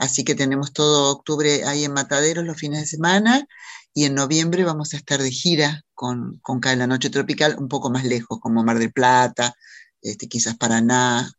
Así 0.00 0.24
que 0.24 0.34
tenemos 0.34 0.72
todo 0.72 1.12
octubre 1.12 1.64
ahí 1.66 1.84
en 1.84 1.92
Mataderos 1.92 2.46
los 2.46 2.56
fines 2.56 2.80
de 2.80 2.86
semana 2.86 3.46
y 3.92 4.06
en 4.06 4.14
noviembre 4.14 4.64
vamos 4.64 4.94
a 4.94 4.96
estar 4.96 5.20
de 5.20 5.30
gira 5.30 5.84
con, 5.94 6.38
con 6.40 6.58
Cae 6.58 6.76
la 6.76 6.86
Noche 6.86 7.10
Tropical 7.10 7.56
un 7.58 7.68
poco 7.68 7.90
más 7.90 8.04
lejos, 8.04 8.40
como 8.40 8.64
Mar 8.64 8.78
del 8.78 8.94
Plata, 8.94 9.54
este, 10.00 10.26
quizás 10.26 10.56
Paraná, 10.56 11.30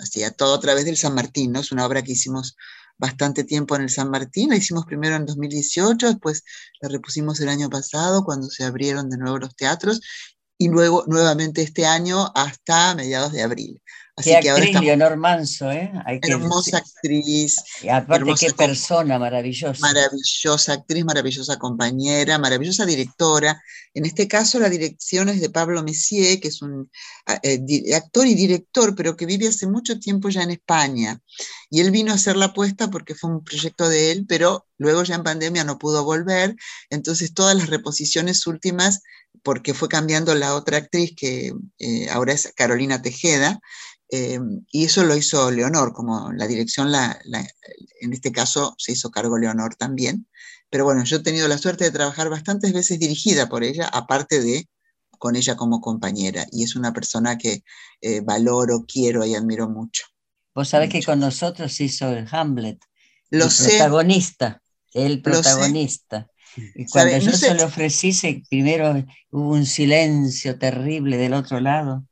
así 0.00 0.22
a 0.22 0.32
todo 0.32 0.54
a 0.54 0.60
través 0.60 0.84
del 0.84 0.98
San 0.98 1.14
Martín, 1.14 1.52
¿no? 1.52 1.60
Es 1.60 1.72
una 1.72 1.86
obra 1.86 2.02
que 2.02 2.12
hicimos 2.12 2.56
bastante 2.98 3.42
tiempo 3.42 3.74
en 3.74 3.82
el 3.82 3.90
San 3.90 4.10
Martín, 4.10 4.50
la 4.50 4.56
hicimos 4.56 4.84
primero 4.84 5.16
en 5.16 5.24
2018, 5.24 6.08
después 6.08 6.44
la 6.82 6.90
repusimos 6.90 7.40
el 7.40 7.48
año 7.48 7.70
pasado 7.70 8.22
cuando 8.22 8.50
se 8.50 8.64
abrieron 8.64 9.08
de 9.08 9.16
nuevo 9.16 9.38
los 9.38 9.56
teatros 9.56 10.02
y 10.58 10.68
luego 10.68 11.04
nuevamente 11.06 11.62
este 11.62 11.86
año 11.86 12.30
hasta 12.34 12.94
mediados 12.94 13.32
de 13.32 13.42
abril. 13.42 13.82
Así 14.16 14.30
qué 14.30 14.40
que 14.40 14.50
actriz, 14.50 14.80
Leonor 14.80 15.16
Manso, 15.16 15.70
¿eh? 15.70 15.90
hermosa 16.22 16.78
actriz. 16.78 17.56
Y 17.82 17.88
aparte, 17.88 18.34
qué 18.38 18.52
persona 18.52 19.18
maravillosa. 19.18 19.80
Maravillosa 19.80 20.72
actriz, 20.74 21.04
maravillosa 21.04 21.58
compañera, 21.58 22.38
maravillosa 22.38 22.84
directora. 22.84 23.62
En 23.94 24.06
este 24.06 24.28
caso, 24.28 24.58
la 24.58 24.68
dirección 24.68 25.28
es 25.28 25.40
de 25.40 25.50
Pablo 25.50 25.82
Messier, 25.82 26.38
que 26.40 26.48
es 26.48 26.62
un 26.62 26.90
eh, 27.42 27.94
actor 27.94 28.26
y 28.26 28.34
director, 28.34 28.94
pero 28.94 29.16
que 29.16 29.26
vive 29.26 29.48
hace 29.48 29.66
mucho 29.66 29.98
tiempo 29.98 30.28
ya 30.28 30.42
en 30.42 30.50
España. 30.50 31.20
Y 31.70 31.80
él 31.80 31.90
vino 31.90 32.12
a 32.12 32.16
hacer 32.16 32.36
la 32.36 32.46
apuesta 32.46 32.90
porque 32.90 33.14
fue 33.14 33.30
un 33.30 33.44
proyecto 33.44 33.88
de 33.88 34.12
él, 34.12 34.26
pero 34.28 34.66
luego 34.78 35.02
ya 35.02 35.14
en 35.14 35.24
pandemia 35.24 35.64
no 35.64 35.78
pudo 35.78 36.04
volver. 36.04 36.54
Entonces, 36.90 37.34
todas 37.34 37.56
las 37.56 37.68
reposiciones 37.68 38.46
últimas, 38.46 39.02
porque 39.42 39.74
fue 39.74 39.88
cambiando 39.88 40.34
la 40.34 40.54
otra 40.54 40.78
actriz, 40.78 41.14
que 41.16 41.52
eh, 41.78 42.08
ahora 42.10 42.32
es 42.32 42.52
Carolina 42.54 43.02
Tejeda, 43.02 43.60
Em, 44.12 44.64
y 44.72 44.84
eso 44.84 45.04
lo 45.04 45.16
hizo 45.16 45.50
Leonor, 45.50 45.92
como 45.92 46.32
la 46.32 46.48
dirección, 46.48 46.90
la, 46.90 47.16
en 48.00 48.12
este 48.12 48.32
caso 48.32 48.74
se 48.76 48.92
hizo 48.92 49.10
cargo 49.10 49.38
Leonor 49.38 49.76
también. 49.76 50.26
Pero 50.68 50.84
bueno, 50.84 51.04
yo 51.04 51.18
he 51.18 51.22
tenido 51.22 51.46
la 51.46 51.58
suerte 51.58 51.84
de 51.84 51.90
trabajar 51.90 52.28
bastantes 52.28 52.72
veces 52.72 52.98
dirigida 52.98 53.48
por 53.48 53.62
ella, 53.62 53.86
aparte 53.86 54.40
de 54.40 54.68
con 55.18 55.36
ella 55.36 55.56
como 55.56 55.80
compañera. 55.80 56.46
Y 56.50 56.64
es 56.64 56.74
una 56.74 56.92
persona 56.92 57.38
que 57.38 57.62
eh, 58.00 58.20
valoro, 58.20 58.84
quiero 58.86 59.24
y 59.24 59.34
admiro 59.34 59.68
mucho. 59.68 60.04
Vos 60.54 60.68
sabés 60.68 60.90
que 60.90 61.02
con 61.02 61.20
nosotros 61.20 61.80
hizo 61.80 62.10
el 62.10 62.26
Hamlet. 62.30 62.78
Lo 63.30 63.44
el 63.44 63.50
protagonista, 63.50 64.62
el 64.92 65.22
protagonista. 65.22 66.26
Y 66.74 66.86
cuando 66.86 67.16
yo 67.18 67.32
se 67.32 67.54
lo 67.54 67.66
ofrecí, 67.66 68.44
primero 68.48 69.06
hubo 69.30 69.50
un 69.50 69.66
silencio 69.66 70.58
terrible 70.58 71.16
del 71.16 71.34
otro 71.34 71.60
lado 71.60 72.04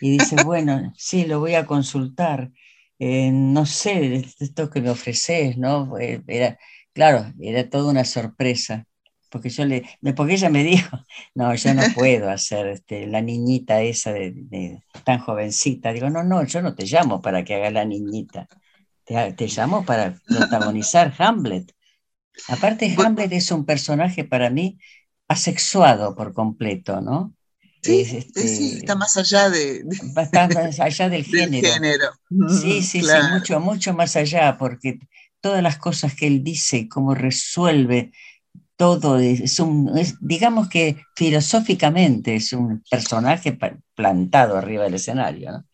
y 0.00 0.18
dice, 0.18 0.36
bueno, 0.44 0.92
sí, 0.96 1.24
lo 1.26 1.40
voy 1.40 1.54
a 1.54 1.66
consultar. 1.66 2.50
Eh, 2.98 3.30
no 3.32 3.66
sé, 3.66 4.24
esto 4.40 4.70
que 4.70 4.80
me 4.80 4.90
ofreces, 4.90 5.56
¿no? 5.58 5.98
Eh, 5.98 6.22
era, 6.26 6.58
claro, 6.92 7.32
era 7.40 7.68
toda 7.68 7.90
una 7.90 8.04
sorpresa, 8.04 8.86
porque 9.30 9.50
yo 9.50 9.64
le, 9.64 9.84
porque 10.14 10.34
ella 10.34 10.48
me 10.50 10.64
dijo, 10.64 10.98
no, 11.34 11.54
yo 11.54 11.74
no 11.74 11.82
puedo 11.94 12.30
hacer 12.30 12.68
este, 12.68 13.06
la 13.06 13.20
niñita 13.20 13.82
esa 13.82 14.12
de, 14.12 14.82
tan 15.04 15.18
jovencita. 15.20 15.92
Digo, 15.92 16.10
no, 16.10 16.22
no, 16.24 16.44
yo 16.44 16.62
no 16.62 16.74
te 16.74 16.86
llamo 16.86 17.20
para 17.22 17.44
que 17.44 17.54
haga 17.54 17.70
la 17.70 17.84
niñita, 17.84 18.48
te, 19.04 19.32
te 19.34 19.46
llamo 19.48 19.84
para 19.84 20.18
protagonizar 20.26 21.14
Hamlet. 21.18 21.72
Aparte, 22.48 22.94
Hamlet 22.98 23.32
es 23.32 23.50
un 23.50 23.64
personaje 23.64 24.24
para 24.24 24.50
mí 24.50 24.78
asexuado 25.28 26.14
por 26.16 26.32
completo, 26.32 27.00
¿no? 27.00 27.35
Sí, 27.86 28.00
este, 28.00 28.76
está 28.78 28.94
más 28.94 29.16
allá 29.16 29.48
de, 29.48 29.84
allá 30.80 31.08
del 31.08 31.24
género. 31.24 32.10
Sí, 32.48 32.82
sí, 32.82 33.02
sí, 33.02 33.06
mucho, 33.32 33.60
mucho 33.60 33.94
más 33.94 34.16
allá, 34.16 34.56
porque 34.58 34.98
todas 35.40 35.62
las 35.62 35.78
cosas 35.78 36.14
que 36.14 36.26
él 36.26 36.42
dice, 36.42 36.88
cómo 36.88 37.14
resuelve 37.14 38.12
todo, 38.76 39.18
es 39.18 39.58
un, 39.58 39.90
digamos 40.20 40.68
que 40.68 40.96
filosóficamente 41.14 42.36
es 42.36 42.52
un 42.52 42.82
personaje 42.90 43.58
plantado 43.94 44.56
arriba 44.56 44.84
del 44.84 44.94
escenario. 44.94 45.64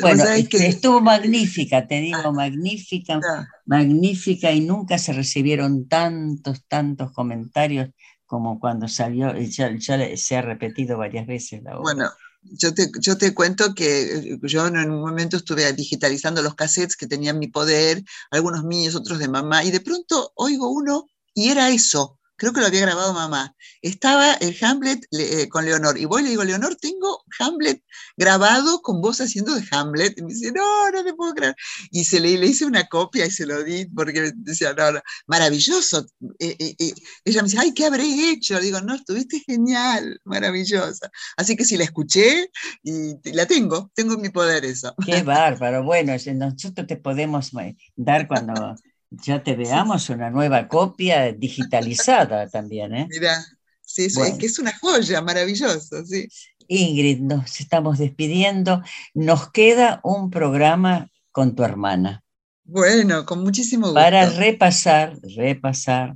Bueno, 0.00 0.24
este, 0.24 0.66
estuvo 0.66 1.00
magnífica, 1.00 1.86
te 1.86 2.00
digo, 2.00 2.18
ah, 2.24 2.32
magnífica, 2.32 3.20
magnífica, 3.64 4.52
y 4.52 4.60
nunca 4.60 4.98
se 4.98 5.12
recibieron 5.12 5.88
tantos, 5.88 6.64
tantos 6.66 7.12
comentarios 7.12 7.90
como 8.30 8.60
cuando 8.60 8.86
salió, 8.86 9.36
ya, 9.36 9.76
se 10.16 10.36
ha 10.36 10.40
repetido 10.40 10.96
varias 10.96 11.26
veces 11.26 11.64
la 11.64 11.72
obra. 11.72 11.82
Bueno, 11.82 12.10
Yo 12.42 12.72
te, 12.72 12.88
yo 13.00 13.18
te 13.18 13.34
cuento 13.34 13.74
que 13.74 14.02
eh, 14.02 14.38
yo 14.42 14.68
en 14.68 14.76
un 14.88 15.00
momento 15.00 15.36
estuve 15.36 15.72
digitalizando 15.72 16.40
los 16.40 16.54
cassettes 16.54 16.96
que 16.96 17.08
tenían 17.08 17.40
mi 17.40 17.48
poder, 17.48 18.04
algunos 18.30 18.62
míos, 18.62 18.94
otros 18.94 19.18
de 19.18 19.26
mamá, 19.26 19.64
y 19.64 19.72
de 19.72 19.80
pronto 19.80 20.30
oigo 20.36 20.70
uno 20.70 21.08
y 21.34 21.48
era 21.48 21.70
eso, 21.70 22.19
creo 22.40 22.54
que 22.54 22.60
lo 22.60 22.66
había 22.66 22.80
grabado 22.80 23.12
mamá. 23.12 23.54
Estaba 23.82 24.32
el 24.32 24.56
Hamlet 24.62 25.06
eh, 25.10 25.46
con 25.50 25.66
Leonor. 25.66 25.98
Y 25.98 26.06
voy 26.06 26.22
le 26.22 26.30
digo, 26.30 26.42
Leonor, 26.42 26.74
tengo 26.74 27.22
Hamlet 27.38 27.82
grabado 28.16 28.80
con 28.80 29.02
voz 29.02 29.20
haciendo 29.20 29.54
de 29.54 29.62
Hamlet. 29.70 30.16
Y 30.16 30.22
me 30.22 30.32
dice, 30.32 30.50
no, 30.50 30.90
no 30.90 31.04
te 31.04 31.12
puedo 31.12 31.34
creer. 31.34 31.54
Y 31.90 32.06
se 32.06 32.18
le, 32.18 32.38
le 32.38 32.46
hice 32.46 32.64
una 32.64 32.88
copia 32.88 33.26
y 33.26 33.30
se 33.30 33.44
lo 33.44 33.62
di 33.62 33.84
porque 33.84 34.32
decía, 34.34 34.72
no, 34.72 34.90
no 34.90 35.02
maravilloso. 35.26 36.06
Eh, 36.38 36.56
eh, 36.58 36.94
ella 37.26 37.42
me 37.42 37.48
dice, 37.48 37.60
ay, 37.60 37.74
¿qué 37.74 37.84
habré 37.84 38.04
hecho? 38.30 38.54
Le 38.54 38.64
digo, 38.64 38.80
no, 38.80 38.94
estuviste 38.94 39.40
genial, 39.40 40.18
maravillosa. 40.24 41.10
Así 41.36 41.56
que 41.56 41.66
sí, 41.66 41.76
la 41.76 41.84
escuché 41.84 42.50
y 42.82 43.16
la 43.32 43.44
tengo, 43.44 43.90
tengo 43.94 44.14
en 44.14 44.22
mi 44.22 44.30
poder 44.30 44.64
eso. 44.64 44.94
Qué 45.04 45.22
bárbaro. 45.22 45.84
Bueno, 45.84 46.14
nosotros 46.36 46.86
te 46.86 46.96
podemos 46.96 47.50
dar 47.96 48.26
cuando 48.26 48.76
ya 49.10 49.42
te 49.42 49.56
veamos 49.56 50.08
una 50.08 50.30
nueva 50.30 50.68
copia 50.68 51.32
digitalizada 51.32 52.48
también. 52.48 52.94
¿eh? 52.94 53.08
Mira, 53.10 53.44
sí, 53.80 54.04
es 54.06 54.16
que 54.38 54.46
es 54.46 54.58
una 54.58 54.76
joya, 54.78 55.20
maravilloso, 55.20 56.04
sí. 56.04 56.28
Ingrid, 56.68 57.20
nos 57.20 57.60
estamos 57.60 57.98
despidiendo. 57.98 58.82
Nos 59.12 59.50
queda 59.50 60.00
un 60.04 60.30
programa 60.30 61.10
con 61.32 61.56
tu 61.56 61.64
hermana. 61.64 62.22
Bueno, 62.62 63.26
con 63.26 63.42
muchísimo 63.42 63.88
gusto. 63.88 64.00
Para 64.00 64.30
repasar, 64.30 65.18
repasar 65.36 66.14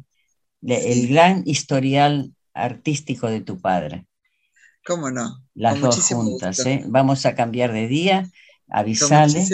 el 0.62 1.08
gran 1.08 1.42
historial 1.46 2.32
artístico 2.52 3.28
de 3.28 3.40
tu 3.40 3.60
padre. 3.60 4.06
¿Cómo 4.86 5.10
no? 5.10 5.42
Las 5.54 5.80
dos 5.80 6.00
juntas, 6.08 6.64
¿eh? 6.66 6.84
Vamos 6.86 7.26
a 7.26 7.34
cambiar 7.34 7.72
de 7.72 7.88
día 7.88 8.30
avisale 8.70 9.46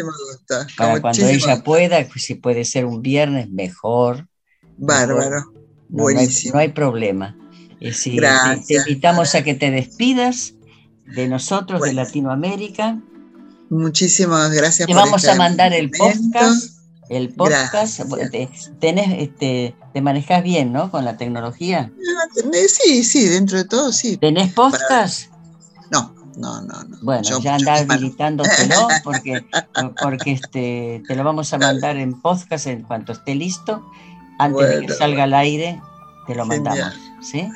para 0.77 1.01
cuando 1.01 1.27
ella 1.27 1.63
pueda, 1.63 2.05
pues, 2.07 2.25
si 2.25 2.35
puede 2.35 2.65
ser 2.65 2.87
un 2.87 3.03
viernes, 3.03 3.51
mejor. 3.51 4.29
Bárbaro, 4.77 5.41
no, 5.41 5.53
buenísimo. 5.89 6.55
No 6.55 6.61
hay, 6.61 6.69
problema. 6.69 7.37
Eh, 7.81 7.93
te, 8.67 8.75
invitamos 8.75 9.35
a 9.35 9.43
que 9.43 9.55
te 9.55 9.71
despidas 9.71 10.55
de 11.07 11.29
nosotros, 11.29 11.83
de 11.83 11.93
Latinoamérica. 11.93 12.99
Muchísimas 13.69 14.51
gracias. 14.53 14.87
Te 14.87 14.95
vamos 14.95 15.25
a 15.27 15.35
mandar 15.35 15.73
el 15.73 15.91
podcast. 15.91 16.81
El 17.09 17.35
podcast, 17.35 18.01
tenés, 18.79 19.19
este, 19.19 19.75
te 19.93 20.01
manejas 20.01 20.45
bien, 20.45 20.73
¿no? 20.73 20.93
Con 20.93 21.05
la 21.05 21.17
tecnología. 21.17 21.91
Sí, 22.69 23.03
sí, 23.03 23.27
dentro 23.27 23.59
de 23.59 23.65
todo, 23.65 23.91
sí. 23.91 24.17
¿Tenés 24.17 24.53
podcast? 24.53 25.25
No, 25.91 26.15
no, 26.37 26.61
no, 26.63 26.85
no. 26.85 26.99
Bueno, 27.03 27.41
ya 27.41 27.55
andás 27.55 27.83
habilitándotelo 27.83 28.89
porque, 29.05 29.45
porque 30.01 30.33
este, 30.33 31.03
te 31.07 31.17
lo 31.17 31.25
vamos 31.25 31.53
a 31.53 31.59
mandar 31.59 31.97
en 31.97 32.21
podcast 32.21 32.67
en 32.67 32.83
cuanto 32.83 33.13
esté 33.13 33.35
listo. 33.35 33.85
Antes 34.39 34.69
de 34.69 34.87
que 34.87 34.93
salga 34.95 35.25
al 35.25 35.35
aire, 35.35 35.81
te 36.27 36.35
lo 36.35 36.47
mandamos. 36.47 36.95
¿sí? 37.21 37.49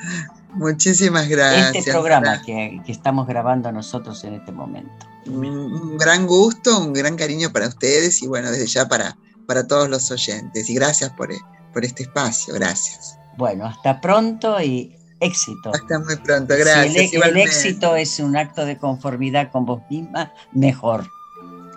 Muchísimas 0.53 1.27
gracias. 1.27 1.75
Este 1.75 1.91
programa 1.91 2.41
que, 2.43 2.81
que, 2.85 2.91
estamos 2.91 3.27
grabando 3.27 3.71
nosotros 3.71 4.23
en 4.23 4.35
este 4.35 4.51
momento. 4.51 5.05
Un 5.25 5.97
gran 5.97 6.27
gusto, 6.27 6.79
un 6.79 6.93
gran 6.93 7.15
cariño 7.15 7.51
para 7.51 7.67
ustedes 7.67 8.21
y 8.21 8.27
bueno, 8.27 8.51
desde 8.51 8.67
ya 8.67 8.87
para, 8.87 9.17
para 9.47 9.67
todos 9.67 9.89
los 9.89 10.11
oyentes. 10.11 10.69
Y 10.69 10.75
gracias 10.75 11.11
por, 11.11 11.29
por 11.73 11.83
este 11.83 12.03
espacio, 12.03 12.53
gracias. 12.53 13.17
Bueno, 13.37 13.65
hasta 13.65 13.99
pronto 13.99 14.61
y 14.61 14.95
éxito. 15.19 15.71
Hasta 15.73 15.99
muy 15.99 16.15
pronto, 16.17 16.55
gracias. 16.57 17.09
Si 17.09 17.15
el, 17.15 17.37
éxito 17.37 17.95
es 17.95 18.19
un 18.19 18.35
acto 18.35 18.65
de 18.65 18.77
conformidad 18.77 19.51
con 19.51 19.65
vos 19.65 19.81
misma, 19.89 20.33
mejor. 20.53 21.07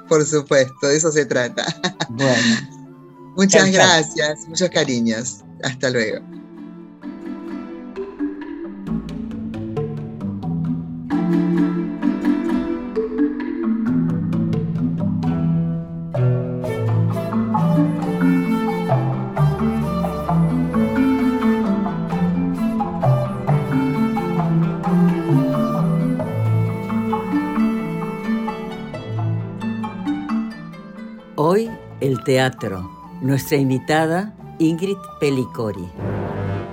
Por 0.09 0.25
supuesto, 0.25 0.89
de 0.89 0.97
eso 0.97 1.13
se 1.13 1.27
trata. 1.27 1.65
Bueno. 2.11 2.79
Muchas 3.37 3.71
gracias, 3.71 4.49
muchos 4.49 4.69
cariños. 4.71 5.45
Hasta 5.63 5.91
luego. 5.91 6.21
Teatro. 32.25 32.91
Nuestra 33.21 33.59
invitada, 33.59 34.35
Ingrid 34.59 34.97
Pelicori. 35.21 35.89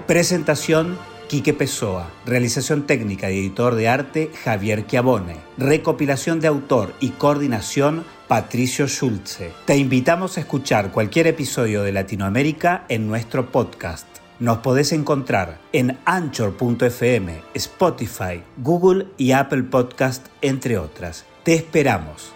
Presentación, 0.07 0.97
Quique 1.27 1.53
Pessoa. 1.53 2.09
Realización 2.25 2.85
técnica 2.85 3.31
y 3.31 3.39
editor 3.39 3.75
de 3.75 3.87
arte, 3.89 4.31
Javier 4.43 4.85
Chiavone. 4.87 5.37
Recopilación 5.57 6.39
de 6.39 6.47
autor 6.47 6.93
y 6.99 7.09
coordinación, 7.09 8.05
Patricio 8.27 8.87
Schulze. 8.87 9.51
Te 9.65 9.77
invitamos 9.77 10.37
a 10.37 10.41
escuchar 10.41 10.91
cualquier 10.91 11.27
episodio 11.27 11.83
de 11.83 11.91
Latinoamérica 11.91 12.85
en 12.89 13.07
nuestro 13.07 13.51
podcast. 13.51 14.07
Nos 14.39 14.59
podés 14.59 14.91
encontrar 14.91 15.59
en 15.71 15.97
anchor.fm, 16.05 17.41
Spotify, 17.53 18.43
Google 18.57 19.07
y 19.17 19.31
Apple 19.31 19.63
Podcast, 19.63 20.27
entre 20.41 20.77
otras. 20.77 21.25
Te 21.43 21.53
esperamos. 21.53 22.34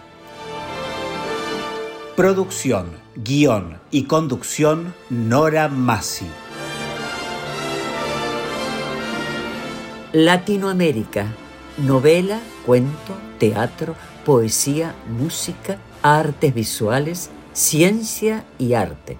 Producción 2.20 2.88
Guión 3.16 3.80
y 3.92 4.04
conducción 4.04 4.94
Nora 5.10 5.70
Massi. 5.70 6.26
Latinoamérica. 10.12 11.28
Novela, 11.78 12.42
cuento, 12.66 13.14
teatro, 13.38 13.96
poesía, 14.26 14.94
música, 15.08 15.78
artes 16.04 16.54
visuales, 16.54 17.30
ciencia 17.54 18.44
y 18.58 18.74
arte. 18.74 19.18